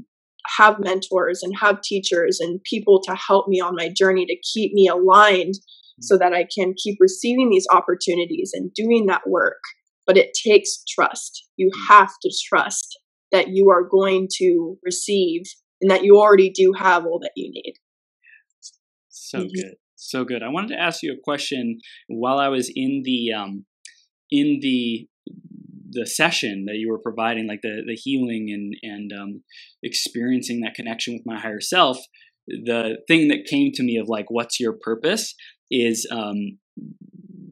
have 0.59 0.79
mentors 0.81 1.43
and 1.43 1.55
have 1.61 1.81
teachers 1.83 2.41
and 2.41 2.63
people 2.65 3.01
to 3.03 3.15
help 3.15 3.49
me 3.49 3.61
on 3.61 3.77
my 3.77 3.89
journey 3.89 4.27
to 4.27 4.37
keep 4.53 4.73
me 4.73 4.89
aligned 4.89 5.55
so 6.01 6.19
that 6.19 6.33
I 6.33 6.47
can 6.55 6.75
keep 6.83 6.99
receiving 7.01 7.51
these 7.51 7.67
opportunities 7.73 8.51
and 8.55 8.73
doing 8.75 9.07
that 9.07 9.23
work. 9.27 9.61
But 10.07 10.17
it 10.17 10.37
takes 10.47 10.83
trust. 10.89 11.47
You 11.57 11.71
have 11.89 12.11
to 12.23 12.33
trust 12.49 12.99
that 13.31 13.49
you 13.49 13.71
are 13.71 13.89
going 13.89 14.29
to 14.39 14.77
receive 14.85 15.43
and 15.81 15.91
that 15.91 16.05
you 16.05 16.19
already 16.19 16.51
do 16.51 16.73
have 16.77 17.07
all 17.07 17.21
that 17.21 17.33
you 17.37 17.51
need. 17.53 17.75
So 19.33 19.39
mm-hmm. 19.39 19.49
good. 19.55 19.75
So 19.97 20.25
good. 20.25 20.43
I 20.43 20.49
wanted 20.49 20.69
to 20.69 20.81
ask 20.81 21.03
you 21.03 21.13
a 21.13 21.23
question 21.23 21.79
while 22.09 22.39
I 22.39 22.49
was 22.49 22.71
in 22.75 23.03
the 23.05 23.33
um 23.33 23.65
in 24.31 24.59
the 24.61 25.09
the 25.91 26.07
session 26.07 26.65
that 26.67 26.77
you 26.77 26.89
were 26.91 26.99
providing, 26.99 27.47
like 27.47 27.61
the 27.63 27.83
the 27.87 27.95
healing 27.95 28.49
and 28.51 28.75
and 28.83 29.13
um, 29.13 29.43
experiencing 29.83 30.61
that 30.61 30.75
connection 30.75 31.15
with 31.15 31.23
my 31.25 31.39
higher 31.39 31.61
self, 31.61 31.99
the 32.47 32.99
thing 33.09 33.29
that 33.29 33.47
came 33.49 33.73
to 33.73 33.83
me 33.83 33.97
of 33.97 34.09
like, 34.09 34.27
what's 34.29 34.61
your 34.61 34.75
purpose? 34.81 35.35
is 35.73 36.07
um, 36.13 36.59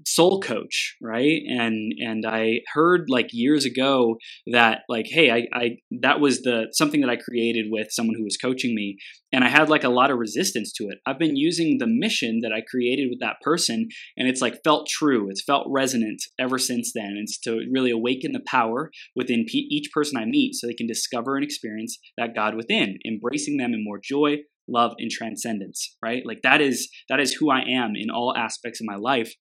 soul 0.07 0.41
coach 0.41 0.97
right? 1.01 1.41
And 1.47 1.93
and 1.99 2.25
i 2.27 2.61
heard 2.75 3.07
like 3.09 3.29
years 3.33 3.65
ago 3.65 4.17
that 4.53 4.81
like 4.89 5.07
hey 5.09 5.31
I, 5.31 5.47
I 5.53 5.71
that 6.01 6.21
was 6.21 6.43
the 6.43 6.69
something 6.73 7.01
that 7.01 7.11
i 7.11 7.17
created 7.17 7.67
with 7.71 7.89
someone 7.91 8.17
who 8.17 8.25
was 8.25 8.37
coaching 8.37 8.75
me 8.75 8.99
and 9.33 9.45
i 9.45 9.49
had 9.49 9.69
like 9.69 9.85
a 9.85 9.89
lot 9.89 10.11
of 10.11 10.19
resistance 10.19 10.73
to 10.75 10.89
it. 10.89 10.99
I've 11.07 11.19
been 11.19 11.37
using 11.37 11.79
the 11.79 11.87
mission 11.87 12.41
that 12.43 12.53
i 12.53 12.61
created 12.61 13.09
with 13.11 13.21
that 13.21 13.37
person 13.43 13.89
and 14.17 14.29
it's 14.29 14.41
like 14.41 14.63
felt 14.65 14.89
true. 14.89 15.29
It's 15.31 15.45
felt 15.45 15.67
resonant 15.69 16.23
ever 16.39 16.59
since 16.59 16.93
then. 16.95 17.17
It's 17.21 17.39
to 17.41 17.61
really 17.73 17.91
awaken 17.91 18.33
the 18.33 18.45
power 18.47 18.91
within 19.17 19.47
each 19.53 19.91
person 19.93 20.19
i 20.19 20.25
meet 20.25 20.55
so 20.55 20.67
they 20.67 20.75
can 20.75 20.87
discover 20.87 21.37
and 21.37 21.45
experience 21.45 21.99
that 22.17 22.35
god 22.35 22.55
within 22.55 22.99
embracing 23.07 23.57
them 23.57 23.73
in 23.75 23.85
more 23.85 24.01
joy 24.03 24.39
love 24.69 24.93
and 24.99 25.11
transcendence 25.11 25.97
right? 26.03 26.23
Like 26.25 26.41
that 26.43 26.61
is 26.61 26.89
that 27.09 27.21
is 27.21 27.35
who 27.35 27.51
i 27.51 27.61
am 27.61 27.93
in 27.95 28.11
all 28.11 28.35
aspects 28.37 28.81
of 28.81 28.87
my 28.87 28.97
life 28.97 29.35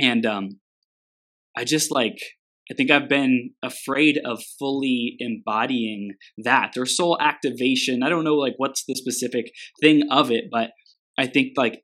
and 0.00 0.26
um 0.26 0.60
i 1.56 1.64
just 1.64 1.90
like 1.90 2.18
i 2.70 2.74
think 2.74 2.90
i've 2.90 3.08
been 3.08 3.50
afraid 3.62 4.20
of 4.24 4.42
fully 4.58 5.16
embodying 5.18 6.12
that. 6.38 6.72
There's 6.74 6.96
soul 6.96 7.18
activation 7.20 8.02
i 8.02 8.08
don't 8.08 8.24
know 8.24 8.34
like 8.34 8.54
what's 8.56 8.84
the 8.86 8.94
specific 8.94 9.46
thing 9.80 10.02
of 10.10 10.30
it 10.30 10.44
but 10.50 10.70
i 11.18 11.26
think 11.26 11.52
like 11.56 11.82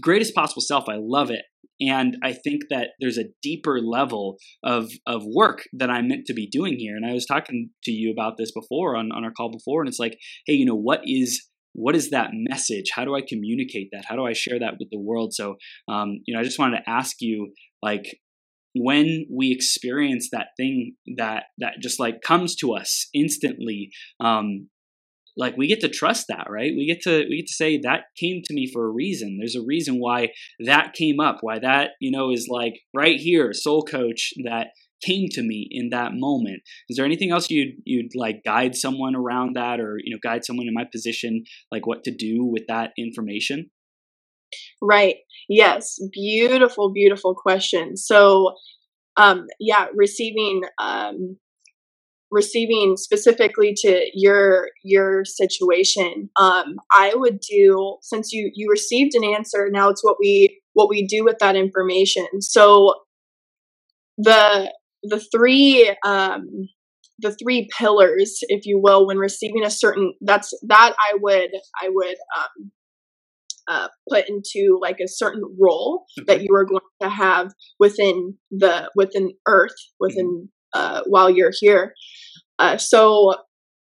greatest 0.00 0.34
possible 0.34 0.62
self 0.62 0.88
i 0.88 0.96
love 0.98 1.30
it. 1.30 1.42
And 1.80 2.16
i 2.22 2.32
think 2.32 2.62
that 2.70 2.88
there's 3.00 3.18
a 3.18 3.30
deeper 3.42 3.80
level 3.80 4.36
of 4.64 4.90
of 5.06 5.22
work 5.24 5.62
that 5.72 5.90
i'm 5.90 6.08
meant 6.08 6.26
to 6.26 6.34
be 6.34 6.48
doing 6.48 6.76
here. 6.78 6.96
And 6.96 7.06
i 7.06 7.12
was 7.12 7.26
talking 7.26 7.70
to 7.84 7.92
you 7.92 8.10
about 8.10 8.36
this 8.36 8.52
before 8.52 8.96
on, 8.96 9.12
on 9.12 9.24
our 9.24 9.32
call 9.32 9.50
before 9.50 9.82
and 9.82 9.88
it's 9.88 10.00
like 10.00 10.18
hey 10.46 10.54
you 10.54 10.66
know 10.66 10.74
what 10.74 11.00
is 11.04 11.48
what 11.78 11.94
is 11.94 12.10
that 12.10 12.30
message? 12.32 12.90
How 12.92 13.04
do 13.04 13.14
I 13.14 13.20
communicate 13.26 13.90
that? 13.92 14.04
How 14.06 14.16
do 14.16 14.26
I 14.26 14.32
share 14.32 14.58
that 14.58 14.74
with 14.78 14.90
the 14.90 14.98
world? 14.98 15.32
So, 15.32 15.56
um, 15.88 16.20
you 16.26 16.34
know, 16.34 16.40
I 16.40 16.44
just 16.44 16.58
wanted 16.58 16.78
to 16.78 16.90
ask 16.90 17.16
you, 17.20 17.52
like, 17.82 18.18
when 18.74 19.26
we 19.32 19.52
experience 19.52 20.28
that 20.32 20.48
thing 20.56 20.94
that 21.16 21.44
that 21.58 21.74
just 21.80 21.98
like 21.98 22.20
comes 22.20 22.54
to 22.56 22.74
us 22.74 23.08
instantly, 23.14 23.90
um, 24.20 24.68
like 25.36 25.56
we 25.56 25.68
get 25.68 25.80
to 25.80 25.88
trust 25.88 26.26
that, 26.28 26.48
right? 26.50 26.72
We 26.76 26.86
get 26.86 27.00
to 27.02 27.24
we 27.30 27.38
get 27.38 27.46
to 27.46 27.54
say 27.54 27.78
that 27.84 28.06
came 28.18 28.42
to 28.44 28.54
me 28.54 28.68
for 28.70 28.84
a 28.84 28.90
reason. 28.90 29.38
There's 29.38 29.56
a 29.56 29.64
reason 29.64 30.00
why 30.00 30.28
that 30.64 30.94
came 30.94 31.20
up, 31.20 31.38
why 31.42 31.60
that 31.60 31.90
you 32.00 32.10
know 32.10 32.30
is 32.32 32.48
like 32.50 32.74
right 32.92 33.16
here, 33.18 33.52
soul 33.52 33.84
coach 33.84 34.32
that 34.44 34.68
came 35.02 35.28
to 35.30 35.42
me 35.42 35.68
in 35.70 35.90
that 35.90 36.12
moment. 36.14 36.62
Is 36.88 36.96
there 36.96 37.06
anything 37.06 37.30
else 37.30 37.50
you'd 37.50 37.76
you'd 37.84 38.14
like 38.14 38.42
guide 38.44 38.74
someone 38.74 39.14
around 39.14 39.56
that, 39.56 39.80
or 39.80 39.98
you 40.02 40.14
know, 40.14 40.20
guide 40.22 40.44
someone 40.44 40.66
in 40.66 40.74
my 40.74 40.84
position, 40.84 41.44
like 41.72 41.86
what 41.86 42.04
to 42.04 42.14
do 42.14 42.44
with 42.44 42.64
that 42.68 42.92
information? 42.98 43.70
Right. 44.80 45.16
Yes. 45.48 45.98
Beautiful, 46.12 46.92
beautiful 46.92 47.34
question. 47.34 47.96
So, 47.96 48.54
um, 49.16 49.46
yeah, 49.60 49.86
receiving 49.94 50.62
um, 50.80 51.36
receiving 52.30 52.96
specifically 52.96 53.74
to 53.74 54.06
your 54.12 54.68
your 54.84 55.24
situation 55.24 56.28
um, 56.38 56.76
i 56.92 57.12
would 57.14 57.40
do 57.40 57.96
since 58.02 58.32
you 58.32 58.50
you 58.54 58.68
received 58.70 59.14
an 59.14 59.24
answer 59.24 59.68
now 59.70 59.88
it's 59.88 60.04
what 60.04 60.16
we 60.20 60.60
what 60.74 60.90
we 60.90 61.06
do 61.06 61.24
with 61.24 61.38
that 61.38 61.56
information 61.56 62.26
so 62.40 62.92
the 64.18 64.70
the 65.02 65.20
three 65.20 65.94
um, 66.04 66.46
the 67.20 67.34
three 67.42 67.68
pillars, 67.76 68.38
if 68.48 68.64
you 68.64 68.80
will, 68.82 69.06
when 69.06 69.18
receiving 69.18 69.64
a 69.64 69.70
certain 69.70 70.14
that's 70.20 70.52
that 70.66 70.94
I 70.98 71.16
would 71.20 71.50
I 71.80 71.88
would 71.88 72.16
um, 72.36 72.70
uh, 73.68 73.88
put 74.08 74.28
into 74.28 74.78
like 74.80 74.98
a 75.00 75.08
certain 75.08 75.42
role 75.60 76.04
okay. 76.18 76.24
that 76.26 76.42
you 76.42 76.54
are 76.54 76.64
going 76.64 76.80
to 77.02 77.08
have 77.08 77.52
within 77.78 78.36
the 78.50 78.90
within 78.94 79.32
Earth 79.46 79.74
within 80.00 80.48
uh, 80.72 81.02
while 81.06 81.30
you're 81.30 81.52
here. 81.58 81.94
Uh, 82.58 82.76
so 82.76 83.34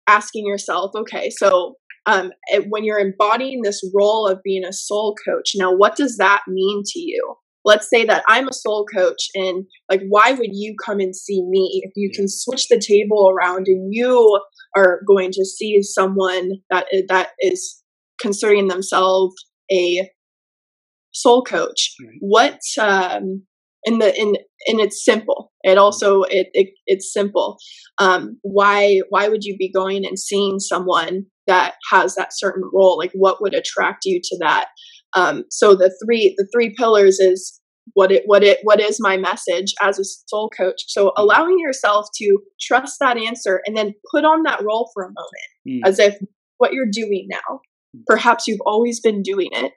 asking 0.06 0.46
yourself, 0.46 0.90
okay, 0.94 1.30
so 1.30 1.74
um, 2.06 2.32
when 2.68 2.84
you're 2.84 2.98
embodying 2.98 3.62
this 3.62 3.80
role 3.94 4.26
of 4.26 4.42
being 4.42 4.64
a 4.64 4.72
soul 4.72 5.14
coach, 5.26 5.52
now 5.54 5.72
what 5.74 5.96
does 5.96 6.16
that 6.16 6.42
mean 6.48 6.82
to 6.86 6.98
you? 6.98 7.36
Let's 7.64 7.88
say 7.88 8.04
that 8.04 8.24
I'm 8.28 8.48
a 8.48 8.52
soul 8.52 8.86
coach 8.86 9.28
and 9.34 9.64
like 9.88 10.02
why 10.08 10.32
would 10.32 10.50
you 10.52 10.74
come 10.84 11.00
and 11.00 11.14
see 11.14 11.42
me 11.46 11.82
if 11.84 11.92
you 11.96 12.10
can 12.14 12.26
switch 12.28 12.68
the 12.68 12.80
table 12.80 13.30
around 13.30 13.66
and 13.66 13.92
you 13.92 14.40
are 14.76 15.00
going 15.06 15.30
to 15.32 15.44
see 15.44 15.82
someone 15.82 16.52
that 16.70 16.86
that 17.08 17.30
is 17.40 17.82
considering 18.20 18.68
themselves 18.68 19.34
a 19.70 20.08
soul 21.12 21.42
coach? 21.42 21.94
Right. 22.00 22.16
what 22.20 22.60
um 22.80 23.42
in 23.84 23.98
the 23.98 24.18
in 24.18 24.36
and 24.66 24.78
it's 24.80 25.04
simple. 25.04 25.52
It 25.62 25.78
also 25.78 26.22
it, 26.24 26.48
it 26.52 26.68
it's 26.86 27.12
simple. 27.12 27.56
Um 27.98 28.38
why 28.42 29.00
why 29.10 29.28
would 29.28 29.44
you 29.44 29.56
be 29.56 29.72
going 29.72 30.04
and 30.06 30.18
seeing 30.18 30.60
someone 30.60 31.26
that 31.46 31.74
has 31.90 32.14
that 32.14 32.30
certain 32.32 32.62
role? 32.72 32.98
Like 32.98 33.12
what 33.14 33.40
would 33.40 33.54
attract 33.54 34.04
you 34.04 34.20
to 34.22 34.38
that 34.40 34.66
um, 35.14 35.44
so 35.50 35.74
the 35.74 35.94
three 36.04 36.34
the 36.36 36.46
three 36.52 36.74
pillars 36.76 37.18
is 37.18 37.60
what 37.94 38.12
it 38.12 38.22
what 38.26 38.42
it 38.42 38.58
what 38.62 38.80
is 38.80 38.98
my 39.00 39.16
message 39.16 39.74
as 39.82 39.98
a 39.98 40.04
soul 40.04 40.50
coach. 40.56 40.82
So 40.88 41.06
mm-hmm. 41.06 41.22
allowing 41.22 41.58
yourself 41.58 42.06
to 42.16 42.38
trust 42.60 42.98
that 43.00 43.16
answer 43.16 43.60
and 43.66 43.76
then 43.76 43.94
put 44.10 44.24
on 44.24 44.42
that 44.44 44.62
role 44.64 44.90
for 44.94 45.02
a 45.04 45.08
moment, 45.08 45.84
mm. 45.84 45.88
as 45.88 45.98
if 45.98 46.16
what 46.58 46.72
you're 46.72 46.86
doing 46.90 47.26
now. 47.28 47.60
Mm. 47.96 48.02
Perhaps 48.06 48.46
you've 48.46 48.60
always 48.64 49.00
been 49.00 49.22
doing 49.22 49.50
it. 49.52 49.72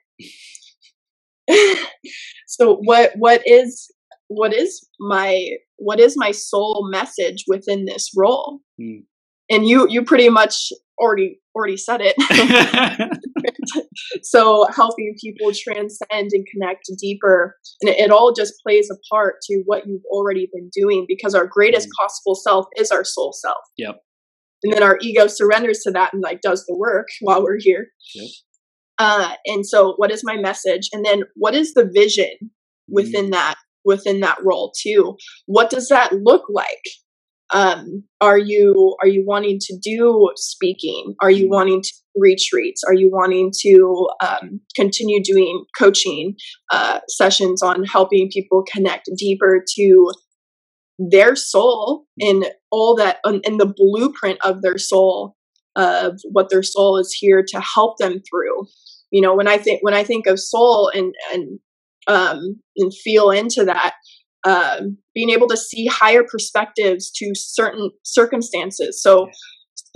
so 2.46 2.76
what 2.84 3.12
what 3.16 3.42
is 3.46 3.90
what 4.28 4.54
is 4.54 4.86
my 5.00 5.48
what 5.76 6.00
is 6.00 6.16
my 6.16 6.30
soul 6.30 6.88
message 6.90 7.44
within 7.48 7.84
this 7.84 8.10
role? 8.16 8.60
Mm. 8.80 9.04
And 9.50 9.66
you 9.68 9.88
you 9.88 10.04
pretty 10.04 10.28
much 10.28 10.72
already 10.98 11.40
already 11.54 11.76
said 11.76 12.00
it. 12.02 12.14
so 14.22 14.66
helping 14.74 15.14
people 15.22 15.52
transcend 15.52 16.30
and 16.32 16.46
connect 16.52 16.90
deeper, 16.98 17.56
and 17.80 17.90
it, 17.90 17.98
it, 17.98 18.10
all 18.10 18.32
just 18.32 18.54
plays 18.62 18.90
a 18.90 18.96
part 19.10 19.36
to 19.48 19.62
what 19.66 19.86
you've 19.86 20.04
already 20.10 20.48
been 20.52 20.70
doing 20.72 21.04
because 21.08 21.34
our 21.34 21.46
greatest 21.46 21.88
mm. 21.88 22.00
possible 22.00 22.34
self 22.34 22.66
is 22.76 22.90
our 22.90 23.04
soul 23.04 23.32
self. 23.32 23.58
Yep. 23.76 23.96
And 24.62 24.72
then 24.72 24.82
our 24.82 24.98
ego 25.02 25.26
surrenders 25.26 25.80
to 25.80 25.90
that 25.90 26.14
and 26.14 26.22
like 26.22 26.40
does 26.40 26.64
the 26.66 26.76
work 26.76 27.08
while 27.20 27.42
we're 27.42 27.58
here. 27.60 27.88
Yep. 28.14 28.30
Uh, 28.98 29.34
and 29.46 29.66
so, 29.66 29.94
what 29.96 30.12
is 30.12 30.22
my 30.24 30.36
message? 30.36 30.88
And 30.92 31.04
then, 31.04 31.24
what 31.34 31.54
is 31.54 31.74
the 31.74 31.90
vision 31.92 32.30
mm. 32.42 32.48
within 32.88 33.26
mm. 33.26 33.32
that 33.32 33.56
within 33.84 34.20
that 34.20 34.38
role 34.42 34.72
too? 34.80 35.16
What 35.46 35.70
does 35.70 35.88
that 35.88 36.12
look 36.12 36.44
like? 36.48 36.84
Um, 37.54 38.02
are 38.20 38.36
you 38.36 38.96
are 39.00 39.06
you 39.06 39.24
wanting 39.24 39.60
to 39.60 39.78
do 39.80 40.28
speaking? 40.34 41.14
Are 41.22 41.30
you 41.30 41.48
wanting 41.48 41.82
to 41.82 41.92
retreats? 42.16 42.82
Are 42.86 42.94
you 42.94 43.10
wanting 43.12 43.52
to 43.60 44.08
um, 44.20 44.60
continue 44.74 45.22
doing 45.22 45.64
coaching 45.78 46.34
uh, 46.72 46.98
sessions 47.08 47.62
on 47.62 47.84
helping 47.84 48.28
people 48.28 48.64
connect 48.70 49.08
deeper 49.16 49.64
to 49.76 50.12
their 50.98 51.36
soul 51.36 52.06
and 52.18 52.44
all 52.72 52.96
that 52.96 53.18
in 53.44 53.58
the 53.58 53.72
blueprint 53.76 54.38
of 54.44 54.60
their 54.62 54.76
soul 54.78 55.36
of 55.76 56.20
what 56.32 56.50
their 56.50 56.62
soul 56.62 56.98
is 56.98 57.16
here 57.16 57.44
to 57.46 57.60
help 57.60 57.98
them 57.98 58.20
through? 58.28 58.66
You 59.12 59.20
know 59.20 59.34
when 59.36 59.46
i 59.46 59.58
think 59.58 59.78
when 59.82 59.94
i 59.94 60.02
think 60.02 60.26
of 60.26 60.40
soul 60.40 60.90
and 60.92 61.14
and 61.32 61.60
um, 62.06 62.60
and 62.76 62.92
feel 62.92 63.30
into 63.30 63.64
that. 63.64 63.94
Um, 64.44 64.98
being 65.14 65.30
able 65.30 65.48
to 65.48 65.56
see 65.56 65.86
higher 65.86 66.22
perspectives 66.22 67.10
to 67.12 67.32
certain 67.34 67.90
circumstances. 68.02 69.00
So, 69.02 69.28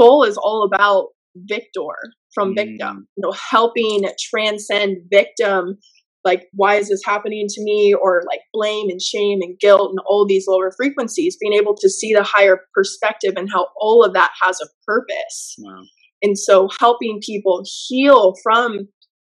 soul 0.00 0.24
is 0.24 0.38
all 0.38 0.64
about 0.64 1.08
victor 1.36 1.92
from 2.34 2.54
victim, 2.54 2.96
Mm. 2.96 3.06
you 3.16 3.22
know, 3.22 3.32
helping 3.32 4.08
transcend 4.30 4.98
victim. 5.10 5.78
Like, 6.24 6.48
why 6.52 6.76
is 6.76 6.88
this 6.88 7.02
happening 7.04 7.46
to 7.48 7.62
me? 7.62 7.94
Or 7.94 8.22
like 8.26 8.40
blame 8.52 8.88
and 8.90 9.00
shame 9.00 9.40
and 9.42 9.58
guilt 9.58 9.90
and 9.90 9.98
all 10.06 10.26
these 10.26 10.46
lower 10.48 10.72
frequencies, 10.76 11.36
being 11.40 11.54
able 11.54 11.74
to 11.76 11.88
see 11.88 12.12
the 12.12 12.22
higher 12.22 12.60
perspective 12.74 13.34
and 13.36 13.50
how 13.52 13.68
all 13.80 14.04
of 14.04 14.14
that 14.14 14.30
has 14.42 14.58
a 14.60 14.66
purpose. 14.86 15.56
Wow. 15.58 15.82
And 16.22 16.38
so 16.38 16.68
helping 16.80 17.20
people 17.24 17.64
heal 17.86 18.34
from 18.42 18.88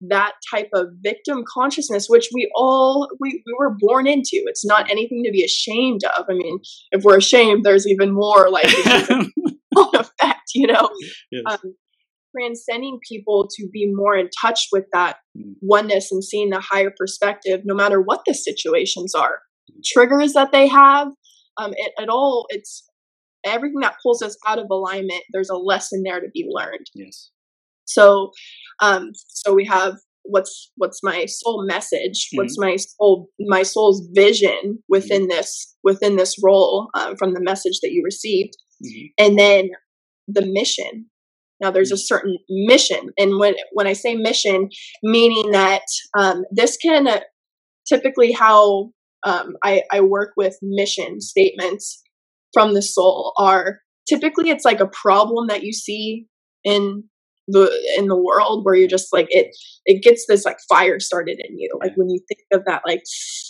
that 0.09 0.33
type 0.51 0.69
of 0.73 0.87
victim 1.01 1.43
consciousness, 1.47 2.07
which 2.09 2.29
we 2.33 2.51
all 2.55 3.09
we, 3.19 3.43
we 3.45 3.53
were 3.57 3.75
born 3.79 4.07
into. 4.07 4.41
It's 4.45 4.65
not 4.65 4.89
anything 4.89 5.23
to 5.25 5.31
be 5.31 5.43
ashamed 5.43 6.01
of. 6.17 6.25
I 6.29 6.33
mean, 6.33 6.59
if 6.91 7.03
we're 7.03 7.17
ashamed, 7.17 7.63
there's 7.63 7.87
even 7.87 8.11
more 8.11 8.49
like 8.49 8.65
effect, 9.75 10.49
you 10.55 10.67
know. 10.67 10.89
Yes. 11.31 11.43
Um, 11.49 11.75
transcending 12.35 12.99
people 13.07 13.47
to 13.55 13.69
be 13.71 13.91
more 13.93 14.15
in 14.15 14.27
touch 14.41 14.67
with 14.71 14.85
that 14.93 15.17
Mm. 15.37 15.53
oneness 15.61 16.11
and 16.11 16.23
seeing 16.23 16.51
the 16.51 16.59
higher 16.59 16.91
perspective, 16.95 17.61
no 17.65 17.73
matter 17.73 17.99
what 17.99 18.21
the 18.27 18.33
situations 18.35 19.15
are, 19.15 19.39
triggers 19.83 20.33
that 20.33 20.51
they 20.51 20.67
have. 20.67 21.07
Um, 21.57 21.73
it, 21.75 21.91
it 21.97 22.07
all 22.09 22.45
it's 22.49 22.83
everything 23.43 23.79
that 23.81 23.95
pulls 24.03 24.21
us 24.21 24.37
out 24.47 24.59
of 24.59 24.67
alignment. 24.71 25.23
There's 25.31 25.49
a 25.49 25.55
lesson 25.57 26.03
there 26.03 26.19
to 26.21 26.27
be 26.33 26.45
learned. 26.49 26.85
yes. 26.95 27.31
So, 27.85 28.31
um, 28.81 29.11
so 29.27 29.53
we 29.53 29.65
have 29.65 29.95
what's 30.23 30.71
what's 30.77 31.01
my 31.03 31.25
soul 31.25 31.65
message? 31.65 32.29
What's 32.33 32.57
my 32.57 32.75
soul 32.77 33.27
my 33.41 33.63
soul's 33.63 34.07
vision 34.13 34.79
within 34.89 35.27
this 35.27 35.75
within 35.83 36.15
this 36.15 36.35
role 36.43 36.89
um, 36.93 37.15
from 37.17 37.33
the 37.33 37.41
message 37.41 37.79
that 37.81 37.91
you 37.91 38.01
received, 38.03 38.53
Mhm. 38.83 39.11
and 39.17 39.39
then 39.39 39.69
the 40.27 40.45
mission. 40.45 41.09
Now, 41.61 41.71
there's 41.71 41.91
a 41.91 41.97
certain 41.97 42.37
mission, 42.49 43.09
and 43.17 43.39
when 43.39 43.55
when 43.73 43.87
I 43.87 43.93
say 43.93 44.15
mission, 44.15 44.69
meaning 45.03 45.51
that 45.51 45.83
um, 46.17 46.43
this 46.51 46.77
can 46.77 47.07
uh, 47.07 47.21
typically 47.87 48.31
how 48.31 48.91
um, 49.25 49.55
I, 49.63 49.83
I 49.91 50.01
work 50.01 50.31
with 50.35 50.57
mission 50.61 51.21
statements 51.21 52.01
from 52.53 52.73
the 52.73 52.81
soul 52.81 53.33
are 53.37 53.79
typically 54.07 54.49
it's 54.49 54.65
like 54.65 54.79
a 54.81 54.89
problem 55.01 55.47
that 55.47 55.63
you 55.63 55.73
see 55.73 56.25
in 56.63 57.05
the 57.47 57.71
in 57.97 58.07
the 58.07 58.17
world 58.17 58.65
where 58.65 58.75
you're 58.75 58.87
just 58.87 59.13
like 59.13 59.27
it 59.29 59.55
it 59.85 60.03
gets 60.03 60.25
this 60.27 60.45
like 60.45 60.57
fire 60.69 60.99
started 60.99 61.39
in 61.47 61.57
you. 61.59 61.69
Like 61.81 61.93
when 61.95 62.09
you 62.09 62.19
think 62.27 62.41
of 62.53 62.63
that 62.65 62.83
like 62.87 63.03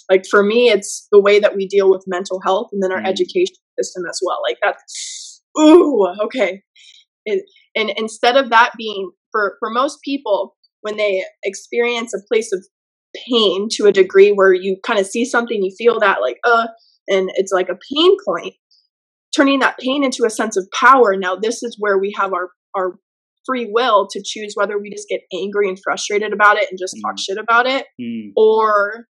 like 0.10 0.26
for 0.30 0.44
me 0.44 0.70
it's 0.70 1.08
the 1.12 1.22
way 1.22 1.40
that 1.40 1.56
we 1.56 1.68
deal 1.68 1.90
with 1.90 2.04
mental 2.08 2.42
health 2.44 2.70
and 2.72 2.82
then 2.84 2.92
our 2.92 3.02
Mm. 3.02 3.08
education 3.10 3.56
system 3.80 4.04
as 4.10 4.20
well. 4.26 4.40
Like 4.48 4.58
that's 4.62 5.42
ooh 5.60 6.08
okay. 6.24 6.64
It, 7.26 7.46
and 7.76 7.92
instead 7.98 8.38
of 8.38 8.50
that 8.50 8.72
being 8.78 9.12
for 9.32 9.58
for 9.60 9.70
most 9.70 10.00
people 10.04 10.56
when 10.82 10.98
they 10.98 11.24
experience 11.44 12.14
a 12.14 12.20
place 12.28 12.52
of 12.54 12.66
pain 13.30 13.68
to 13.72 13.86
a 13.86 13.92
degree 13.92 14.32
where 14.32 14.54
you 14.54 14.78
kind 14.86 15.00
of 15.00 15.06
see 15.06 15.26
something 15.26 15.64
you 15.64 15.74
feel 15.78 16.00
that 16.00 16.22
like 16.22 16.38
uh 16.44 16.68
and 17.08 17.30
it's 17.36 17.52
like 17.52 17.70
a 17.70 17.78
pain 17.94 18.18
point 18.26 18.54
turning 19.36 19.60
that 19.60 19.78
pain 19.80 20.04
into 20.04 20.26
a 20.26 20.30
sense 20.30 20.58
of 20.58 20.68
power. 20.80 21.16
Now 21.18 21.36
this 21.36 21.64
is 21.64 21.76
where 21.80 21.98
we 21.98 22.14
have 22.18 22.34
our 22.34 22.50
our 22.76 22.98
free 23.46 23.70
will 23.72 24.08
to 24.12 24.22
choose 24.26 24.54
whether 24.56 24.78
we 24.80 24.90
just 24.90 25.08
get 25.10 25.22
angry 25.34 25.68
and 25.68 25.78
frustrated 25.84 26.34
about 26.34 26.58
it 26.58 26.70
and 26.70 26.80
just 26.80 26.96
talk 27.02 27.16
Mm. 27.16 27.20
shit 27.20 27.38
about 27.38 27.66
it 27.68 27.86
Mm. 28.00 28.32
or 28.36 29.08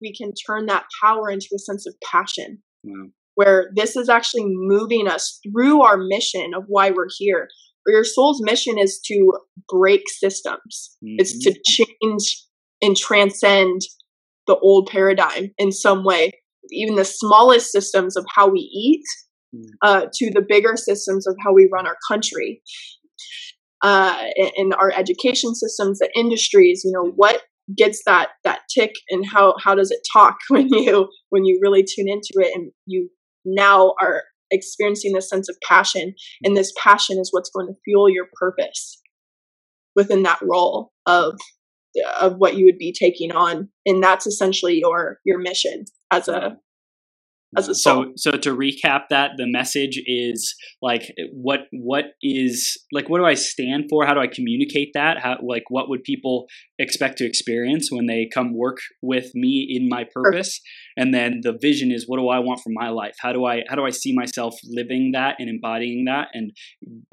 we 0.00 0.12
can 0.12 0.32
turn 0.34 0.66
that 0.66 0.84
power 1.02 1.30
into 1.30 1.48
a 1.54 1.58
sense 1.58 1.86
of 1.86 1.94
passion 2.04 2.62
Wow. 2.84 3.08
where 3.34 3.70
this 3.74 3.96
is 3.96 4.08
actually 4.08 4.44
moving 4.46 5.06
us 5.08 5.38
through 5.42 5.82
our 5.82 5.96
mission 5.96 6.54
of 6.54 6.64
why 6.66 6.90
we're 6.90 7.08
here. 7.16 7.48
Where 7.84 7.96
your 7.96 8.04
soul's 8.04 8.40
mission 8.42 8.78
is 8.78 9.00
to 9.06 9.32
break 9.68 10.02
systems. 10.08 10.96
It's 11.02 11.34
Mhm. 11.36 11.52
to 11.52 11.60
change 11.66 12.44
and 12.80 12.96
transcend 12.96 13.80
the 14.46 14.56
old 14.58 14.88
paradigm 14.88 15.52
in 15.58 15.70
some 15.72 16.04
way. 16.04 16.32
Even 16.70 16.94
the 16.96 17.04
smallest 17.04 17.70
systems 17.72 18.16
of 18.16 18.24
how 18.34 18.48
we 18.48 18.60
eat, 18.60 19.02
Mm. 19.54 19.70
uh, 19.82 20.06
to 20.14 20.30
the 20.30 20.40
bigger 20.48 20.76
systems 20.76 21.26
of 21.26 21.36
how 21.44 21.52
we 21.52 21.68
run 21.72 21.86
our 21.86 21.96
country, 22.08 22.62
uh, 23.82 24.24
in, 24.56 24.72
our 24.74 24.92
education 24.92 25.54
systems, 25.54 25.98
the 25.98 26.10
industries. 26.16 26.82
You 26.84 26.92
know 26.92 27.12
what 27.16 27.42
gets 27.76 28.02
that 28.06 28.30
that 28.44 28.60
tick, 28.72 28.92
and 29.10 29.24
how 29.26 29.54
how 29.62 29.74
does 29.74 29.90
it 29.90 30.00
talk 30.12 30.36
when 30.48 30.68
you 30.68 31.08
when 31.30 31.44
you 31.44 31.58
really 31.62 31.82
tune 31.82 32.08
into 32.08 32.32
it, 32.36 32.54
and 32.54 32.72
you 32.86 33.08
now 33.44 33.94
are 34.00 34.22
experiencing 34.50 35.12
this 35.12 35.28
sense 35.28 35.48
of 35.48 35.56
passion, 35.66 36.14
and 36.44 36.56
this 36.56 36.72
passion 36.82 37.18
is 37.18 37.30
what's 37.32 37.50
going 37.50 37.66
to 37.66 37.80
fuel 37.84 38.08
your 38.08 38.26
purpose 38.34 39.00
within 39.94 40.22
that 40.22 40.38
role 40.42 40.92
of 41.06 41.38
of 42.20 42.36
what 42.36 42.56
you 42.56 42.64
would 42.64 42.78
be 42.78 42.94
taking 42.98 43.32
on 43.32 43.68
and 43.84 44.02
that's 44.02 44.26
essentially 44.26 44.78
your 44.78 45.18
your 45.24 45.38
mission 45.38 45.84
as 46.10 46.28
a. 46.28 46.56
so 47.60 48.12
so 48.16 48.32
to 48.32 48.56
recap 48.56 49.02
that 49.10 49.32
the 49.36 49.46
message 49.46 50.00
is 50.06 50.54
like 50.80 51.12
what 51.32 51.60
what 51.72 52.04
is 52.22 52.78
like 52.92 53.08
what 53.08 53.18
do 53.18 53.24
i 53.26 53.34
stand 53.34 53.84
for? 53.90 54.06
How 54.06 54.14
do 54.14 54.20
i 54.20 54.26
communicate 54.26 54.92
that? 54.94 55.18
How 55.18 55.36
like 55.42 55.64
what 55.68 55.88
would 55.88 56.02
people 56.02 56.46
expect 56.78 57.18
to 57.18 57.26
experience 57.26 57.90
when 57.90 58.06
they 58.06 58.28
come 58.32 58.56
work 58.56 58.78
with 59.02 59.34
me 59.34 59.66
in 59.68 59.88
my 59.88 60.04
purpose? 60.12 60.60
And 60.96 61.12
then 61.14 61.40
the 61.42 61.56
vision 61.60 61.90
is 61.92 62.04
what 62.06 62.18
do 62.18 62.28
i 62.28 62.38
want 62.38 62.60
for 62.60 62.70
my 62.70 62.88
life? 62.88 63.14
How 63.20 63.32
do 63.32 63.44
i 63.44 63.62
how 63.68 63.76
do 63.76 63.84
i 63.84 63.90
see 63.90 64.14
myself 64.14 64.54
living 64.64 65.12
that 65.12 65.36
and 65.38 65.48
embodying 65.48 66.06
that 66.06 66.28
and 66.32 66.52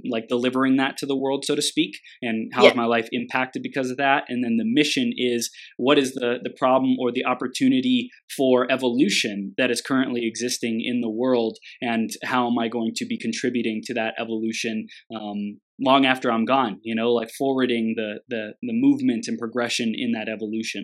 like 0.10 0.28
delivering 0.30 0.78
that 0.78 0.98
to 0.98 1.06
the 1.06 1.18
world 1.18 1.44
so 1.46 1.56
to 1.56 1.62
speak? 1.62 1.98
And 2.22 2.52
how 2.54 2.62
is 2.66 2.70
Yeah. 2.70 2.76
my 2.76 2.86
life 2.86 3.10
impacted 3.12 3.62
because 3.62 3.90
of 3.92 3.98
that? 3.98 4.24
And 4.30 4.44
then 4.44 4.58
the 4.58 4.66
mission 4.66 5.12
is 5.18 5.50
what 5.78 5.98
is 5.98 6.14
the 6.14 6.38
the 6.42 6.50
problem 6.58 6.96
or 7.00 7.12
the 7.12 7.26
opportunity 7.26 8.10
for 8.38 8.72
evolution 8.72 9.54
that 9.58 9.70
is 9.72 9.82
currently 9.82 10.29
existing 10.32 10.76
in 10.92 11.02
the 11.02 11.10
world 11.22 11.56
and 11.82 12.10
how 12.32 12.42
am 12.50 12.58
i 12.64 12.68
going 12.78 12.94
to 12.96 13.06
be 13.12 13.18
contributing 13.28 13.78
to 13.88 13.94
that 14.00 14.14
evolution 14.24 14.76
um, 15.16 15.42
long 15.90 16.06
after 16.06 16.28
i'm 16.32 16.46
gone 16.46 16.74
you 16.90 16.96
know 17.00 17.10
like 17.20 17.30
forwarding 17.38 17.86
the 18.00 18.12
the 18.34 18.44
the 18.70 18.74
movement 18.86 19.24
and 19.30 19.38
progression 19.46 19.90
in 20.04 20.12
that 20.18 20.30
evolution 20.36 20.84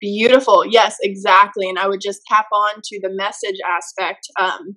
Beautiful. 0.00 0.64
Yes, 0.64 0.96
exactly. 1.02 1.68
And 1.68 1.76
I 1.76 1.88
would 1.88 2.00
just 2.00 2.20
tap 2.28 2.46
on 2.52 2.74
to 2.84 3.00
the 3.02 3.10
message 3.10 3.56
aspect. 3.68 4.28
Um, 4.40 4.76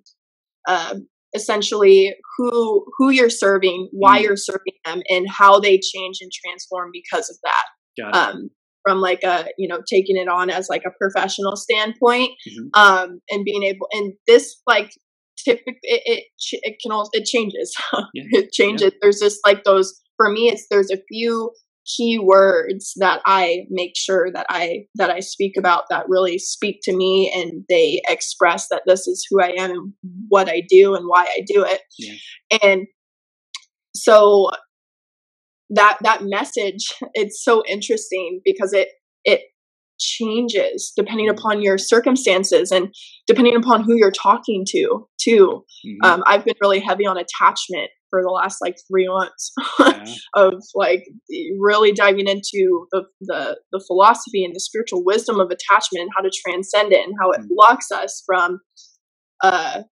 uh, 0.67 0.95
essentially, 1.35 2.15
who 2.37 2.85
who 2.97 3.11
you're 3.11 3.29
serving, 3.29 3.89
why 3.91 4.19
Mm. 4.19 4.23
you're 4.23 4.35
serving 4.37 4.73
them, 4.85 5.03
and 5.09 5.27
how 5.29 5.59
they 5.59 5.77
change 5.77 6.17
and 6.21 6.31
transform 6.43 6.89
because 6.91 7.29
of 7.29 7.37
that. 7.43 7.65
got 8.01 8.09
it 8.09 8.35
Um, 8.35 8.49
from 8.83 8.99
like 9.01 9.23
a 9.23 9.45
you 9.57 9.67
know 9.67 9.79
taking 9.89 10.17
it 10.17 10.27
on 10.27 10.49
as 10.49 10.67
like 10.69 10.83
a 10.85 10.91
professional 10.99 11.55
standpoint, 11.55 12.31
Mhm. 12.47 12.69
um, 12.73 13.21
and 13.29 13.45
being 13.45 13.63
able 13.63 13.87
and 13.93 14.13
this 14.27 14.61
like 14.67 14.91
typically 15.37 15.75
it 15.83 16.01
it, 16.05 16.59
it 16.63 16.75
can 16.81 16.91
also 16.91 17.09
it 17.13 17.25
changes. 17.25 17.73
Yeah. 18.13 18.23
it 18.31 18.51
changes. 18.51 18.91
There's 19.01 19.19
just 19.19 19.39
like 19.45 19.63
those 19.63 19.93
for 20.17 20.29
me. 20.31 20.49
It's 20.49 20.67
there's 20.69 20.91
a 20.91 21.01
few 21.11 21.51
key 21.97 22.19
words 22.19 22.93
that 22.97 23.21
I 23.25 23.61
make 23.71 23.93
sure 23.95 24.31
that 24.33 24.45
I 24.49 24.85
that 24.95 25.09
I 25.09 25.19
speak 25.19 25.53
about 25.57 25.85
that 25.89 26.05
really 26.07 26.37
speak 26.37 26.79
to 26.83 26.95
me 26.95 27.31
and 27.35 27.63
they 27.69 28.01
express 28.07 28.67
that 28.69 28.83
this 28.85 29.07
is 29.07 29.25
who 29.29 29.41
I 29.41 29.53
am 29.57 29.71
and 29.71 29.93
what 30.29 30.47
I 30.47 30.61
do 30.69 30.93
and 30.95 31.05
why 31.07 31.23
I 31.23 31.41
do 31.45 31.65
it. 31.65 31.81
Yeah. 31.97 32.13
And 32.61 32.85
so 33.95 34.51
that 35.71 35.97
that 36.03 36.21
message 36.23 36.93
it's 37.13 37.43
so 37.43 37.63
interesting 37.67 38.41
because 38.45 38.73
it 38.73 38.89
it 39.23 39.41
changes 39.99 40.91
depending 40.95 41.29
upon 41.29 41.61
your 41.61 41.77
circumstances 41.77 42.71
and 42.71 42.93
depending 43.27 43.55
upon 43.55 43.83
who 43.83 43.95
you're 43.95 44.11
talking 44.11 44.65
to 44.67 45.07
too 45.19 45.63
Mhm. 45.85 45.97
um, 46.07 46.23
i've 46.25 46.43
been 46.43 46.55
really 46.61 46.79
heavy 46.79 47.05
on 47.05 47.17
attachment 47.17 47.89
for 48.09 48.21
the 48.23 48.29
last 48.29 48.57
like 48.61 48.75
three 48.89 49.07
months 49.07 49.53
Yeah. 49.79 50.03
of 50.35 50.53
like 50.75 51.03
really 51.59 51.91
diving 51.93 52.27
into 52.27 52.87
the, 52.91 53.03
the 53.21 53.59
the 53.71 53.83
philosophy 53.87 54.43
and 54.43 54.55
the 54.55 54.59
spiritual 54.59 55.03
wisdom 55.05 55.39
of 55.39 55.49
attachment 55.51 56.01
and 56.01 56.09
how 56.15 56.23
to 56.23 56.31
transcend 56.45 56.91
it 56.93 57.05
and 57.05 57.13
how 57.21 57.29
it 57.31 57.41
Mm. 57.41 57.47
blocks 57.55 57.91
us 57.91 58.23
from 58.25 58.59
uh 59.43 59.83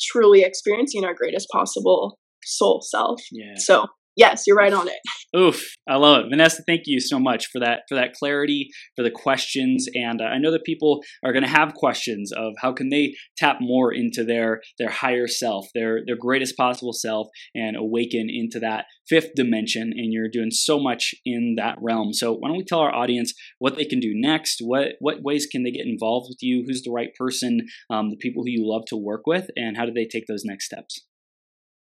truly 0.00 0.42
experiencing 0.42 1.04
our 1.04 1.14
greatest 1.14 1.48
possible 1.50 2.18
soul 2.44 2.80
self 2.80 3.20
yeah 3.32 3.54
so 3.56 3.86
yes, 4.16 4.44
you're 4.46 4.56
right 4.56 4.72
on 4.72 4.88
it. 4.88 4.98
Oof, 5.36 5.62
I 5.88 5.96
love 5.96 6.24
it, 6.24 6.30
Vanessa. 6.30 6.62
Thank 6.66 6.82
you 6.86 7.00
so 7.00 7.18
much 7.18 7.48
for 7.52 7.58
that 7.60 7.80
for 7.88 7.94
that 7.94 8.14
clarity, 8.14 8.68
for 8.94 9.02
the 9.02 9.10
questions, 9.10 9.86
and 9.94 10.20
uh, 10.20 10.24
I 10.24 10.38
know 10.38 10.50
that 10.52 10.64
people 10.64 11.00
are 11.24 11.32
going 11.32 11.44
to 11.44 11.48
have 11.48 11.74
questions 11.74 12.32
of 12.32 12.54
how 12.60 12.72
can 12.72 12.88
they 12.88 13.14
tap 13.36 13.58
more 13.60 13.92
into 13.92 14.24
their 14.24 14.60
their 14.78 14.90
higher 14.90 15.26
self, 15.26 15.66
their 15.74 16.00
their 16.06 16.16
greatest 16.16 16.56
possible 16.56 16.92
self, 16.92 17.28
and 17.54 17.76
awaken 17.76 18.28
into 18.30 18.58
that 18.60 18.86
fifth 19.08 19.34
dimension. 19.34 19.92
And 19.94 20.12
you're 20.12 20.28
doing 20.28 20.50
so 20.50 20.80
much 20.80 21.14
in 21.24 21.54
that 21.58 21.76
realm. 21.80 22.12
So 22.12 22.32
why 22.32 22.48
don't 22.48 22.58
we 22.58 22.64
tell 22.64 22.80
our 22.80 22.94
audience 22.94 23.34
what 23.58 23.76
they 23.76 23.84
can 23.84 24.00
do 24.00 24.12
next? 24.14 24.60
What 24.60 24.92
what 25.00 25.22
ways 25.22 25.46
can 25.46 25.64
they 25.64 25.70
get 25.70 25.86
involved 25.86 26.26
with 26.30 26.38
you? 26.40 26.64
Who's 26.66 26.82
the 26.82 26.92
right 26.92 27.10
person? 27.18 27.66
Um, 27.90 28.10
the 28.10 28.16
people 28.16 28.42
who 28.42 28.50
you 28.50 28.66
love 28.66 28.84
to 28.88 28.96
work 28.96 29.26
with, 29.26 29.48
and 29.56 29.76
how 29.76 29.84
do 29.84 29.92
they 29.92 30.06
take 30.06 30.26
those 30.26 30.44
next 30.44 30.66
steps? 30.66 31.04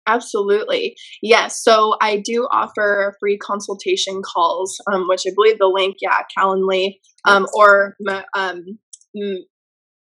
Absolutely. 0.06 0.96
Yes. 1.22 1.62
So 1.62 1.96
I 2.00 2.18
do 2.24 2.46
offer 2.52 3.14
free 3.20 3.38
consultation 3.38 4.20
calls, 4.22 4.78
um, 4.92 5.06
which 5.08 5.22
I 5.26 5.30
believe 5.34 5.58
the 5.58 5.66
link, 5.66 5.96
yeah, 6.00 6.18
Calendly, 6.36 6.96
um, 7.24 7.46
or 7.54 7.96
um, 8.34 8.78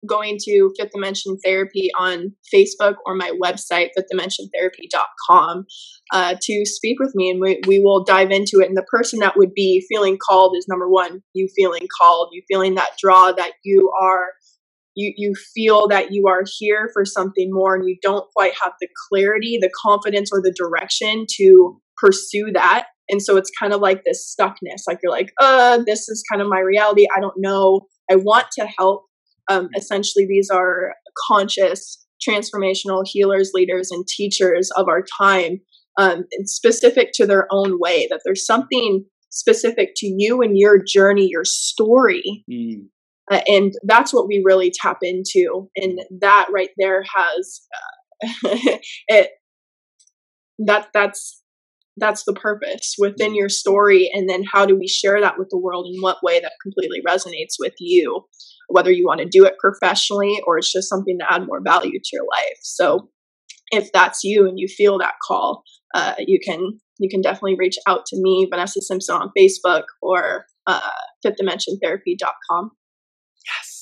going 0.07 0.39
to 0.41 0.73
Fifth 0.79 0.93
Dimension 0.93 1.37
Therapy 1.45 1.91
on 1.99 2.35
Facebook 2.53 2.95
or 3.05 3.15
my 3.15 3.33
website, 3.43 3.89
fifthdimensiontherapy.com, 3.99 5.67
uh, 6.13 6.37
to 6.41 6.65
speak 6.65 6.99
with 6.99 7.13
me. 7.15 7.31
And 7.31 7.41
we, 7.41 7.61
we 7.67 7.81
will 7.81 8.05
dive 8.05 8.31
into 8.31 8.61
it. 8.61 8.69
And 8.69 8.77
the 8.77 8.87
person 8.91 9.19
that 9.21 9.37
would 9.37 9.53
be 9.55 9.85
feeling 9.89 10.19
called 10.19 10.55
is 10.57 10.67
number 10.69 10.89
one, 10.89 11.23
you 11.35 11.49
feeling 11.55 11.87
called, 12.01 12.31
you 12.33 12.43
feeling 12.49 12.77
that 12.77 12.91
draw 12.99 13.33
that 13.33 13.53
you 13.65 13.91
are 14.01 14.27
you 14.95 15.13
you 15.17 15.35
feel 15.55 15.89
that 15.89 16.13
you 16.13 16.27
are 16.29 16.45
here 16.59 16.91
for 16.93 17.05
something 17.05 17.51
more 17.51 17.75
and 17.75 17.89
you 17.89 17.97
don't 18.03 18.27
quite 18.35 18.53
have 18.63 18.73
the 18.81 18.89
clarity 19.09 19.59
the 19.61 19.71
confidence 19.85 20.31
or 20.33 20.41
the 20.43 20.55
direction 20.57 21.27
to 21.37 21.81
pursue 21.97 22.51
that. 22.53 22.87
And 23.09 23.21
so 23.21 23.37
it's 23.37 23.51
kind 23.59 23.73
of 23.73 23.81
like 23.81 24.05
this 24.05 24.35
stuckness 24.35 24.83
like 24.87 24.99
you're 25.03 25.13
like 25.13 25.33
uh 25.41 25.79
this 25.87 26.09
is 26.09 26.25
kind 26.31 26.43
of 26.43 26.49
my 26.49 26.61
reality. 26.61 27.07
I 27.17 27.21
don't 27.21 27.37
know. 27.37 27.83
I 28.11 28.17
want 28.17 28.47
to 28.59 28.67
help. 28.79 29.05
Um, 29.49 29.69
essentially 29.77 30.27
these 30.29 30.49
are 30.49 30.95
conscious 31.29 32.07
transformational 32.27 33.03
healers 33.05 33.51
leaders 33.55 33.91
and 33.91 34.07
teachers 34.07 34.71
of 34.77 34.87
our 34.89 35.03
time 35.19 35.61
um, 35.99 36.25
specific 36.45 37.11
to 37.15 37.27
their 37.27 37.47
own 37.51 37.79
way 37.81 38.07
that 38.11 38.21
there's 38.25 38.47
something 38.47 39.05
specific 39.31 39.93
to 39.97 40.07
you 40.07 40.43
and 40.43 40.59
your 40.59 40.83
journey 40.83 41.29
your 41.31 41.45
story 41.45 42.45
mm. 42.51 42.83
Uh, 43.31 43.41
and 43.47 43.73
that's 43.85 44.13
what 44.13 44.27
we 44.27 44.43
really 44.45 44.73
tap 44.75 44.99
into. 45.03 45.69
And 45.77 46.01
that 46.21 46.49
right 46.53 46.71
there 46.77 47.03
has 47.03 47.61
uh, 47.75 48.79
it. 49.09 49.31
That 50.59 50.89
that's 50.93 51.41
that's 51.97 52.25
the 52.25 52.33
purpose 52.33 52.95
within 52.99 53.35
your 53.35 53.49
story 53.49 54.11
and 54.13 54.29
then 54.29 54.43
how 54.51 54.65
do 54.67 54.77
we 54.77 54.89
share 54.89 55.21
that 55.21 55.39
with 55.39 55.49
the 55.51 55.59
world 55.59 55.87
in 55.87 56.01
what 56.01 56.23
way 56.23 56.41
that 56.41 56.53
completely 56.63 57.01
resonates 57.07 57.55
with 57.59 57.75
you 57.79 58.25
whether 58.69 58.91
you 58.91 59.05
want 59.05 59.21
to 59.21 59.29
do 59.29 59.45
it 59.45 59.59
professionally 59.59 60.41
or 60.47 60.59
it's 60.59 60.73
just 60.73 60.89
something 60.89 61.19
to 61.19 61.33
add 61.33 61.47
more 61.47 61.61
value 61.63 61.99
to 62.03 62.11
your 62.13 62.25
life 62.25 62.59
so 62.63 63.09
if 63.73 63.91
that's 63.93 64.25
you 64.25 64.49
and 64.49 64.59
you 64.59 64.67
feel 64.69 64.99
that 64.99 65.15
call 65.27 65.63
uh, 65.95 66.15
you 66.19 66.39
can 66.45 66.79
you 66.99 67.09
can 67.11 67.21
definitely 67.21 67.57
reach 67.59 67.77
out 67.87 68.07
to 68.07 68.17
me 68.21 68.47
vanessa 68.51 68.81
simpson 68.81 69.17
on 69.17 69.31
facebook 69.39 69.85
or 70.03 70.45
uh, 70.67 70.81
fifthdimensiontherapy.com 73.45 73.80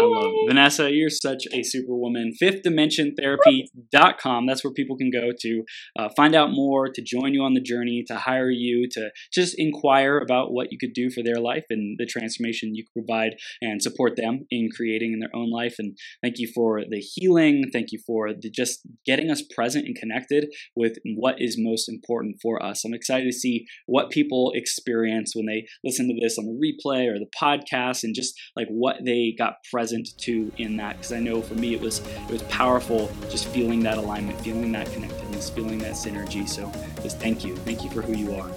I 0.00 0.06
love 0.06 0.32
Vanessa. 0.48 0.90
You're 0.92 1.10
such 1.10 1.44
a 1.52 1.62
superwoman. 1.62 2.32
FifthDimensionTherapy.com. 2.42 4.46
That's 4.46 4.64
where 4.64 4.72
people 4.72 4.96
can 4.96 5.10
go 5.10 5.30
to 5.38 5.62
uh, 5.98 6.08
find 6.16 6.34
out 6.34 6.52
more, 6.52 6.88
to 6.88 7.02
join 7.02 7.34
you 7.34 7.42
on 7.42 7.52
the 7.54 7.60
journey, 7.60 8.04
to 8.08 8.16
hire 8.16 8.50
you, 8.50 8.88
to 8.92 9.10
just 9.32 9.54
inquire 9.58 10.18
about 10.18 10.52
what 10.52 10.68
you 10.70 10.78
could 10.78 10.94
do 10.94 11.10
for 11.10 11.22
their 11.22 11.40
life 11.40 11.64
and 11.70 11.96
the 11.98 12.06
transformation 12.06 12.74
you 12.74 12.84
could 12.84 13.06
provide 13.06 13.36
and 13.60 13.82
support 13.82 14.16
them 14.16 14.46
in 14.50 14.68
creating 14.74 15.12
in 15.12 15.20
their 15.20 15.34
own 15.34 15.50
life. 15.50 15.74
And 15.78 15.96
thank 16.22 16.38
you 16.38 16.50
for 16.54 16.82
the 16.88 16.98
healing. 16.98 17.64
Thank 17.72 17.92
you 17.92 18.00
for 18.06 18.32
the 18.32 18.50
just 18.50 18.80
getting 19.06 19.30
us 19.30 19.42
present 19.54 19.86
and 19.86 19.96
connected 19.96 20.48
with 20.74 20.96
what 21.16 21.36
is 21.38 21.56
most 21.58 21.88
important 21.88 22.36
for 22.42 22.62
us. 22.62 22.84
I'm 22.84 22.94
excited 22.94 23.26
to 23.26 23.32
see 23.32 23.66
what 23.86 24.10
people 24.10 24.52
experience 24.54 25.32
when 25.34 25.46
they 25.46 25.66
listen 25.84 26.08
to 26.08 26.14
this 26.20 26.38
on 26.38 26.46
the 26.46 26.52
replay 26.52 27.08
or 27.08 27.18
the 27.18 27.30
podcast 27.40 28.02
and 28.02 28.14
just 28.14 28.34
like 28.56 28.68
what 28.68 28.96
they 29.04 29.34
got 29.36 29.54
present 29.72 29.89
present 29.90 30.16
to 30.18 30.52
in 30.58 30.76
that 30.76 30.96
because 30.96 31.12
I 31.12 31.18
know 31.18 31.42
for 31.42 31.54
me 31.54 31.74
it 31.74 31.80
was 31.80 31.98
it 31.98 32.30
was 32.30 32.42
powerful 32.44 33.10
just 33.28 33.48
feeling 33.48 33.82
that 33.82 33.98
alignment, 33.98 34.40
feeling 34.40 34.70
that 34.72 34.90
connectedness, 34.92 35.50
feeling 35.50 35.78
that 35.80 35.92
synergy. 35.92 36.48
So 36.48 36.70
just 37.02 37.18
thank 37.18 37.44
you, 37.44 37.56
thank 37.56 37.82
you 37.82 37.90
for 37.90 38.00
who 38.02 38.12
you 38.12 38.34
are. 38.34 38.50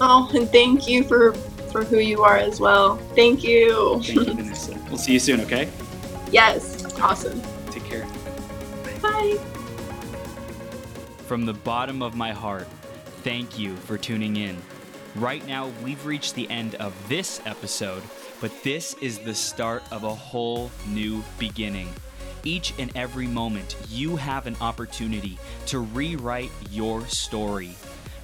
Oh, 0.00 0.30
and 0.34 0.48
thank 0.50 0.86
you 0.86 1.02
for 1.02 1.32
for 1.72 1.82
who 1.82 1.98
you 1.98 2.22
are 2.22 2.36
as 2.36 2.60
well. 2.60 2.96
Thank 3.14 3.42
you. 3.42 4.02
Thank 4.02 4.14
you, 4.14 4.34
Vanessa. 4.34 4.78
We'll 4.88 4.98
see 4.98 5.14
you 5.14 5.18
soon. 5.18 5.40
Okay. 5.40 5.68
Yes. 6.30 6.84
Awesome. 7.00 7.40
Take 7.70 7.84
care. 7.84 8.06
Bye. 9.02 9.36
From 11.26 11.44
the 11.44 11.54
bottom 11.54 12.02
of 12.02 12.14
my 12.14 12.32
heart, 12.32 12.68
thank 13.22 13.58
you 13.58 13.74
for 13.76 13.98
tuning 13.98 14.36
in. 14.36 14.56
Right 15.16 15.44
now, 15.46 15.72
we've 15.82 16.04
reached 16.06 16.34
the 16.34 16.48
end 16.50 16.76
of 16.76 16.94
this 17.08 17.40
episode 17.46 18.02
but 18.40 18.52
this 18.62 18.94
is 19.00 19.18
the 19.18 19.34
start 19.34 19.82
of 19.90 20.04
a 20.04 20.14
whole 20.14 20.70
new 20.88 21.22
beginning. 21.38 21.88
Each 22.44 22.72
and 22.78 22.94
every 22.96 23.26
moment, 23.26 23.76
you 23.88 24.16
have 24.16 24.46
an 24.46 24.56
opportunity 24.60 25.38
to 25.66 25.80
rewrite 25.80 26.50
your 26.70 27.06
story. 27.06 27.74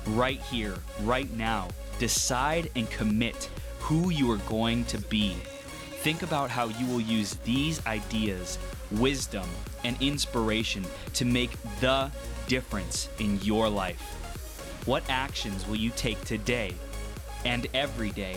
Right 0.09 0.41
here, 0.43 0.77
right 1.03 1.31
now, 1.37 1.69
decide 1.99 2.71
and 2.77 2.91
commit 2.91 3.49
who 3.79 4.11
you 4.11 4.31
are 4.31 4.39
going 4.49 4.85
to 4.87 4.99
be. 4.99 5.35
Think 6.03 6.23
about 6.23 6.51
how 6.51 6.69
you 6.69 6.87
will 6.87 7.01
use 7.01 7.35
these 7.45 7.85
ideas, 7.87 8.59
wisdom, 8.93 9.49
and 9.85 10.01
inspiration 10.01 10.85
to 11.15 11.25
make 11.25 11.51
the 11.81 12.11
difference 12.47 13.09
in 13.19 13.41
your 13.43 13.69
life. 13.69 14.01
What 14.85 15.05
actions 15.09 15.67
will 15.67 15.77
you 15.77 15.91
take 15.91 16.21
today 16.25 16.75
and 17.45 17.67
every 17.75 18.11
day 18.11 18.37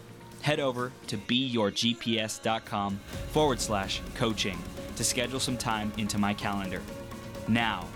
head 0.41 0.59
over 0.59 0.91
to 1.07 1.17
beyourgps.com 1.17 2.99
forward 3.31 3.59
slash 3.59 4.01
coaching 4.15 4.57
to 4.95 5.03
schedule 5.03 5.39
some 5.39 5.57
time 5.57 5.91
into 5.97 6.17
my 6.17 6.33
calendar. 6.33 6.81
Now, 7.47 7.87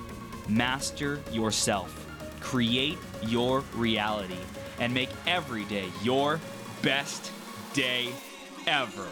master 0.48 1.20
yourself, 1.32 2.08
create 2.40 2.98
your 3.24 3.62
reality, 3.76 4.38
and 4.80 4.94
make 4.94 5.10
every 5.28 5.66
day 5.66 5.88
your 6.04 6.40
best 6.82 7.32
day 7.74 8.10
ever. 8.68 9.08